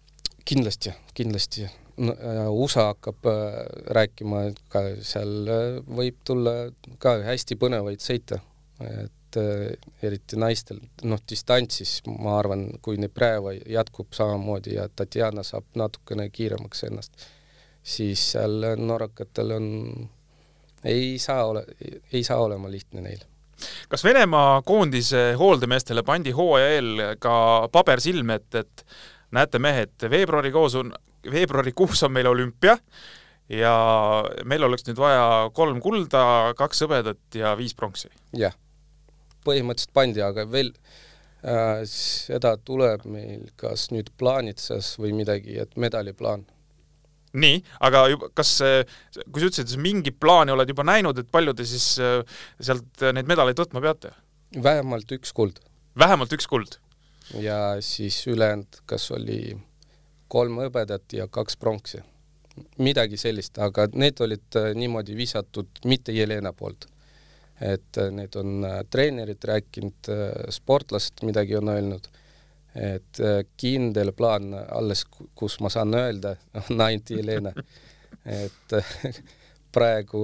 kindlasti, 0.47 0.93
kindlasti 1.17 1.67
no,. 1.97 2.13
USA 2.53 2.91
hakkab 2.91 3.27
äh, 3.29 3.57
rääkima, 3.97 4.43
et 4.51 4.61
ka 4.73 4.83
seal 5.05 5.51
äh, 5.51 5.65
võib 5.99 6.19
tulla 6.27 6.55
ka 7.03 7.17
hästi 7.25 7.57
põnevaid 7.59 8.03
sõite, 8.03 8.39
et 8.85 9.13
äh, 9.35 9.75
eriti 10.03 10.39
naistel, 10.39 10.79
noh, 11.03 11.19
distantsis 11.29 11.99
ma 12.07 12.37
arvan, 12.39 12.69
kui 12.81 12.97
Nepreva 13.01 13.53
jätkub 13.53 14.13
samamoodi 14.15 14.77
ja 14.77 14.87
Tatjana 14.89 15.43
saab 15.43 15.67
natukene 15.75 16.29
kiiremaks 16.29 16.83
ennast, 16.87 17.27
siis 17.83 18.23
seal 18.33 18.71
norrakatel 18.79 19.55
on 19.57 19.67
ei 20.87 21.17
saa 21.19 21.45
ole, 21.45 21.65
ei 22.13 22.23
saa 22.23 22.37
olema 22.37 22.71
lihtne 22.71 23.01
neil 23.01 23.25
kas 23.89 24.03
Venemaa 24.03 24.61
koondise 24.61 25.33
hooldemeestele 25.39 26.03
pandi 26.05 26.31
hooaja 26.31 26.67
eel 26.75 27.03
ka 27.19 27.33
paber 27.73 28.01
silme, 28.01 28.37
et, 28.37 28.55
et 28.55 28.83
näete, 29.33 29.59
mehed, 29.59 29.95
veebruarikuus 30.09 30.75
on, 30.77 30.93
veebruarikuus 31.31 32.03
on 32.05 32.13
meil 32.13 32.29
olümpia 32.29 32.77
ja 33.49 33.73
meil 34.45 34.63
oleks 34.67 34.85
nüüd 34.87 34.99
vaja 34.99 35.49
kolm 35.55 35.81
kulda, 35.83 36.53
kaks 36.59 36.83
hõbedat 36.85 37.39
ja 37.39 37.55
viis 37.57 37.75
pronksi. 37.75 38.11
jah, 38.37 38.55
põhimõtteliselt 39.47 39.95
pandi, 39.95 40.23
aga 40.23 40.45
veel 40.51 40.73
äh, 40.73 41.81
seda 41.89 42.55
tuleb 42.67 43.07
meil 43.09 43.47
kas 43.59 43.89
nüüd 43.95 44.11
plaanitsas 44.19 44.95
või 45.01 45.15
midagi, 45.17 45.57
et 45.63 45.75
medaliplaan 45.79 46.45
nii, 47.37 47.59
aga 47.83 48.05
juba, 48.11 48.29
kas, 48.37 48.53
kui 49.27 49.41
sa 49.41 49.49
ütlesid, 49.49 49.73
et 49.73 49.83
mingi 49.83 50.13
plaani 50.15 50.53
oled 50.53 50.69
juba 50.71 50.85
näinud, 50.87 51.19
et 51.19 51.29
palju 51.31 51.53
te 51.57 51.65
siis 51.67 51.95
äh, 52.01 52.21
sealt 52.59 53.07
neid 53.13 53.29
medaleid 53.29 53.59
võtma 53.59 53.83
peate? 53.83 54.13
vähemalt 54.63 55.11
üks 55.11 55.33
kuld. 55.35 55.59
vähemalt 55.99 56.33
üks 56.33 56.47
kuld? 56.49 56.77
ja 57.35 57.77
siis 57.83 58.21
ülejäänud, 58.27 58.83
kas 58.85 59.09
oli 59.11 59.57
kolm 60.27 60.59
hõbedat 60.61 61.13
ja 61.13 61.27
kaks 61.27 61.57
pronksi. 61.57 62.01
midagi 62.81 63.17
sellist, 63.17 63.57
aga 63.61 63.87
need 63.93 64.21
olid 64.21 64.55
äh, 64.57 64.71
niimoodi 64.75 65.15
visatud 65.15 65.67
mitte 65.85 66.11
Jelena 66.11 66.53
poolt. 66.53 66.87
Et 67.61 67.97
äh, 67.97 68.11
need 68.13 68.35
on 68.37 68.65
treenerid 68.89 69.43
rääkinud, 69.49 70.11
sportlased 70.53 71.25
midagi 71.25 71.57
on 71.57 71.73
öelnud. 71.73 72.09
Et 72.77 73.19
äh, 73.23 73.41
kindel 73.57 74.11
plaan 74.13 74.51
alles, 74.53 75.05
kus 75.35 75.57
ma 75.65 75.71
saan 75.73 75.95
öelda, 75.97 76.35
on 76.61 76.81
ainult 76.87 77.09
Jelena. 77.09 77.53
et 78.25 78.73
äh, 78.77 79.17
praegu 79.73 80.21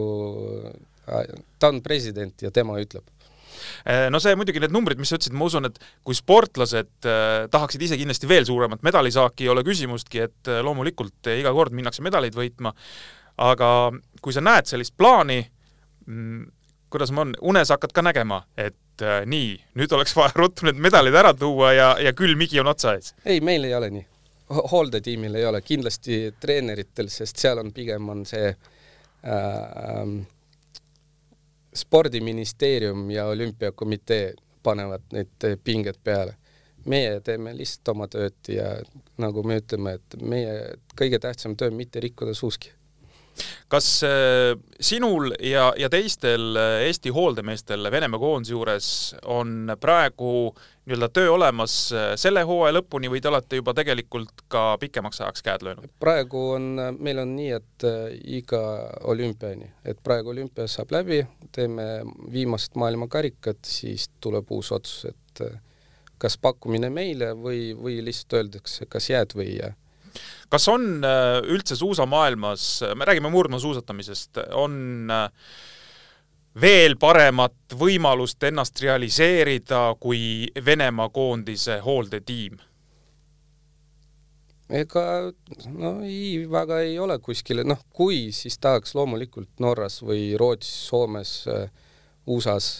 äh, 1.08 1.34
ta 1.60 1.72
on 1.74 1.82
president 1.82 2.42
ja 2.42 2.52
tema 2.52 2.78
ütleb. 2.82 3.06
No 4.12 4.20
see 4.20 4.34
muidugi, 4.36 4.60
need 4.64 4.74
numbrid, 4.74 5.00
mis 5.00 5.12
sa 5.12 5.18
ütlesid, 5.20 5.36
ma 5.38 5.46
usun, 5.48 5.68
et 5.70 5.78
kui 6.04 6.18
sportlased 6.18 7.08
äh, 7.08 7.46
tahaksid 7.54 7.86
ise 7.86 8.00
kindlasti 8.00 8.28
veel 8.28 8.48
suuremat 8.50 8.82
medalisaaki, 8.84 9.46
ei 9.46 9.52
ole 9.54 9.64
küsimustki, 9.68 10.24
et 10.26 10.50
äh, 10.52 10.60
loomulikult 10.66 11.30
äh, 11.30 11.38
iga 11.40 11.54
kord 11.56 11.76
minnakse 11.76 12.04
medaleid 12.04 12.36
võitma, 12.36 12.74
aga 13.46 13.70
kui 14.26 14.36
sa 14.36 14.44
näed 14.44 14.68
sellist 14.70 14.96
plaani 14.98 15.40
mm,, 15.44 16.50
kuidas 16.94 17.12
ma 17.12 17.26
on, 17.26 17.34
unes 17.42 17.72
hakkad 17.74 17.94
ka 17.96 18.04
nägema, 18.06 18.44
et 18.58 19.02
äh, 19.02 19.24
nii, 19.26 19.56
nüüd 19.80 19.94
oleks 19.98 20.14
vaja 20.18 20.36
ruttu 20.42 20.68
need 20.68 20.82
medalid 20.82 21.16
ära 21.18 21.34
tuua 21.34 21.72
ja, 21.74 21.88
ja 22.02 22.14
küll 22.18 22.38
Migi 22.38 22.62
on 22.62 22.70
otsa 22.70 22.94
ees? 22.98 23.16
ei, 23.26 23.42
meil 23.42 23.66
ei 23.66 23.74
ole 23.76 23.90
nii. 23.96 24.06
hooldetiimil 24.72 25.40
ei 25.40 25.48
ole, 25.50 25.64
kindlasti 25.66 26.20
treeneritel, 26.40 27.10
sest 27.10 27.42
seal 27.42 27.64
on 27.64 27.72
pigem 27.74 28.10
on 28.14 28.22
see 28.30 28.52
äh, 28.54 30.14
spordiministeerium 31.74 33.10
ja 33.12 33.26
olümpiakomitee 33.34 34.34
panevad 34.64 35.10
need 35.12 35.50
pinged 35.64 35.98
peale. 36.04 36.38
meie 36.86 37.20
teeme 37.24 37.56
lihtsalt 37.56 37.94
oma 37.96 38.10
tööd 38.12 38.50
ja 38.52 38.70
nagu 39.18 39.44
me 39.48 39.62
ütleme, 39.62 39.94
et 39.96 40.16
meie 40.22 40.56
kõige 41.00 41.20
tähtsam 41.24 41.56
töö 41.56 41.72
on 41.72 41.78
mitte 41.80 42.02
rikkuda 42.04 42.34
suuski 42.36 42.74
kas 43.68 43.88
äh, 44.04 44.54
sinul 44.80 45.34
ja, 45.40 45.72
ja 45.78 45.90
teistel 45.90 46.56
äh, 46.58 46.86
Eesti 46.88 47.10
hooldemeestel 47.14 47.92
Venemaa 47.92 48.20
koondise 48.22 48.54
juures 48.54 48.88
on 49.26 49.74
praegu 49.82 50.54
nii-öelda 50.86 51.10
töö 51.16 51.32
olemas 51.34 51.76
äh, 51.96 52.14
selle 52.20 52.44
hooaja 52.48 52.78
lõpuni 52.78 53.12
või 53.12 53.22
te 53.24 53.32
olete 53.32 53.60
juba 53.62 53.74
tegelikult 53.78 54.46
ka 54.52 54.78
pikemaks 54.82 55.22
ajaks 55.22 55.46
käed 55.46 55.66
löönud? 55.66 55.92
praegu 56.00 56.46
on, 56.58 56.70
meil 57.00 57.24
on 57.24 57.36
nii, 57.36 57.52
et 57.58 57.88
iga 58.40 58.64
olümpiani, 59.10 59.72
et 59.86 60.02
praegu 60.04 60.34
olümpia 60.34 60.68
saab 60.72 60.94
läbi, 60.94 61.24
teeme 61.56 61.88
viimased 62.32 62.78
maailmakarikad, 62.80 63.64
siis 63.68 64.10
tuleb 64.22 64.52
uus 64.52 64.72
otsus, 64.76 65.14
et 65.14 65.46
kas 66.22 66.38
pakkumine 66.40 66.90
meile 66.94 67.34
või, 67.36 67.72
või 67.76 67.98
lihtsalt 68.06 68.38
öeldakse, 68.40 68.86
kas 68.92 69.10
jääd 69.10 69.34
või 69.36 69.50
ei 69.50 69.58
jää 69.64 69.74
kas 70.50 70.68
on 70.72 71.06
äh, 71.06 71.40
üldse 71.50 71.78
suusamaailmas, 71.80 72.84
me 72.96 73.06
räägime 73.06 73.32
murdmaasuusatamisest, 73.34 74.44
on 74.60 75.12
äh, 75.12 75.30
veel 76.62 76.98
paremat 77.02 77.78
võimalust 77.80 78.44
ennast 78.46 78.82
realiseerida 78.84 79.86
kui 80.00 80.52
Venemaa 80.66 81.10
koondise 81.10 81.80
hooldetiim? 81.86 82.62
ega 84.74 85.04
no 85.70 85.98
ei, 86.02 86.46
väga 86.50 86.80
ei 86.82 86.96
ole 87.00 87.20
kuskile, 87.22 87.66
noh, 87.68 87.82
kui, 87.94 88.32
siis 88.34 88.56
tahaks 88.58 88.96
loomulikult 88.98 89.60
Norras 89.62 90.00
või 90.02 90.32
Rootsis, 90.40 90.88
Soomes, 90.88 91.34
äh, 91.52 91.68
USA-s 92.26 92.80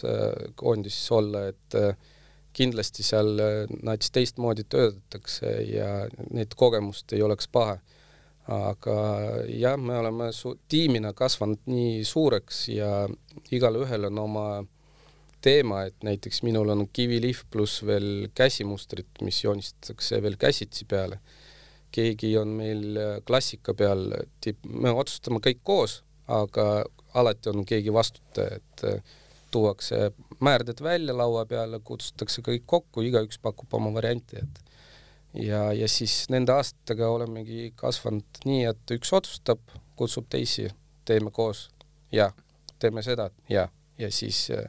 koondises 0.56 1.12
olla, 1.12 1.44
et 1.52 1.76
äh, 1.78 1.92
kindlasti 2.54 3.04
seal 3.06 3.34
äh, 3.42 3.74
nats 3.86 4.12
teistmoodi 4.14 4.66
töötatakse 4.70 5.56
ja 5.68 5.88
neid 6.32 6.54
kogemust 6.56 7.12
ei 7.12 7.22
oleks 7.26 7.50
paha. 7.50 7.78
aga 8.44 8.94
jah, 9.48 9.78
me 9.80 9.94
oleme 9.96 10.26
su-, 10.36 10.58
tiimina 10.68 11.14
kasvanud 11.16 11.62
nii 11.64 12.02
suureks 12.04 12.58
ja 12.68 12.90
igalühel 13.56 14.04
on 14.10 14.18
oma 14.20 14.48
teema, 15.44 15.84
et 15.88 16.04
näiteks 16.04 16.42
minul 16.44 16.68
on 16.74 16.84
kivilihv 16.92 17.44
pluss 17.52 17.80
veel 17.86 18.28
käsimustrid, 18.36 19.08
mis 19.24 19.42
joonistatakse 19.44 20.20
veel 20.22 20.36
käsitsi 20.40 20.84
peale. 20.88 21.20
keegi 21.94 22.32
on 22.36 22.48
meil 22.58 22.96
äh, 22.98 23.10
klassika 23.22 23.70
peal, 23.78 24.08
me 24.66 24.90
otsustame 24.90 25.38
kõik 25.38 25.60
koos, 25.62 26.00
aga 26.26 26.82
alati 27.14 27.52
on 27.52 27.62
keegi 27.68 27.92
vastutaja, 27.94 28.58
et 28.58 28.84
äh, 28.88 29.12
tuuakse 29.54 30.10
määrded 30.44 30.82
välja 30.82 31.14
laua 31.16 31.44
peale, 31.46 31.80
kutsutakse 31.84 32.42
kõik 32.44 32.66
kokku, 32.66 33.04
igaüks 33.06 33.38
pakub 33.42 33.74
oma 33.78 33.92
varianti, 33.94 34.42
et 34.42 34.64
ja, 35.46 35.68
ja 35.72 35.88
siis 35.90 36.24
nende 36.32 36.54
aastatega 36.54 37.08
olemegi 37.10 37.72
kasvanud 37.78 38.42
nii, 38.46 38.64
et 38.72 38.96
üks 38.96 39.12
otsustab, 39.14 39.62
kutsub 39.98 40.26
teisi, 40.30 40.68
teeme 41.06 41.30
koos 41.34 41.68
ja 42.12 42.30
teeme 42.82 43.02
seda 43.06 43.30
ja, 43.50 43.68
ja 43.98 44.10
siis 44.12 44.46
äh, 44.54 44.68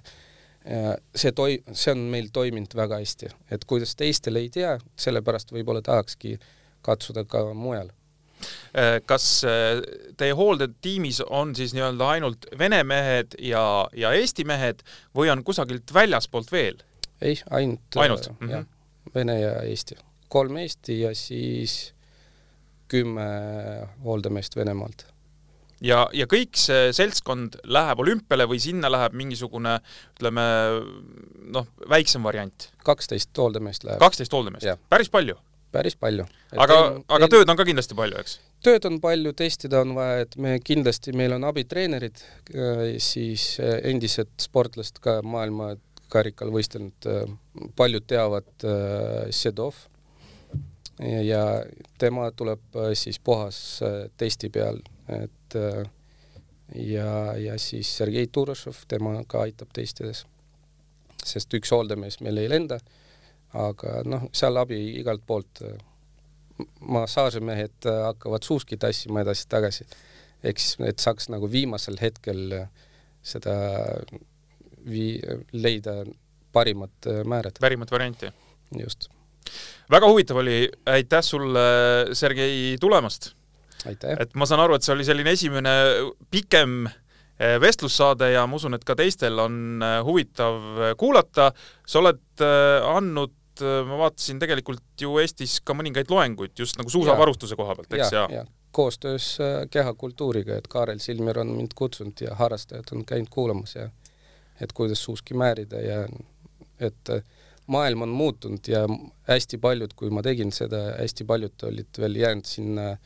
see 1.15 1.33
toi-, 1.35 1.61
see 1.73 1.93
on 1.93 2.05
meil 2.13 2.29
toiminud 2.33 2.77
väga 2.77 3.01
hästi, 3.01 3.31
et 3.51 3.65
kuidas 3.69 3.95
teistel 3.97 4.41
ei 4.41 4.49
tea, 4.53 4.75
sellepärast 4.99 5.53
võib-olla 5.55 5.83
tahakski 5.85 6.37
katsuda 6.85 7.25
ka 7.29 7.47
mujal 7.57 7.89
kas 9.05 9.27
äh, 9.47 9.81
teie 10.17 10.35
hooldetiimis 10.35 11.21
on 11.29 11.55
siis 11.55 11.73
nii-öelda 11.75 12.09
ainult 12.17 12.47
vene 12.59 12.83
mehed 12.83 13.37
ja, 13.39 13.63
ja 13.95 14.13
eesti 14.17 14.45
mehed 14.47 14.83
või 15.15 15.31
on 15.33 15.43
kusagilt 15.47 15.93
väljaspoolt 15.93 16.51
veel? 16.51 16.81
ei, 17.21 17.39
ainult, 17.49 17.95
ainult? 17.95 18.29
Mm 18.29 18.37
-hmm. 18.39 18.51
jah, 18.51 18.65
vene 19.15 19.39
ja 19.39 19.57
eesti. 19.63 19.97
kolm 20.29 20.57
Eesti 20.57 20.99
ja 21.01 21.15
siis 21.15 21.93
kümme 22.87 23.27
hooldemeest 24.03 24.55
Venemaalt 24.55 25.05
ja, 25.81 26.05
ja 26.13 26.27
kõik 26.29 26.57
see 26.59 26.91
seltskond 26.95 27.57
läheb 27.63 27.99
olümpiale 27.99 28.47
või 28.49 28.59
sinna 28.63 28.91
läheb 28.91 29.15
mingisugune 29.17 29.79
ütleme 30.15 30.45
noh, 31.55 31.67
väiksem 31.89 32.23
variant? 32.23 32.69
kaksteist 32.83 33.35
hooldemeest 33.37 33.83
läheb. 33.83 33.99
kaksteist 33.99 34.33
hooldemeest, 34.33 34.79
päris 34.89 35.09
palju? 35.09 35.37
Päris 35.75 35.97
palju. 35.99 36.25
aga, 36.55 36.77
aga 37.17 37.29
tööd 37.31 37.49
on 37.51 37.59
ka 37.59 37.65
kindlasti 37.67 37.97
palju, 37.97 38.19
eks? 38.21 38.37
tööd 38.65 38.85
on 38.89 38.99
palju, 39.03 39.33
testida 39.37 39.81
on 39.85 39.93
vaja, 39.97 40.25
et 40.25 40.37
me 40.41 40.55
kindlasti, 40.63 41.13
meil 41.17 41.35
on 41.35 41.45
abitreenerid, 41.47 42.21
äh, 42.55 42.85
siis 43.03 43.55
äh, 43.61 43.77
endised 43.91 44.31
sportlased 44.41 45.01
ka 45.03 45.19
maailmakarikal 45.25 46.53
võistelnud, 46.53 47.09
äh, 47.11 47.27
paljud 47.77 48.07
teavad 48.09 48.67
Sedov 49.35 49.77
ja 50.99 51.43
tema 51.99 52.29
tuleb 52.31 52.77
siis 52.95 53.17
puhas 53.19 53.57
testi 54.15 54.47
peal, 54.49 54.77
et 55.11 55.57
ja, 56.79 57.09
ja 57.35 57.57
siis 57.59 57.89
Sergei 57.97 58.29
Turošov, 58.31 58.85
tema 58.87 59.17
ka 59.27 59.41
aitab 59.43 59.73
testides, 59.75 60.23
sest 61.19 61.51
üks 61.59 61.73
hooldemees 61.75 62.21
meil 62.23 62.39
ei 62.39 62.47
lenda 62.47 62.79
aga 63.55 64.01
noh, 64.09 64.27
seal 64.35 64.57
abi 64.61 64.79
igalt 65.01 65.25
poolt. 65.27 65.63
massaažimehed 66.79 67.83
hakkavad 67.83 68.45
suuski 68.47 68.77
tassima 68.79 69.19
edasi-tagasi, 69.25 69.83
eks, 70.47 70.77
et 70.87 71.01
saaks 71.03 71.27
nagu 71.27 71.49
viimasel 71.51 71.97
hetkel 71.99 72.53
seda 73.25 73.55
vii-, 74.87 75.19
leida 75.51 75.97
parimat 76.55 77.09
määret. 77.27 77.59
parimat 77.59 77.91
varianti. 77.91 78.31
just. 78.79 79.09
väga 79.91 80.07
huvitav 80.07 80.37
oli, 80.37 80.69
aitäh 80.85 81.23
sulle, 81.23 81.65
Sergei, 82.13 82.77
tulemast! 82.79 83.33
et 83.85 84.31
ma 84.33 84.47
saan 84.47 84.63
aru, 84.63 84.77
et 84.77 84.85
see 84.85 84.93
oli 84.95 85.05
selline 85.05 85.33
esimene 85.35 85.73
pikem 86.31 86.85
vestlussaade 87.61 88.31
ja 88.31 88.45
ma 88.47 88.55
usun, 88.55 88.77
et 88.77 88.85
ka 88.87 88.95
teistel 88.95 89.39
on 89.43 89.83
huvitav 90.07 90.95
kuulata. 90.97 91.51
sa 91.85 91.99
oled 91.99 92.21
eh, 92.39 92.87
andnud 93.61 93.89
ma 93.89 93.97
vaatasin 94.03 94.39
tegelikult 94.41 95.01
ju 95.01 95.17
Eestis 95.21 95.59
ka 95.63 95.75
mõningaid 95.77 96.11
loenguid 96.11 96.55
just 96.59 96.77
nagu 96.79 96.91
suusavarustuse 96.91 97.55
koha 97.55 97.75
pealt, 97.75 97.93
eks, 97.93 98.11
ja, 98.11 98.27
ja.? 98.31 98.45
koostöös 98.75 99.37
kehakultuuriga, 99.71 100.57
et 100.59 100.67
Kaarel 100.67 100.99
Silmer 100.99 101.39
on 101.39 101.53
mind 101.55 101.71
kutsunud 101.75 102.19
ja 102.21 102.35
harrastajad 102.35 102.91
on 102.91 103.05
käinud 103.07 103.31
kuulamas 103.31 103.75
ja 103.75 103.89
et 104.61 104.73
kuidas 104.75 105.03
suuski 105.03 105.33
määrida 105.33 105.79
ja 105.79 106.01
et 106.79 107.13
maailm 107.67 108.01
on 108.01 108.09
muutunud 108.09 108.67
ja 108.67 108.83
hästi 109.29 109.57
paljud, 109.57 109.95
kui 109.95 110.11
ma 110.11 110.21
tegin 110.21 110.51
seda, 110.51 110.97
hästi 110.99 111.23
paljud 111.23 111.63
olid 111.69 112.01
veel 112.03 112.19
jäänud 112.19 112.51
sinna 112.51 112.89
äh, 112.91 112.99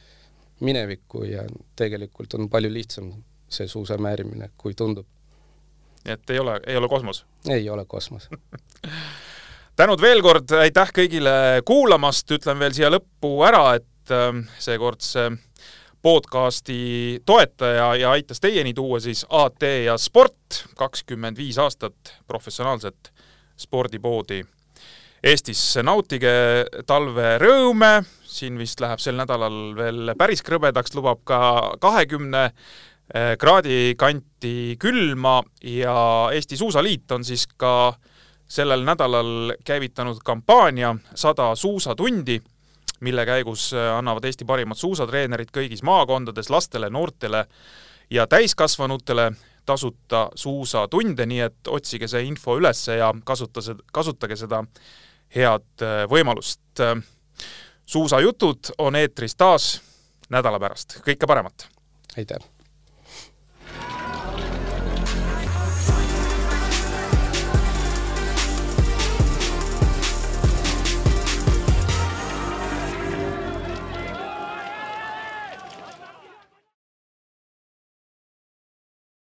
minevikku 0.59 1.23
ja 1.23 1.43
tegelikult 1.75 2.33
on 2.33 2.49
palju 2.49 2.73
lihtsam 2.73 3.11
see 3.49 3.67
suusa 3.67 3.97
määrimine, 3.97 4.49
kui 4.57 4.73
tundub. 4.73 5.07
et 6.05 6.29
ei 6.29 6.39
ole, 6.39 6.59
ei 6.67 6.77
ole 6.77 6.89
kosmos? 6.89 7.25
ei 7.49 7.69
ole 7.69 7.85
kosmos 7.85 8.29
tänud 9.79 10.01
veel 10.03 10.19
kord, 10.19 10.51
aitäh 10.59 10.89
kõigile 10.91 11.33
kuulamast, 11.63 12.27
ütlen 12.35 12.59
veel 12.59 12.73
siia 12.75 12.89
lõppu 12.91 13.29
ära, 13.47 13.77
et 13.77 14.11
ähm, 14.11 14.41
seekordse 14.59 15.29
podcasti 16.03 17.21
toetaja 17.27 17.93
ja 18.01 18.11
aitas 18.11 18.43
teieni 18.43 18.73
tuua 18.75 18.99
siis 18.99 19.23
AT 19.29 19.63
ja 19.85 19.95
Sport, 19.95 20.65
kakskümmend 20.79 21.39
viis 21.39 21.61
aastat 21.63 22.11
professionaalset 22.27 23.13
spordipoodi 23.59 24.41
Eestis. 25.23 25.63
nautige 25.83 26.35
talverõõme, 26.87 28.03
siin 28.27 28.59
vist 28.59 28.83
läheb 28.83 28.99
sel 28.99 29.15
nädalal 29.19 29.73
veel 29.79 30.13
päris 30.19 30.43
krõbedaks, 30.43 30.95
lubab 30.99 31.23
ka 31.23 31.41
kahekümne 31.79 32.45
eh, 32.49 33.33
kraadi 33.39 33.95
kanti 33.99 34.75
külma 34.79 35.39
ja 35.63 35.99
Eesti 36.35 36.59
Suusaliit 36.59 37.15
on 37.15 37.23
siis 37.23 37.47
ka 37.55 37.93
sellel 38.49 38.83
nädalal 38.83 39.53
käivitanud 39.65 40.17
kampaania 40.25 40.95
sada 41.15 41.55
suusatundi, 41.55 42.41
mille 42.99 43.25
käigus 43.25 43.73
eh, 43.73 43.91
annavad 43.97 44.25
Eesti 44.25 44.45
parimad 44.45 44.77
suusatreenerid 44.77 45.53
kõigis 45.55 45.83
maakondades 45.85 46.49
lastele, 46.49 46.89
noortele 46.89 47.45
ja 48.09 48.27
täiskasvanutele 48.27 49.31
tasuta 49.65 50.29
suusatunde, 50.35 51.25
nii 51.29 51.39
et 51.45 51.69
otsige 51.69 52.07
see 52.09 52.25
info 52.25 52.57
üles 52.57 52.87
ja 52.89 53.13
kasuta 53.23 53.61
seda, 53.61 53.85
kasutage 53.93 54.35
seda 54.39 54.63
head 55.35 55.85
äh, 55.85 56.03
võimalust. 56.09 56.61
suusajutud 57.85 58.73
on 58.77 58.95
eetris 58.95 59.35
taas 59.35 59.81
nädala 60.29 60.59
pärast, 60.59 61.01
kõike 61.05 61.27
paremat! 61.27 61.69
aitäh! 62.17 62.58